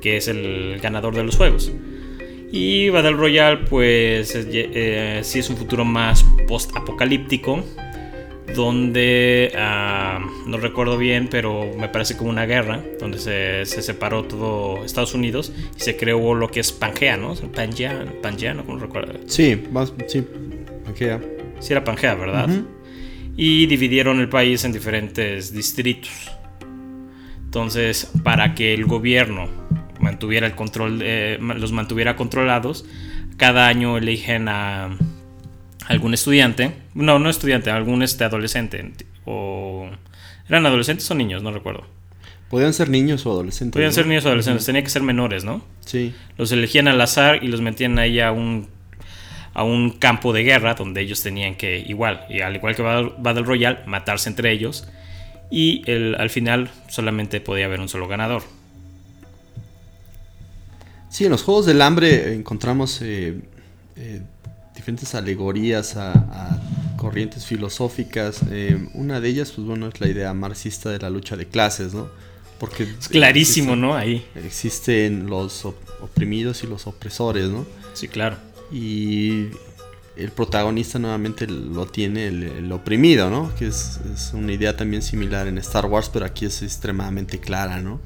[0.00, 1.72] que es el ganador de los juegos.
[2.50, 7.64] Y Battle Royale pues eh, eh, sí es un futuro más post-apocalíptico,
[8.54, 14.24] donde ah, no recuerdo bien, pero me parece como una guerra, donde se, se separó
[14.24, 17.34] todo Estados Unidos y se creó lo que es Pangea, ¿no?
[17.34, 18.64] Pangea, Pangea, ¿no?
[18.64, 19.14] ¿Cómo recuerdo?
[19.26, 20.24] Sí, más, sí.
[20.98, 21.20] ya.
[21.60, 22.48] Sí era Pangea, ¿verdad?
[23.36, 26.10] Y dividieron el país en diferentes distritos.
[27.44, 29.48] Entonces, para que el gobierno
[30.00, 32.84] mantuviera el control, eh, los mantuviera controlados,
[33.36, 34.96] cada año eligen a
[35.88, 38.92] algún estudiante, no, no estudiante, algún este adolescente,
[39.24, 39.88] o
[40.48, 41.84] eran adolescentes o niños, no recuerdo.
[42.50, 43.72] Podían ser niños o adolescentes.
[43.74, 43.94] Podían ¿no?
[43.94, 45.62] ser niños o adolescentes, tenían que ser menores, ¿no?
[45.84, 46.14] Sí.
[46.38, 48.68] Los elegían al azar y los metían ahí a un,
[49.52, 53.12] a un campo de guerra donde ellos tenían que, igual, y al igual que Battle
[53.18, 54.88] Battle Royale, matarse entre ellos.
[55.50, 58.42] Y el- al final solamente podía haber un solo ganador.
[61.10, 63.40] Sí, en los Juegos del Hambre encontramos eh,
[63.96, 64.22] eh,
[64.88, 66.58] diferentes alegorías a, a
[66.96, 68.40] corrientes filosóficas.
[68.50, 71.92] Eh, una de ellas, pues bueno, es la idea marxista de la lucha de clases,
[71.92, 72.08] ¿no?
[72.58, 73.94] Porque Es clarísimo, existen- ¿no?
[73.94, 74.24] Ahí.
[74.34, 77.66] Existen los op- oprimidos y los opresores, ¿no?
[77.92, 78.38] Sí, claro.
[78.72, 79.48] Y
[80.16, 83.54] el protagonista nuevamente lo tiene el, el oprimido, ¿no?
[83.56, 87.82] Que es, es una idea también similar en Star Wars, pero aquí es extremadamente clara,
[87.82, 88.00] ¿no?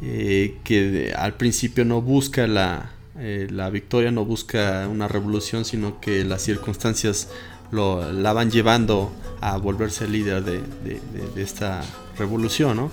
[0.00, 2.90] Eh, que al principio no busca la,
[3.20, 7.28] eh, la victoria, no busca una revolución, sino que las circunstancias
[7.70, 11.82] lo, la van llevando a volverse líder de, de- esta
[12.18, 12.90] revolución, ¿no?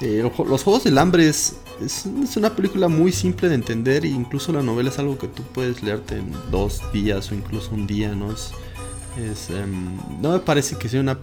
[0.00, 2.06] Eh, lo- los Juegos del Hambre es, es,
[2.36, 5.82] una película muy simple de entender e incluso la novela es algo que tú puedes
[5.82, 8.32] leerte en dos días o incluso un día, ¿no?
[8.32, 11.18] Es, em, no me parece que sea una,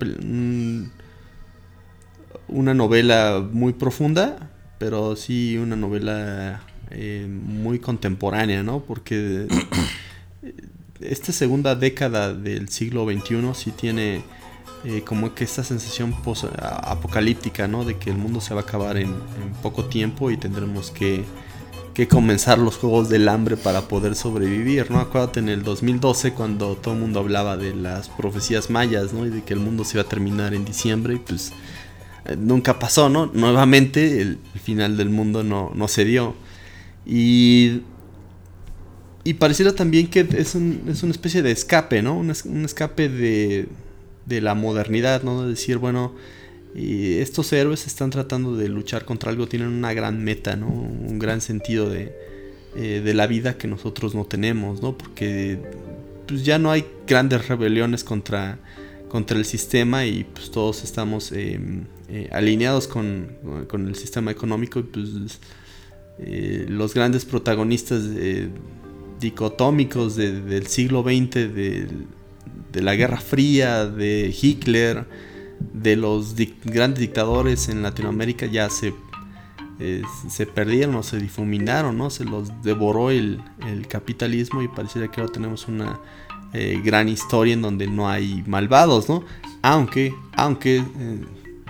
[2.48, 8.82] una novela muy profunda, pero sí una novela eh, muy contemporánea, ¿no?
[8.82, 9.48] Porque
[11.00, 14.24] esta segunda década del siglo XXI sí tiene
[14.88, 16.16] eh, como que esta sensación
[16.60, 17.86] apocalíptica, ¿no?
[17.86, 19.16] De que el mundo se va a acabar en,
[19.64, 21.24] poco tiempo y tendremos que,
[21.96, 25.00] que comenzar los juegos del hambre para poder sobrevivir, ¿no?
[25.00, 29.26] Acuérdate en el 2012 cuando todo el mundo hablaba de las profecías mayas, ¿no?
[29.26, 31.52] Y de que el mundo se iba a terminar en diciembre y pues
[32.26, 33.26] eh, nunca pasó, ¿no?
[33.26, 36.36] Nuevamente el, el final del mundo no, no se dio.
[37.06, 37.82] Y
[39.24, 42.18] y pareciera también que es, un- es una especie de escape, ¿no?
[42.18, 43.68] Un, es- un escape de,
[44.28, 45.42] de la modernidad, ¿no?
[45.44, 46.14] De decir, bueno,
[46.76, 50.68] estos héroes están tratando de luchar contra algo, tienen una gran meta, ¿no?
[50.68, 52.14] Un gran sentido de,
[52.76, 54.96] eh, de la vida que nosotros no tenemos, ¿no?
[54.98, 55.60] Porque
[56.28, 58.60] pues, ya no hay grandes rebeliones contra,
[59.10, 63.30] contra el sistema y pues todos estamos em, eh, alineados con,
[63.68, 65.08] con, el sistema económico y pues
[66.20, 68.04] eh, los grandes protagonistas
[69.20, 71.88] dicotómicos del siglo XX, de,
[72.74, 75.06] la Guerra Fría, de Hitler,
[75.74, 76.36] de los
[76.66, 78.94] grandes dictadores en Latinoamérica ya se,
[79.80, 82.10] eh, se perdieron o se difuminaron, ¿no?
[82.10, 83.42] Se los devoró el,
[83.88, 86.00] capitalismo y pareciera que ahora tenemos una
[86.54, 89.24] eh, gran historia en donde no hay malvados, ¿no?
[89.62, 90.84] Aunque, aunque eh,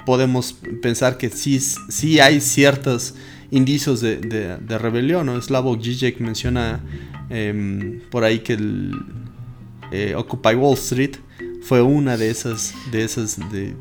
[0.05, 3.15] podemos pensar que sí, sí hay ciertos
[3.56, 5.41] indicios de, de, rebelión, ¿no?
[5.41, 6.82] Slavoj Žižek menciona
[7.30, 11.15] em, por ahí que el Occupy Wall Street
[11.61, 13.73] fue una de esas, de esas de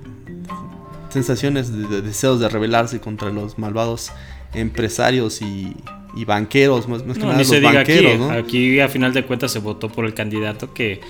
[1.10, 4.10] sensaciones de, deseos de rebelarse contra los malvados
[4.54, 5.76] empresarios y,
[6.24, 8.30] banqueros, más, más que nada los banqueros, aquí, ¿no?
[8.30, 11.00] aquí a final de cuentas se votó por el candidato que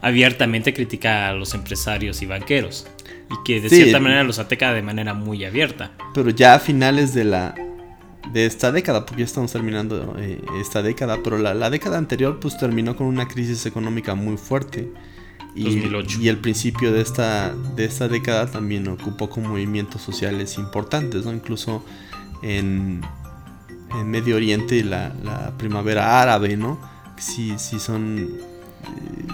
[0.00, 2.86] abiertamente critica a los empresarios y banqueros
[3.30, 5.92] y que de cierta manera los ataca de manera muy abierta.
[6.14, 7.54] Pero ya a finales de la
[8.30, 12.38] de esta década, porque ya estamos terminando eh, esta década, pero la, la, década anterior
[12.40, 14.92] pues terminó con una crisis económica muy fuerte
[15.54, 21.32] y, el principio de esta, de esta década también ocupó con movimientos sociales importantes, ¿no?
[21.32, 21.84] Incluso
[22.42, 23.02] en,
[23.94, 26.78] en Medio Oriente la, la, primavera árabe, ¿no?
[27.18, 29.32] Sí, sí son eh,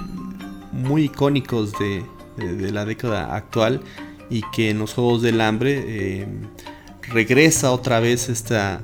[0.73, 2.05] muy icónicos de,
[2.37, 3.81] de, la década actual
[4.29, 6.27] y que en los Juegos del Hambre eh,
[7.11, 8.83] regresa otra vez esta,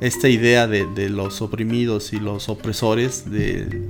[0.00, 3.88] esta idea de, de, los oprimidos y los opresores, de,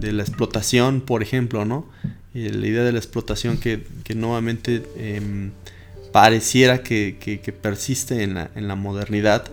[0.00, 1.86] de la explotación, por ejemplo, ¿no?
[2.34, 3.84] la idea de la explotación que,
[4.14, 5.52] nuevamente em,
[6.12, 9.50] pareciera que, persiste en la, modernidad,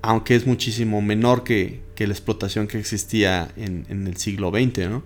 [0.00, 5.02] aunque es muchísimo menor que, la explotación que existía en, el siglo XX, ¿no?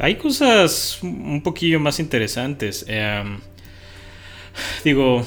[0.00, 2.84] Hay cosas un poquillo más interesantes.
[2.88, 3.38] Em,
[4.84, 5.24] digo,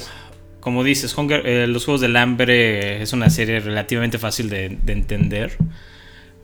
[0.60, 1.14] como dices,
[1.44, 5.56] eh, Los Juegos del Hambre es una serie relativamente fácil de entender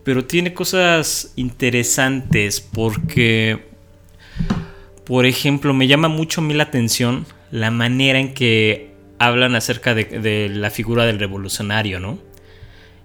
[0.05, 3.65] pero tiene cosas interesantes porque,
[5.05, 9.95] por ejemplo, me llama mucho a mí la atención la manera en que hablan acerca
[9.95, 12.19] de, la figura del revolucionario, ¿no?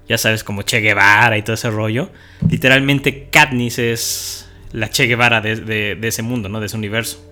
[0.09, 2.11] Ya sabes, como Che Guevara y todo ese rollo.
[2.49, 6.59] Literalmente Katniss es la Che Guevara de, ese mundo, ¿no?
[6.59, 7.23] De ese universo.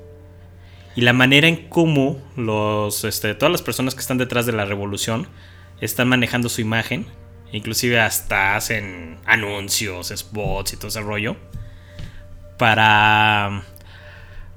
[0.97, 4.65] Y la manera en cómo los, este, todas las personas que están detrás de la
[4.65, 5.27] revolución
[5.79, 7.05] están manejando su imagen
[7.51, 11.37] Inclusive hasta hacen anuncios, spots y todo ese rollo.
[12.57, 13.63] Para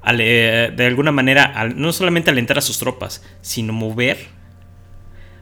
[0.03, 4.29] de alguna manera no solamente alentar a sus tropas, sino mover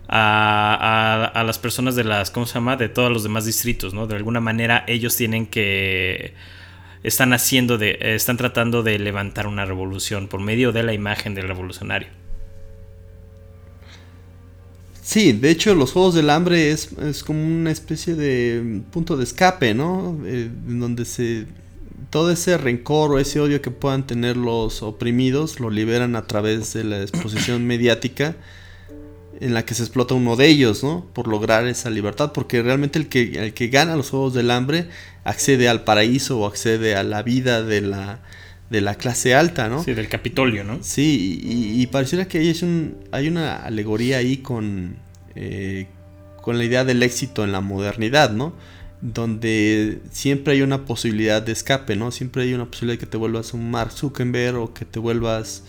[0.08, 2.76] a, a, las personas de las, ¿cómo se llama?
[2.76, 4.06] De todos los demás distritos, ¿no?
[4.08, 6.34] De alguna manera ellos tienen que
[7.02, 11.48] están haciendo de, están tratando de levantar una revolución por medio de la imagen del
[11.48, 12.08] revolucionario.
[15.02, 16.90] Sí, de hecho los Juegos del Hambre es,
[17.24, 20.18] como una especie de punto de escape, ¿no?
[20.26, 21.46] Eh, donde se...
[22.10, 26.72] Todo ese rencor o ese odio que puedan tener los oprimidos lo liberan a través
[26.72, 28.36] de la exposición mediática
[29.40, 31.06] en la que se explota uno de ellos, ¿no?
[31.12, 34.89] Por lograr esa libertad, porque realmente el que, el que gana los Juegos del Hambre
[35.24, 38.20] accede al paraíso o accede a la vida de la,
[38.70, 39.82] de la clase alta, ¿no?
[39.85, 40.78] Sí, del Capitolio, ¿no?
[40.82, 44.97] Sí, y, pareciera que hay, es un, hay una alegoría ahí con,
[45.36, 45.86] eh,
[46.43, 48.52] con la idea del éxito en la modernidad, ¿no?
[49.01, 52.10] Donde siempre hay una posibilidad de escape, ¿no?
[52.10, 55.62] Siempre hay una posibilidad de que te vuelvas un Mark Zuckerberg o que te vuelvas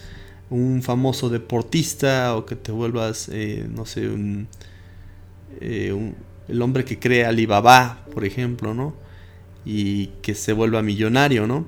[0.50, 4.10] un famoso deportista o que te vuelvas, eh, no sé,
[5.62, 6.16] eh, un,
[6.48, 8.94] el hombre que crea Alibaba, por ejemplo, ¿no?
[9.66, 11.66] Y que se vuelva millonario, ¿no?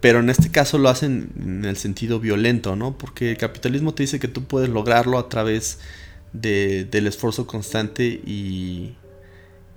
[0.00, 2.96] Pero en este caso lo hacen en el sentido violento, ¿no?
[2.96, 5.80] Porque el capitalismo te dice que tú puedes lograrlo a través
[6.32, 8.94] de, del esfuerzo constante y,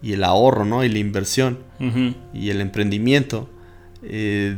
[0.01, 0.83] y, el ahorro, ¿no?
[0.83, 1.59] Y la inversión
[2.33, 3.49] y el emprendimiento.
[4.03, 4.55] Eh,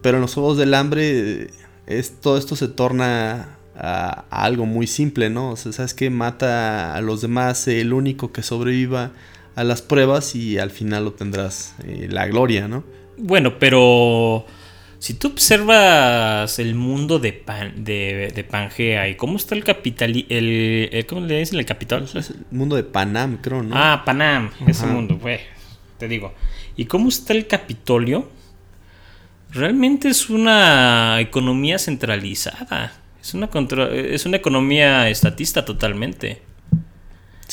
[0.00, 1.50] pero en los Juegos del Hambre
[1.86, 5.50] es, todo esto se torna a, algo muy simple, ¿no?
[5.50, 6.10] O sea, ¿sabes qué?
[6.10, 9.12] Mata a los demás, el único que sobreviva
[9.54, 12.84] a las pruebas y al final obtendrás eh, la gloria, ¿no?
[13.18, 14.46] Bueno, pero
[14.98, 21.06] si tú observas el mundo de, pan, de, Pangea y cómo está el capital, el,
[21.08, 22.08] ¿cómo le dicen el capital?
[22.14, 23.74] Es el mundo de Panam, creo, ¿no?
[23.76, 25.40] Ah, Panam, ese mundo, güey,
[25.98, 26.32] te digo.
[26.76, 28.28] ¿Y cómo está el Capitolio?
[29.52, 32.92] Realmente es una economía centralizada.
[33.20, 33.48] Es una,
[33.92, 36.42] es una economía estatista totalmente.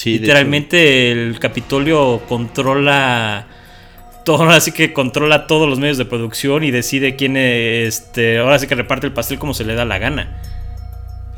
[0.05, 3.47] Literalmente el Capitolio controla
[4.23, 8.59] todo, ahora sí que controla todos los medios de producción y decide quién este, ahora
[8.59, 10.41] sí que reparte el pastel como se le da la gana.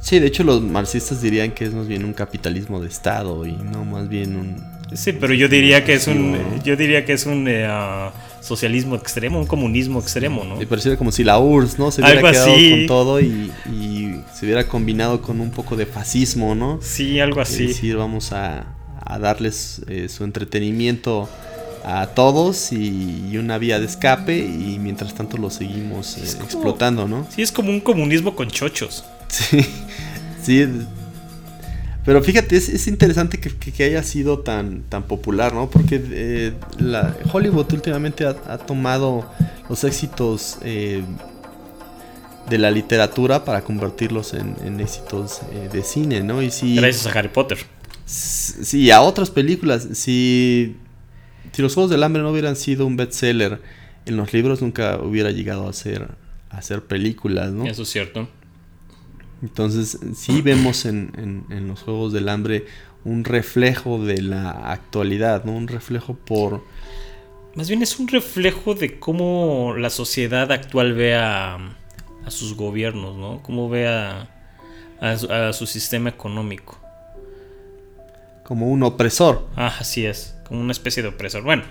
[0.01, 3.53] Sí, de hecho los marxistas dirían que es más bien un capitalismo de Estado y
[3.53, 4.71] no más bien un...
[4.93, 8.95] Sí, pero yo diría que es un, yo diría que es un eh, ah, socialismo
[8.95, 10.57] extremo, un comunismo extremo, ¿no?
[10.57, 11.91] Me pareciera como si la URSS, ¿no?
[11.91, 13.51] Se hubiera quedado con todo y,
[14.33, 16.79] se hubiera combinado con un poco de fascismo, ¿no?
[16.81, 17.65] Sí, algo así.
[17.65, 18.65] Es decir, vamos a,
[19.19, 21.29] darles eh, su entretenimiento
[21.83, 27.27] a todos y, una vía de escape y mientras tanto lo seguimos eh, explotando, ¿no?
[27.29, 29.05] Sí, es como un comunismo con chochos.
[29.27, 29.65] Sí,
[30.43, 30.67] sí.
[32.03, 35.69] Pero fíjate, es, interesante que, haya sido tan, tan popular, ¿no?
[35.69, 39.29] Porque eh, la, Hollywood últimamente ha, tomado
[39.69, 41.03] los éxitos eh,
[42.49, 46.41] de la literatura para convertirlos en, éxitos eh, de cine, ¿no?
[46.41, 47.59] Y si, Gracias a Harry Potter.
[48.05, 49.87] Sí, a otras películas.
[49.93, 50.75] Si,
[51.51, 53.61] si los Juegos del Hambre no hubieran sido un bestseller,
[54.07, 56.07] en los libros nunca hubiera llegado a ser,
[56.49, 57.65] a ser películas, ¿no?
[57.67, 58.27] Eso es cierto.
[59.41, 62.65] Entonces, sí vemos en, los Juegos del Hambre
[63.03, 65.53] un reflejo de la actualidad, ¿no?
[65.53, 66.63] Un reflejo por...
[67.55, 71.57] Más bien es un reflejo de cómo la sociedad actual ve a,
[72.27, 73.41] sus gobiernos, ¿no?
[73.41, 74.29] Cómo ve a,
[75.01, 76.79] a, su sistema económico.
[78.43, 79.47] Como un opresor.
[79.55, 81.41] Ah, así es, como una especie de opresor.
[81.41, 81.63] Bueno,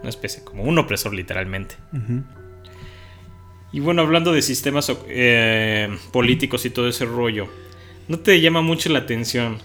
[0.00, 1.76] una especie, como un opresor literalmente.
[3.74, 7.48] Y bueno, hablando de sistemas eh, políticos y todo ese rollo,
[8.06, 9.58] ¿no te llama mucho la atención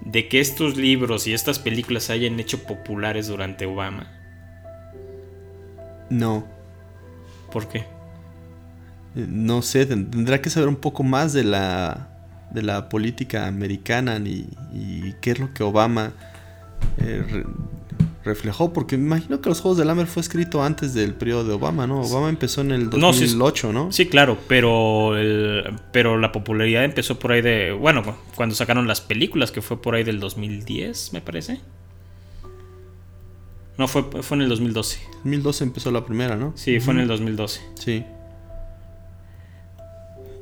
[0.00, 4.10] de que estos libros y estas películas se hayan hecho populares durante Obama?
[6.10, 6.44] No.
[7.52, 7.84] ¿Por qué?
[9.14, 12.08] No sé, tendrá que saber un poco más de la,
[12.50, 16.14] de la política americana y, y qué es lo que Obama
[16.98, 17.44] eh,
[18.24, 21.54] reflejó, porque me imagino que los Juegos del Hambre fue escrito antes del periodo de
[21.54, 22.02] Obama, ¿no?
[22.02, 23.92] Obama empezó en el 2008, ¿no?
[23.92, 25.12] Sí, claro, pero,
[25.92, 28.02] pero la popularidad empezó por ahí de, bueno,
[28.34, 31.60] cuando sacaron las películas, que fue por ahí del 2010, me parece.
[33.78, 35.00] No, fue, fue en el 2012.
[35.24, 36.52] 2012 empezó la primera, ¿no?
[36.56, 37.60] Sí, fue en el 2012.
[37.74, 38.04] Sí.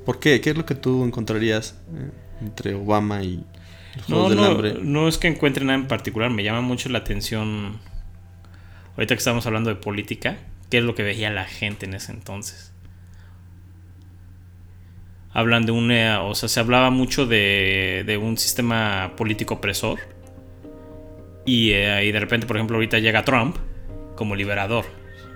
[0.05, 0.41] ¿Por qué?
[0.41, 2.11] ¿Qué es lo que tú encontrarías eh,
[2.41, 3.45] entre Obama y
[4.07, 7.79] no, no, no es que encuentre nada en particular, me llama mucho la atención,
[8.97, 10.39] ahorita que estamos hablando de política,
[10.71, 12.73] qué es lo que veía la gente en ese entonces.
[15.33, 19.99] Hablan de un, o sea, se hablaba mucho de, de un sistema político opresor.
[21.45, 23.57] Y, eh, y, de repente, por ejemplo, ahorita llega Trump
[24.17, 24.85] como liberador.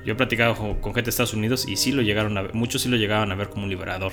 [0.05, 2.83] Yo he platicado con, gente de Estados Unidos y sí lo llegaron a ver, muchos
[2.83, 4.13] sí lo llegaban a ver como un liberador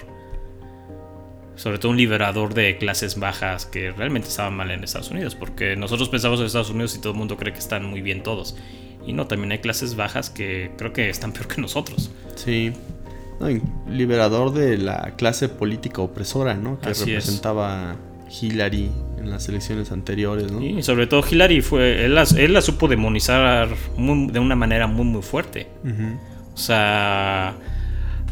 [1.60, 5.76] sobre todo un liberador de clases bajas que realmente estaban mal en Estados Unidos, porque
[5.76, 8.56] nosotros pensamos en Estados Unidos y todo el mundo cree que están muy bien todos.
[9.06, 12.11] Y no, también hay clases bajas que creo que están peor que nosotros.
[12.36, 12.72] Sí.
[13.90, 16.80] liberador de la clase política opresora, ¿no?
[16.80, 17.98] Que representaba
[18.41, 20.61] Hillary en las elecciones anteriores, ¿no?
[20.61, 23.68] Y sobre todo Hillary fue, él la, supo demonizar
[23.98, 25.68] de una manera muy muy fuerte.
[26.53, 27.53] O sea,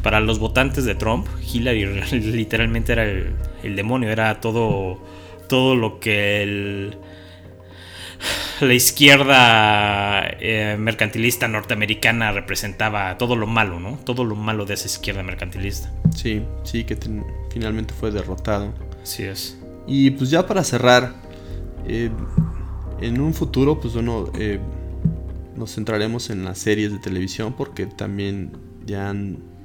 [0.02, 5.00] para los votantes de Trump, Hillary literalmente era el, demonio, era todo,
[5.48, 6.92] todo lo que
[8.62, 14.00] la izquierda eh, mercantilista norteamericana representaba, todo lo malo, ¿no?
[14.04, 15.92] Todo lo malo de esa izquierda mercantilista.
[16.16, 16.98] Sí, sí, que
[17.52, 18.74] finalmente fue derrotado.
[19.02, 19.58] Así es.
[19.86, 21.14] Y pues ya para cerrar,
[21.88, 22.10] eh,
[23.00, 24.60] en un futuro, pues bueno, eh,
[25.56, 28.52] nos centraremos en las series de televisión porque también
[28.86, 29.57] ya han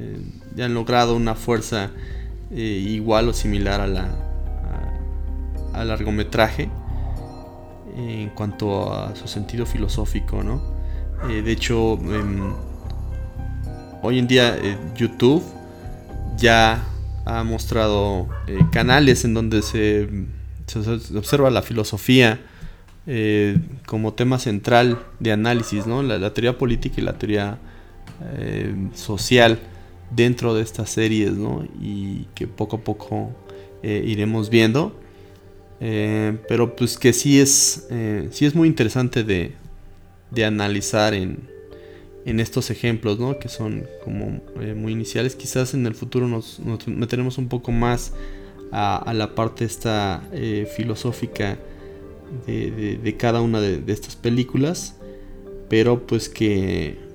[0.00, 0.20] eh,
[0.54, 1.90] ya han logrado una fuerza
[2.52, 4.08] eh, igual o similar a la,
[5.72, 6.70] al largometraje
[7.96, 10.62] en cuanto a su sentido filosófico, ¿no?
[11.28, 12.52] Eh, de hecho, em,
[14.02, 14.56] hoy en día
[14.94, 15.42] YouTube
[16.36, 16.84] ya
[17.24, 18.28] ha mostrado
[18.70, 20.08] canales en donde se,
[21.16, 22.40] observa la filosofía
[23.86, 26.04] como tema central de análisis, ¿no?
[26.04, 27.58] La, teoría política y la teoría
[28.94, 29.58] social
[30.10, 31.66] dentro de estas series, ¿no?
[31.80, 33.30] Y que poco a poco
[33.82, 34.98] eh, iremos viendo.
[35.80, 39.52] Eh, pero pues que sí es, eh, sí es muy interesante de,
[40.30, 41.48] de analizar en,
[42.24, 43.38] en, estos ejemplos, ¿no?
[43.38, 44.40] Que son como
[44.76, 45.36] muy iniciales.
[45.36, 48.12] Quizás en el futuro nos, meteremos un poco más
[48.72, 50.22] a, la parte esta
[50.76, 51.58] filosófica
[52.46, 54.96] de, de, cada una de, de estas películas.
[55.68, 57.08] Pero pues que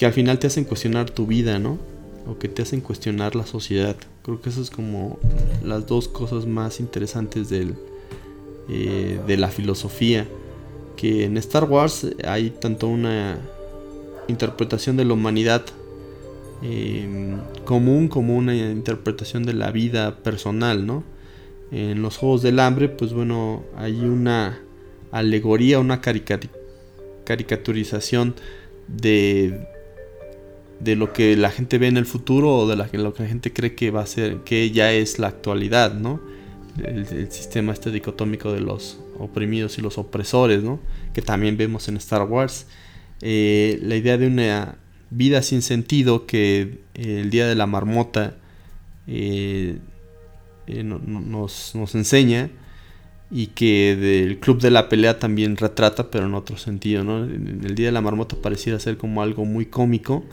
[0.00, 1.78] que al final te hacen cuestionar tu vida, ¿no?
[2.26, 3.96] O que te hacen cuestionar la sociedad.
[4.22, 5.18] Creo que eso es como
[5.64, 7.74] las dos cosas más interesantes del,
[8.68, 10.26] eh, de la filosofía.
[10.96, 13.38] Que en Star Wars hay tanto una
[14.28, 15.64] interpretación de la humanidad
[16.62, 21.02] eh, común como una interpretación de la vida personal, ¿no?
[21.72, 24.60] En los Juegos del Hambre, pues bueno, hay una
[25.10, 28.34] alegoría, una caricaturización
[28.88, 29.66] de,
[30.80, 33.52] de lo que la gente ve en el futuro o de lo que la gente
[33.52, 36.20] cree que va a ser, que ya es la actualidad, ¿no?
[36.82, 40.80] El, sistema este dicotómico de los oprimidos y los opresores, ¿no?
[41.12, 42.66] Que también vemos en Star Wars.
[43.20, 44.78] Eh, la idea de una
[45.10, 48.36] vida sin sentido que el día de la marmota
[49.06, 49.78] eh,
[50.66, 52.48] eh, nos, nos, enseña
[53.30, 57.24] y que del club de la pelea también retrata, pero en otro sentido, ¿no?
[57.24, 60.24] El día de la marmota pareciera ser como algo muy cómico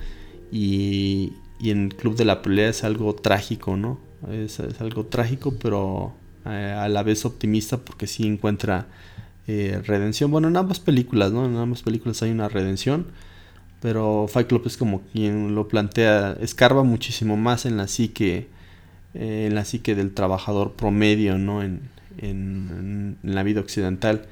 [0.51, 3.99] y, y en el club de la pelea es algo trágico, ¿no?
[4.31, 6.13] Es, algo trágico, pero
[6.45, 8.87] eh, a la vez optimista porque sí encuentra
[9.47, 10.31] eh, redención.
[10.31, 11.45] Bueno, en ambas películas, ¿no?
[11.45, 13.07] En ambas películas hay una redención,
[13.81, 18.47] pero Fight Club es como quien lo plantea, escarba muchísimo más en la psique,
[19.13, 21.63] eh, en la psique del trabajador promedio, ¿no?
[21.63, 21.81] En,
[22.17, 24.25] en, la vida occidental.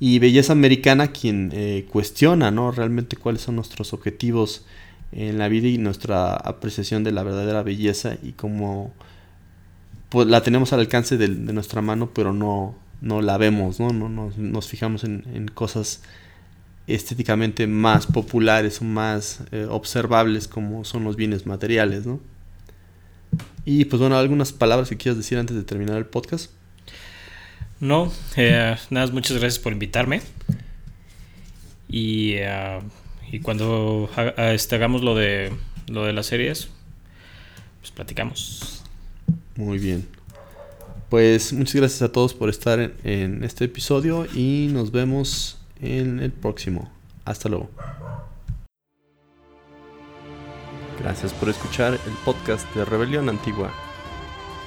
[0.00, 2.72] Y Belleza Americana quien cuestiona ¿no?
[2.72, 4.64] realmente cuáles son nuestros objetivos
[5.12, 8.92] en la vida y nuestra apreciación de la verdadera belleza y cómo
[10.08, 13.92] pues, la tenemos al alcance de, nuestra mano pero no, no la vemos, ¿no?
[13.92, 16.02] no nos, fijamos en, cosas
[16.86, 22.06] estéticamente más populares o más eh, observables como son los bienes materiales.
[22.06, 22.20] ¿no?
[23.64, 26.50] Y pues bueno, algunas palabras que quieras decir antes de terminar el podcast.
[27.80, 30.20] No, eh, nada, muchas gracias por invitarme.
[31.88, 32.80] Y, eh,
[33.32, 35.50] y cuando este, hagamos lo de,
[35.88, 36.68] lo de las series,
[37.80, 38.84] pues platicamos.
[39.56, 40.06] Muy bien.
[41.08, 46.20] Pues muchas gracias a todos por estar en, en este episodio y nos vemos en
[46.20, 46.92] el próximo.
[47.24, 47.70] Hasta luego.
[51.00, 53.72] Gracias por escuchar el podcast de Rebelión Antigua.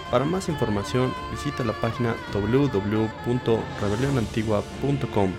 [0.09, 5.31] Para más información visita la página www.rebelionantigua.com